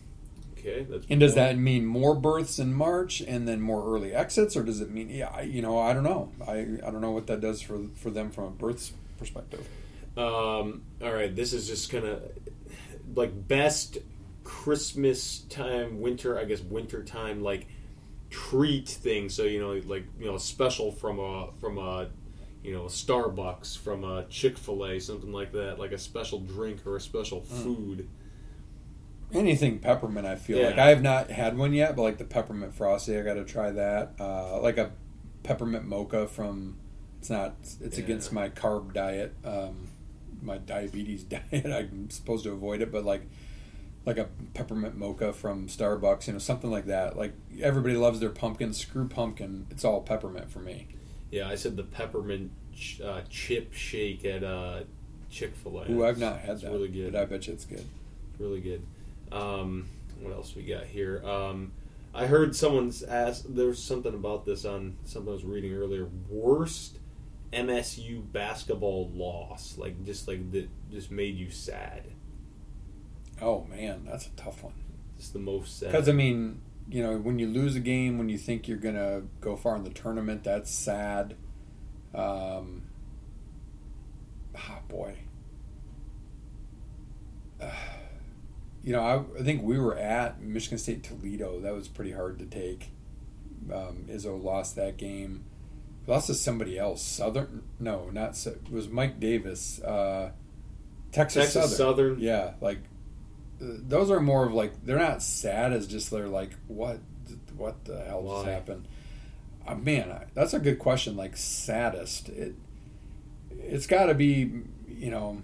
okay. 0.61 0.86
That's 0.88 1.06
And 1.11 1.18
does 1.20 1.34
that 1.34 1.58
mean 1.58 1.84
more 1.86 2.14
berths 2.14 2.58
in 2.58 2.72
March 2.72 3.20
and 3.20 3.48
then 3.48 3.61
more 3.61 3.84
early 3.94 4.12
exits, 4.14 4.56
or 4.56 4.62
does 4.62 4.80
it 4.80 4.90
mean? 4.90 5.08
Yeah, 5.11 5.30
I- 5.34 5.42
you 5.42 5.62
know, 5.62 5.78
I 5.78 5.92
don't 5.92 6.04
know. 6.04 6.30
I 6.46 6.58
I 6.86 6.90
don't 6.90 7.00
know 7.00 7.11
what 7.12 7.26
that 7.28 7.40
does 7.40 7.61
for 7.61 7.86
for 7.96 8.11
them 8.11 8.30
from 8.30 8.44
a 8.44 8.50
berths 8.50 8.92
perspective. 9.18 9.66
Um, 10.16 10.82
all 11.02 11.12
right, 11.12 11.34
this 11.34 11.52
is 11.52 11.66
just 11.68 11.90
kind 11.90 12.04
of 12.04 12.22
like 13.14 13.48
best 13.48 13.98
Christmas 14.44 15.40
time, 15.48 16.00
winter, 16.00 16.38
I 16.38 16.44
guess 16.44 16.61
winter 16.61 17.02
time, 17.04 17.42
like 17.42 17.66
treat 18.30 18.88
thing. 18.88 19.28
So 19.28 19.44
you 19.44 19.61
know, 19.61 19.80
like 19.86 20.04
you 20.18 20.26
know, 20.26 20.36
special 20.38 20.92
from 20.92 21.18
a 21.18 21.50
from 21.61 21.78
a 21.78 22.08
you 22.62 22.72
know 22.74 22.84
Starbucks, 22.84 23.78
from 23.78 24.04
a 24.04 24.24
Chick 24.28 24.58
Fil 24.58 24.84
A, 24.86 24.98
something 25.00 25.32
like 25.32 25.52
that, 25.52 25.78
like 25.78 25.92
a 25.92 25.98
special 25.98 26.40
drink 26.40 26.86
or 26.86 26.96
a 26.96 27.00
special 27.00 27.40
food. 27.40 28.08
Anything 29.32 29.78
peppermint, 29.78 30.26
I 30.26 30.34
feel 30.36 30.62
like 30.64 30.78
I 30.78 30.88
have 30.88 31.02
not 31.02 31.30
had 31.30 31.56
one 31.56 31.72
yet, 31.72 31.94
but 31.96 32.02
like 32.02 32.18
the 32.18 32.24
peppermint 32.24 32.74
frosty, 32.74 33.16
I 33.16 33.22
got 33.22 33.34
to 33.34 33.44
try 33.44 33.70
that. 33.70 34.12
Uh, 34.18 34.60
like 34.60 34.76
a 34.78 34.90
peppermint 35.42 35.84
mocha 35.86 36.26
from. 36.26 36.76
It's 37.20 37.30
not. 37.30 37.54
It's 37.80 37.98
Yeah. 37.98 38.04
against 38.04 38.32
my 38.32 38.48
carb 38.48 38.92
diet, 38.94 39.34
um, 39.44 39.88
my 40.42 40.58
diabetes 40.58 41.22
diet. 41.52 41.66
I'm 41.66 42.10
supposed 42.10 42.44
to 42.44 42.50
avoid 42.52 42.80
it, 42.80 42.90
but 42.90 43.04
like, 43.04 43.22
like 44.06 44.16
a 44.18 44.28
peppermint 44.54 44.96
mocha 44.96 45.32
from 45.32 45.68
Starbucks, 45.68 46.26
you 46.26 46.32
know, 46.32 46.38
something 46.38 46.70
like 46.70 46.86
that. 46.86 47.16
Like 47.16 47.34
everybody 47.60 47.94
loves 47.96 48.18
their 48.20 48.30
pumpkin. 48.30 48.72
Screw 48.72 49.06
pumpkin. 49.06 49.66
It's 49.70 49.84
all 49.84 50.00
peppermint 50.00 50.50
for 50.50 50.60
me. 50.60 50.86
Yeah, 51.30 51.46
I 51.48 51.54
said 51.54 51.76
the 51.76 51.84
peppermint 51.84 52.50
ch- 52.74 53.00
uh, 53.00 53.20
chip 53.28 53.72
shake 53.74 54.24
at 54.24 54.42
uh, 54.42 54.80
Chick 55.30 55.54
Fil 55.54 55.78
A. 55.82 55.90
Ooh, 55.92 56.04
I've 56.04 56.18
not 56.18 56.38
had 56.40 56.50
It's 56.54 56.62
that. 56.62 56.72
Really 56.72 56.88
good. 56.88 57.12
but 57.12 57.20
I 57.22 57.24
bet 57.26 57.46
you 57.46 57.52
it's 57.52 57.66
good. 57.66 57.84
really 58.38 58.60
good. 58.60 58.82
Um, 59.32 59.88
what 60.20 60.32
else 60.32 60.54
we 60.54 60.62
got 60.62 60.84
here? 60.84 61.22
Um, 61.24 61.72
I 62.14 62.26
heard 62.26 62.56
someone's 62.56 63.02
asked. 63.02 63.54
There 63.54 63.66
was 63.66 63.82
something 63.82 64.14
about 64.14 64.44
this 64.44 64.64
on 64.64 64.96
something 65.04 65.30
I 65.30 65.34
was 65.34 65.44
reading 65.44 65.72
earlier. 65.74 66.08
Worst 66.28 66.98
MSU 67.52 68.30
basketball 68.32 69.10
loss, 69.14 69.76
like 69.78 70.04
just 70.04 70.28
like 70.28 70.50
that, 70.52 70.68
just 70.90 71.10
made 71.10 71.36
you 71.36 71.50
sad. 71.50 72.04
Oh 73.40 73.64
man, 73.64 74.04
that's 74.04 74.26
a 74.26 74.30
tough 74.30 74.62
one. 74.62 74.74
Just 75.16 75.32
the 75.32 75.38
most 75.38 75.78
sad. 75.78 75.92
Because 75.92 76.08
I 76.08 76.12
mean, 76.12 76.60
you 76.88 77.02
know, 77.02 77.16
when 77.18 77.38
you 77.38 77.46
lose 77.46 77.76
a 77.76 77.80
game, 77.80 78.18
when 78.18 78.28
you 78.28 78.38
think 78.38 78.66
you're 78.68 78.78
gonna 78.78 79.22
go 79.40 79.56
far 79.56 79.76
in 79.76 79.84
the 79.84 79.90
tournament, 79.90 80.44
that's 80.44 80.70
sad. 80.70 81.36
Um, 82.14 82.82
ah, 84.56 84.80
boy. 84.88 85.16
You 88.82 88.92
know, 88.92 89.02
I, 89.02 89.40
I 89.40 89.42
think 89.42 89.62
we 89.62 89.78
were 89.78 89.96
at 89.96 90.40
Michigan 90.40 90.78
State 90.78 91.02
Toledo. 91.02 91.60
That 91.60 91.74
was 91.74 91.88
pretty 91.88 92.12
hard 92.12 92.38
to 92.38 92.46
take. 92.46 92.90
Um, 93.72 94.06
Izzo 94.08 94.42
lost 94.42 94.76
that 94.76 94.96
game. 94.96 95.44
Lost 96.06 96.28
to 96.28 96.34
somebody 96.34 96.78
else. 96.78 97.02
Southern? 97.02 97.62
No, 97.78 98.08
not. 98.10 98.44
It 98.46 98.70
was 98.70 98.88
Mike 98.88 99.20
Davis. 99.20 99.80
Uh, 99.82 100.32
Texas, 101.12 101.52
Texas 101.52 101.76
Southern. 101.76 102.16
Southern. 102.16 102.20
Yeah, 102.20 102.52
like 102.60 102.78
uh, 103.60 103.66
those 103.86 104.10
are 104.10 104.20
more 104.20 104.46
of 104.46 104.54
like 104.54 104.84
they're 104.84 104.98
not 104.98 105.22
sad 105.22 105.72
as 105.72 105.86
just 105.86 106.10
they're 106.10 106.28
like 106.28 106.52
what 106.68 107.00
what 107.56 107.84
the 107.84 108.00
hell 108.04 108.24
just 108.26 108.46
happened. 108.46 108.88
Uh, 109.66 109.74
man, 109.74 110.10
I, 110.10 110.24
that's 110.34 110.54
a 110.54 110.58
good 110.58 110.78
question. 110.78 111.16
Like 111.16 111.36
saddest, 111.36 112.28
it 112.30 112.54
it's 113.50 113.86
got 113.86 114.06
to 114.06 114.14
be 114.14 114.50
you 114.88 115.10
know. 115.10 115.42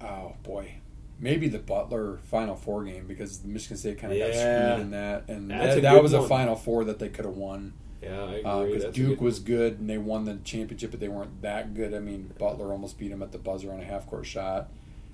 Oh 0.00 0.36
boy, 0.42 0.76
maybe 1.18 1.48
the 1.48 1.58
Butler 1.58 2.18
Final 2.30 2.56
Four 2.56 2.84
game 2.84 3.06
because 3.06 3.42
Michigan 3.44 3.76
State 3.76 3.98
kind 3.98 4.12
of 4.12 4.18
got 4.18 4.34
screwed 4.34 4.80
in 4.80 4.90
that, 4.90 5.24
and 5.28 5.50
that, 5.50 5.82
that 5.82 6.02
was 6.02 6.12
a. 6.12 6.22
Final 6.26 6.56
Four 6.56 6.84
that 6.84 6.98
they 6.98 7.08
could 7.08 7.24
have 7.24 7.36
won 7.36 7.72
yeah, 8.02 8.36
because 8.66 8.84
a 8.84 8.92
Duke 8.92 9.18
good 9.18 9.24
was 9.24 9.38
one. 9.38 9.44
good 9.46 9.78
and 9.80 9.88
they 9.90 9.98
won 9.98 10.24
the 10.24 10.36
championship, 10.44 10.90
but 10.90 11.00
they 11.00 11.08
weren't 11.08 11.42
that 11.42 11.74
good. 11.74 11.94
I 11.94 11.98
mean, 12.00 12.32
Butler 12.38 12.70
almost 12.72 12.98
beat 12.98 13.10
him 13.10 13.22
at 13.22 13.32
the 13.32 13.38
buzzer 13.38 13.72
on 13.72 13.80
a 13.80 13.84
half 13.84 14.06
court 14.06 14.26
shot, 14.26 14.68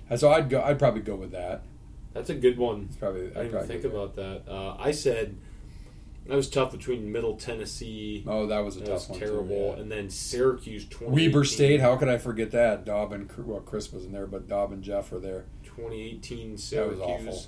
and 0.09 0.19
so 0.19 0.31
I'd 0.31 0.49
go. 0.49 0.61
I'd 0.61 0.79
probably 0.79 1.01
go 1.01 1.15
with 1.15 1.31
that. 1.31 1.63
That's 2.13 2.29
a 2.29 2.35
good 2.35 2.57
one. 2.57 2.87
It's 2.89 2.97
probably. 2.97 3.31
I 3.35 3.41
I'd 3.41 3.51
didn't 3.51 3.67
think 3.67 3.83
about 3.85 4.15
that. 4.17 4.43
Uh, 4.47 4.75
I 4.79 4.91
said 4.91 5.35
That 6.27 6.35
was 6.35 6.49
tough 6.49 6.71
between 6.71 7.11
Middle 7.11 7.35
Tennessee. 7.35 8.23
Oh, 8.27 8.45
that 8.47 8.59
was 8.59 8.77
a 8.77 8.79
that 8.81 8.85
tough 8.85 8.93
was 8.93 9.09
one. 9.09 9.19
terrible, 9.19 9.47
Too, 9.47 9.55
yeah. 9.75 9.81
and 9.81 9.91
then 9.91 10.09
Syracuse. 10.09 10.85
Weber 11.01 11.43
State. 11.43 11.81
How 11.81 11.95
could 11.97 12.09
I 12.09 12.17
forget 12.17 12.51
that? 12.51 12.85
Dobbin. 12.85 13.29
Well, 13.37 13.59
Chris 13.61 13.91
wasn't 13.91 14.13
there, 14.13 14.27
but 14.27 14.47
Dobb 14.47 14.71
and 14.71 14.83
Jeff 14.83 15.11
were 15.11 15.19
there. 15.19 15.45
2018 15.75 16.55
That 16.71 16.89
was 16.89 16.99
awful. 16.99 17.45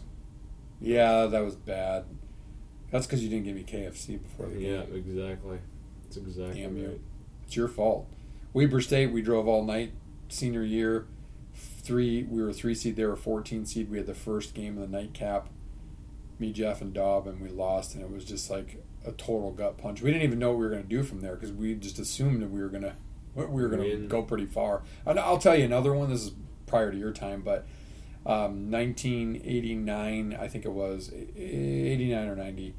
Yeah, 0.79 1.25
that 1.27 1.43
was 1.43 1.55
bad. 1.55 2.05
That's 2.91 3.05
because 3.05 3.23
you 3.23 3.29
didn't 3.29 3.45
give 3.45 3.55
me 3.55 3.63
KFC 3.63 4.21
before 4.21 4.47
the 4.47 4.59
Yeah, 4.59 4.83
game. 4.83 4.87
Yeah, 4.91 4.97
exactly. 4.97 5.57
That's 6.03 6.17
exactly 6.17 6.61
Damn 6.61 6.77
you. 6.77 7.01
It's 7.45 7.55
your 7.55 7.67
fault. 7.67 8.07
Weber 8.53 8.81
State. 8.81 9.11
We 9.11 9.21
drove 9.21 9.47
all 9.47 9.63
night 9.63 9.91
senior 10.29 10.63
year. 10.63 11.07
Three, 11.53 12.23
we 12.23 12.41
were 12.41 12.53
three 12.53 12.75
seed. 12.75 12.95
They 12.95 13.05
were 13.05 13.15
fourteen 13.15 13.65
seed. 13.65 13.89
We 13.89 13.97
had 13.97 14.07
the 14.07 14.15
first 14.15 14.53
game 14.53 14.77
of 14.77 14.89
the 14.89 14.97
nightcap. 14.97 15.49
Me, 16.37 16.51
Jeff, 16.51 16.81
and 16.81 16.93
Dob, 16.93 17.27
and 17.27 17.39
we 17.39 17.47
lost, 17.49 17.95
and 17.95 18.03
it 18.03 18.11
was 18.11 18.25
just 18.25 18.49
like 18.49 18.83
a 19.05 19.11
total 19.13 19.51
gut 19.51 19.77
punch. 19.77 20.01
We 20.01 20.11
didn't 20.11 20.23
even 20.23 20.39
know 20.39 20.49
what 20.49 20.57
we 20.59 20.65
were 20.65 20.71
going 20.71 20.83
to 20.83 20.89
do 20.89 21.03
from 21.03 21.21
there 21.21 21.35
because 21.35 21.53
we 21.53 21.75
just 21.75 21.97
assumed 21.99 22.41
that 22.41 22.49
we 22.49 22.59
were 22.59 22.69
going 22.69 22.83
to 22.83 22.93
we 23.35 23.61
were 23.61 23.69
going 23.69 23.83
to 23.83 24.07
go 24.07 24.21
pretty 24.21 24.45
far. 24.45 24.83
And 25.05 25.19
I'll 25.19 25.37
tell 25.37 25.55
you 25.55 25.65
another 25.65 25.93
one. 25.93 26.09
This 26.09 26.23
is 26.23 26.31
prior 26.65 26.91
to 26.91 26.97
your 26.97 27.11
time, 27.11 27.41
but 27.41 27.65
um, 28.25 28.71
1989, 28.71 30.35
I 30.39 30.47
think 30.47 30.65
it 30.65 30.71
was 30.71 31.11
89 31.13 32.27
or 32.27 32.35
90. 32.35 32.75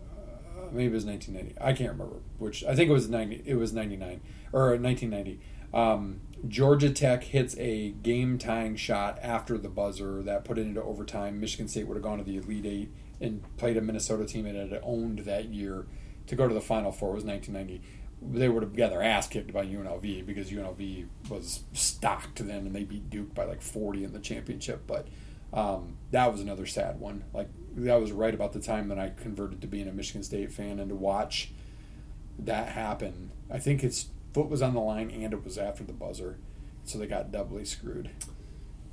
Uh, 0.00 0.66
maybe 0.70 0.86
it 0.86 0.92
was 0.92 1.04
1990. 1.04 1.60
I 1.60 1.72
can't 1.72 1.92
remember 1.92 2.20
which. 2.38 2.62
I 2.64 2.76
think 2.76 2.90
it 2.90 2.92
was 2.92 3.08
90. 3.08 3.42
It 3.44 3.56
was 3.56 3.72
99 3.72 4.20
or 4.52 4.76
1990. 4.76 5.40
Um, 5.72 6.20
Georgia 6.46 6.90
Tech 6.90 7.24
hits 7.24 7.56
a 7.58 7.90
game 7.90 8.38
tying 8.38 8.76
shot 8.76 9.18
after 9.20 9.58
the 9.58 9.68
buzzer 9.68 10.22
that 10.22 10.44
put 10.44 10.58
it 10.58 10.62
into 10.66 10.82
overtime. 10.82 11.40
Michigan 11.40 11.66
State 11.66 11.88
would 11.88 11.96
have 11.96 12.04
gone 12.04 12.18
to 12.18 12.24
the 12.24 12.36
Elite 12.36 12.66
Eight 12.66 12.92
and 13.20 13.42
played 13.56 13.76
a 13.76 13.80
Minnesota 13.80 14.24
team 14.24 14.46
it 14.46 14.54
had 14.54 14.80
owned 14.84 15.20
that 15.20 15.46
year 15.46 15.86
to 16.28 16.36
go 16.36 16.46
to 16.46 16.54
the 16.54 16.60
Final 16.60 16.92
Four. 16.92 17.10
It 17.10 17.14
was 17.14 17.24
1990. 17.24 17.84
They 18.32 18.48
would 18.48 18.62
have 18.62 18.74
got 18.74 18.90
their 18.90 19.02
ass 19.02 19.26
kicked 19.26 19.52
by 19.52 19.66
UNLV 19.66 20.24
because 20.26 20.50
UNLV 20.50 21.06
was 21.28 21.60
stocked 21.72 22.44
then 22.46 22.66
and 22.66 22.74
they 22.74 22.84
beat 22.84 23.10
Duke 23.10 23.34
by 23.34 23.44
like 23.44 23.60
40 23.60 24.04
in 24.04 24.12
the 24.12 24.18
championship. 24.18 24.82
But 24.86 25.08
um, 25.52 25.96
that 26.10 26.32
was 26.32 26.40
another 26.40 26.66
sad 26.66 26.98
one. 27.00 27.24
Like 27.32 27.48
that 27.76 28.00
was 28.00 28.12
right 28.12 28.34
about 28.34 28.52
the 28.52 28.60
time 28.60 28.88
that 28.88 28.98
I 28.98 29.10
converted 29.10 29.60
to 29.60 29.66
being 29.66 29.88
a 29.88 29.92
Michigan 29.92 30.22
State 30.22 30.52
fan 30.52 30.78
and 30.78 30.88
to 30.88 30.94
watch 30.94 31.52
that 32.38 32.70
happen. 32.70 33.30
I 33.50 33.58
think 33.58 33.84
its 33.84 34.08
foot 34.32 34.48
was 34.48 34.62
on 34.62 34.74
the 34.74 34.80
line 34.80 35.10
and 35.10 35.32
it 35.32 35.44
was 35.44 35.58
after 35.58 35.84
the 35.84 35.92
buzzer, 35.92 36.38
so 36.84 36.98
they 36.98 37.06
got 37.06 37.30
doubly 37.30 37.64
screwed. 37.64 38.10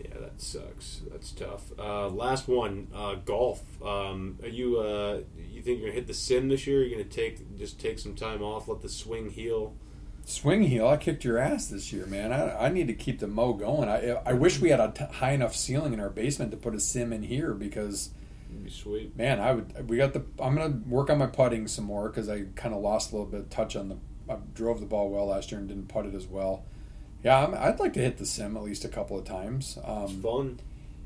Yeah, 0.04 0.20
that 0.20 0.42
sucks. 0.42 1.02
That's 1.12 1.32
tough. 1.32 1.72
Uh, 1.78 2.08
last 2.10 2.48
one, 2.48 2.88
uh, 2.94 3.16
golf. 3.16 3.62
Um, 3.84 4.40
are 4.42 4.50
you 4.50 4.80
uh, 4.80 5.22
you 5.38 5.62
think 5.62 5.80
you're 5.80 5.90
gonna 5.90 5.94
hit 5.94 6.08
the 6.08 6.14
sim 6.14 6.48
this 6.48 6.66
year? 6.66 6.84
You're 6.84 6.98
gonna 6.98 7.10
take 7.10 7.58
just 7.58 7.80
take 7.80 8.00
some 8.00 8.16
time 8.16 8.42
off, 8.42 8.68
let 8.68 8.82
the 8.82 8.90
swing 8.90 9.30
heal. 9.30 9.76
Swing 10.24 10.64
heel, 10.64 10.88
I 10.88 10.98
kicked 10.98 11.24
your 11.24 11.40
ass 11.40 11.68
this 11.68 11.92
year, 11.92 12.06
man. 12.06 12.32
I, 12.32 12.68
I 12.68 12.70
need 12.70 12.88
to 12.88 12.94
keep 12.94 13.20
the 13.20 13.28
mo 13.28 13.54
going. 13.54 13.90
I 13.90 14.12
I 14.26 14.34
wish 14.34 14.60
we 14.60 14.70
had 14.70 14.80
a 14.80 14.92
t- 14.92 15.06
high 15.16 15.32
enough 15.32 15.56
ceiling 15.56 15.94
in 15.94 16.00
our 16.00 16.10
basement 16.10 16.52
to 16.52 16.58
put 16.58 16.76
a 16.76 16.80
sim 16.80 17.12
in 17.12 17.24
here 17.24 17.54
because 17.54 18.12
be 18.64 18.70
sweet. 18.70 19.16
man, 19.16 19.40
I 19.40 19.54
would. 19.54 19.90
We 19.90 19.98
got 19.98 20.14
the. 20.14 20.24
I'm 20.40 20.56
gonna 20.56 20.82
work 20.88 21.10
on 21.10 21.18
my 21.18 21.28
putting 21.28 21.68
some 21.68 21.86
more 21.86 22.10
because 22.10 22.30
I 22.30 22.46
kind 22.56 22.74
of 22.74 22.82
lost 22.82 23.12
a 23.12 23.16
little 23.16 23.30
bit 23.30 23.42
of 23.42 23.50
touch 23.50 23.76
on 23.76 23.90
the. 23.90 23.98
I 24.30 24.38
drove 24.54 24.80
the 24.80 24.86
ball 24.86 25.10
well 25.10 25.28
last 25.28 25.52
year 25.52 25.60
and 25.60 25.68
didn't 25.68 25.88
putt 25.88 26.06
it 26.06 26.16
as 26.16 26.28
well. 26.28 26.66
Yeah, 27.24 27.44
I'm, 27.46 27.54
I'd 27.54 27.80
like 27.80 27.94
to 27.94 28.00
hit 28.02 28.18
the 28.18 28.26
sim 28.26 28.58
at 28.58 28.64
least 28.64 28.84
a 28.86 28.90
couple 28.90 29.18
of 29.18 29.26
times. 29.26 29.78
It's 29.78 29.88
Um, 29.88 30.22
fun. 30.22 30.60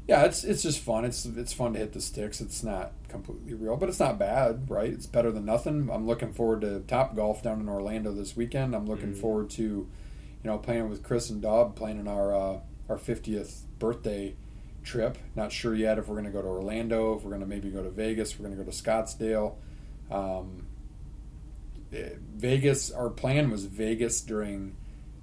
yeah, 0.07 0.23
it's 0.23 0.43
it's 0.43 0.63
just 0.63 0.79
fun. 0.79 1.03
It's 1.05 1.25
it's 1.25 1.51
fun 1.53 1.73
to 1.73 1.79
hit 1.79 1.93
the 1.93 2.01
sticks. 2.01 2.39
It's 2.41 2.63
not 2.63 2.93
completely 3.09 3.53
real, 3.53 3.75
but 3.75 3.89
it's 3.89 3.99
not 3.99 4.17
bad, 4.17 4.69
right? 4.69 4.91
It's 4.91 5.07
better 5.07 5.31
than 5.31 5.45
nothing. 5.45 5.89
I'm 5.91 6.07
looking 6.07 6.31
forward 6.31 6.61
to 6.61 6.83
Topgolf 6.87 7.41
down 7.41 7.59
in 7.59 7.67
Orlando 7.69 8.13
this 8.13 8.35
weekend. 8.35 8.75
I'm 8.75 8.85
looking 8.87 9.13
Mhm. 9.13 9.17
forward 9.17 9.49
to, 9.51 9.63
you 9.63 9.87
know, 10.43 10.57
playing 10.57 10.89
with 10.89 11.03
Chris 11.03 11.29
and 11.29 11.41
Dob, 11.41 11.75
playing 11.75 11.99
in 11.99 12.07
our 12.07 12.33
uh, 12.33 12.59
our 12.87 12.97
50th 12.97 13.63
birthday 13.79 14.35
trip. 14.83 15.17
Not 15.35 15.51
sure 15.51 15.73
yet 15.75 15.97
if 15.97 16.07
we're 16.07 16.13
going 16.15 16.25
to 16.25 16.31
go 16.31 16.41
to 16.43 16.47
Orlando, 16.47 17.15
if 17.17 17.23
we're 17.23 17.31
going 17.31 17.41
to 17.41 17.47
maybe 17.47 17.69
go 17.71 17.81
to 17.83 17.89
Vegas, 17.89 18.31
if 18.31 18.39
we're 18.39 18.45
going 18.47 18.57
to 18.57 18.63
go 18.63 18.69
to 18.71 18.77
Scottsdale. 18.77 19.55
Um, 20.11 20.67
eh, 21.91 22.09
Vegas. 22.37 22.91
Our 22.91 23.09
plan 23.09 23.49
was 23.49 23.65
Vegas 23.65 24.21
during 24.21 24.75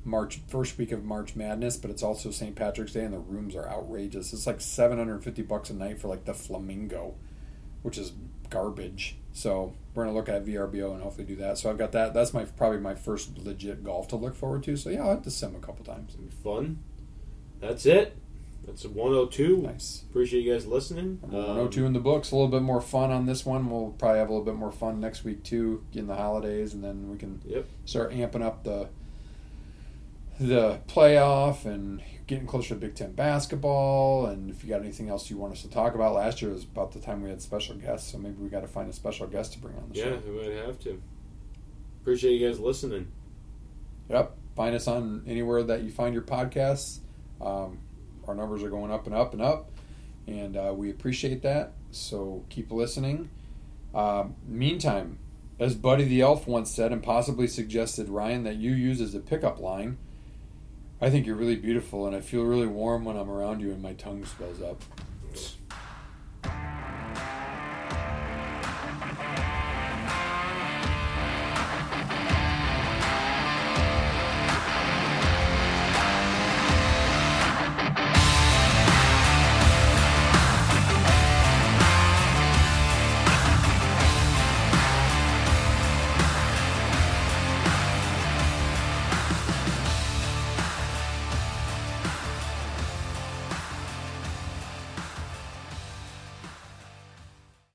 March 0.05 0.41
first 0.49 0.79
week 0.79 0.91
of 0.93 1.05
March 1.05 1.37
Madness, 1.37 1.77
but 1.77 1.91
it's 1.91 2.03
also 2.03 2.31
St. 2.31 2.57
Patrick's 2.57 2.93
Day, 2.93 3.05
and 3.05 3.15
the 3.15 3.19
rooms 3.19 3.55
are 3.55 3.69
outrageous. 3.69 4.33
It's 4.33 4.47
like 4.47 4.61
seven 4.61 4.99
hundred 4.99 5.15
and 5.15 5.25
fifty 5.25 5.43
bucks 5.43 5.71
a 5.71 5.75
night 5.75 6.01
for 6.01 6.09
like 6.09 6.25
the 6.25 6.35
Flamingo, 6.35 7.15
which 7.83 7.99
is 7.99 8.13
garbage. 8.51 9.17
So 9.33 9.75
we're 9.95 10.05
gonna 10.05 10.17
look 10.17 10.29
at 10.29 10.45
VRBO 10.45 10.93
and 10.95 11.03
hopefully 11.03 11.27
do 11.27 11.37
that. 11.37 11.57
So 11.59 11.71
I've 11.71 11.79
got 11.79 11.93
that. 11.93 12.15
That's 12.15 12.35
my 12.35 12.45
probably 12.45 12.79
my 12.81 12.95
first 12.95 13.39
legit 13.39 13.85
golf 13.85 14.09
to 14.09 14.17
look 14.17 14.35
forward 14.35 14.63
to. 14.65 14.77
So 14.77 14.91
yeah, 14.91 15.03
I'll 15.03 15.11
have 15.11 15.23
to 15.23 15.31
sim 15.31 15.55
a 15.55 15.61
couple 15.61 15.85
times. 15.85 16.17
Fun. 16.43 16.81
That's 17.61 17.87
it. 17.87 18.17
That's 18.67 18.85
a 18.85 18.89
102. 18.89 19.57
Nice. 19.59 20.05
Appreciate 20.11 20.43
you 20.45 20.53
guys 20.53 20.67
listening. 20.67 21.19
One 21.21 21.33
oh 21.35 21.69
two 21.69 21.81
um, 21.83 21.87
in 21.89 21.93
the 21.95 22.01
books. 22.01 22.31
A 22.31 22.37
little 22.37 22.51
bit 22.51 22.63
more 22.63 22.81
fun 22.81 23.11
on 23.11 23.27
this 23.27 23.45
one. 23.47 23.69
We'll 23.71 23.91
probably 23.99 24.19
have 24.19 24.29
a 24.29 24.33
little 24.33 24.45
bit 24.45 24.55
more 24.55 24.71
fun 24.71 25.01
next 25.01 25.25
week 25.25 25.43
too, 25.43 25.85
in 25.93 26.07
the 26.07 26.15
holidays, 26.15 26.75
and 26.75 26.83
then 26.85 27.11
we 27.11 27.17
can 27.19 27.41
Yep. 27.45 27.67
start 27.85 28.13
amping 28.13 28.43
up 28.43 28.63
the 28.65 28.89
the 30.47 30.81
playoff 30.89 31.65
and 31.65 32.03
getting 32.27 32.47
closer 32.47 32.71
to 32.71 32.75
Big 32.77 32.95
Ten 32.95 33.13
basketball. 33.13 34.27
And 34.27 34.51
if 34.51 34.63
you 34.63 34.71
got 34.71 34.81
anything 34.81 35.09
else 35.09 35.31
you 35.31 35.37
want 35.37 35.53
us 35.53 35.63
to 35.63 35.71
talk 35.71 35.95
about, 35.95 36.15
last 36.15 36.43
year 36.43 36.53
was 36.53 36.65
about 36.65 36.93
the 36.93 37.01
time 37.01 37.23
we 37.23 37.31
had 37.31 37.43
special 37.43 37.75
guests, 37.77 38.13
so 38.13 38.19
maybe 38.19 38.37
we 38.41 38.49
got 38.49 38.61
to 38.61 38.69
find 38.69 38.89
a 38.89 38.93
special 38.93 39.27
guest 39.27 39.53
to 39.55 39.59
bring 39.59 39.77
on 39.77 39.89
the 39.91 39.99
Yeah, 39.99 40.05
show. 40.05 40.11
Yeah, 40.11 40.31
we 40.31 40.49
might 40.49 40.67
have 40.67 40.79
to. 40.81 41.01
Appreciate 42.03 42.39
you 42.41 42.47
guys 42.49 42.59
listening. 42.59 43.11
Yep. 44.09 44.37
Find 44.57 44.75
us 44.75 44.87
on 44.87 45.23
anywhere 45.27 45.63
that 45.63 45.83
you 45.83 45.91
find 45.91 46.13
your 46.13 46.25
podcasts. 46.25 46.99
Um, 47.41 47.79
our 48.27 48.35
numbers 48.35 48.63
are 48.63 48.71
going 48.71 48.91
up 48.91 49.07
and 49.07 49.15
up 49.15 49.33
and 49.33 49.43
up, 49.43 49.71
and 50.27 50.57
uh, 50.57 50.73
we 50.77 50.91
appreciate 50.91 51.43
that. 51.43 51.73
So 51.91 52.45
keep 52.51 52.71
listening. 52.71 53.31
Um, 53.95 54.37
meantime, 54.47 55.19
as 55.59 55.75
Buddy 55.75 56.05
the 56.05 56.21
Elf 56.21 56.47
once 56.47 56.71
said, 56.71 56.93
and 56.93 57.03
possibly 57.03 57.47
suggested, 57.47 58.09
Ryan, 58.09 58.45
that 58.45 58.57
you 58.57 58.73
use 58.73 59.01
as 59.01 59.15
a 59.15 59.21
pickup 59.21 59.61
line, 59.61 59.99
I 61.03 61.11
think 61.11 61.27
you're 61.27 61.35
really 61.35 61.57
beautiful, 61.57 62.07
and 62.07 62.15
I 62.15 62.21
feel 62.21 62.45
really 62.45 62.69
warm 62.69 63.05
when 63.05 63.17
I'm 63.17 63.29
around 63.29 63.61
you 63.61 63.73
and 63.73 63.83
my 63.83 63.93
tongue 63.93 64.25
swells 64.25 64.63
up. 64.63 64.81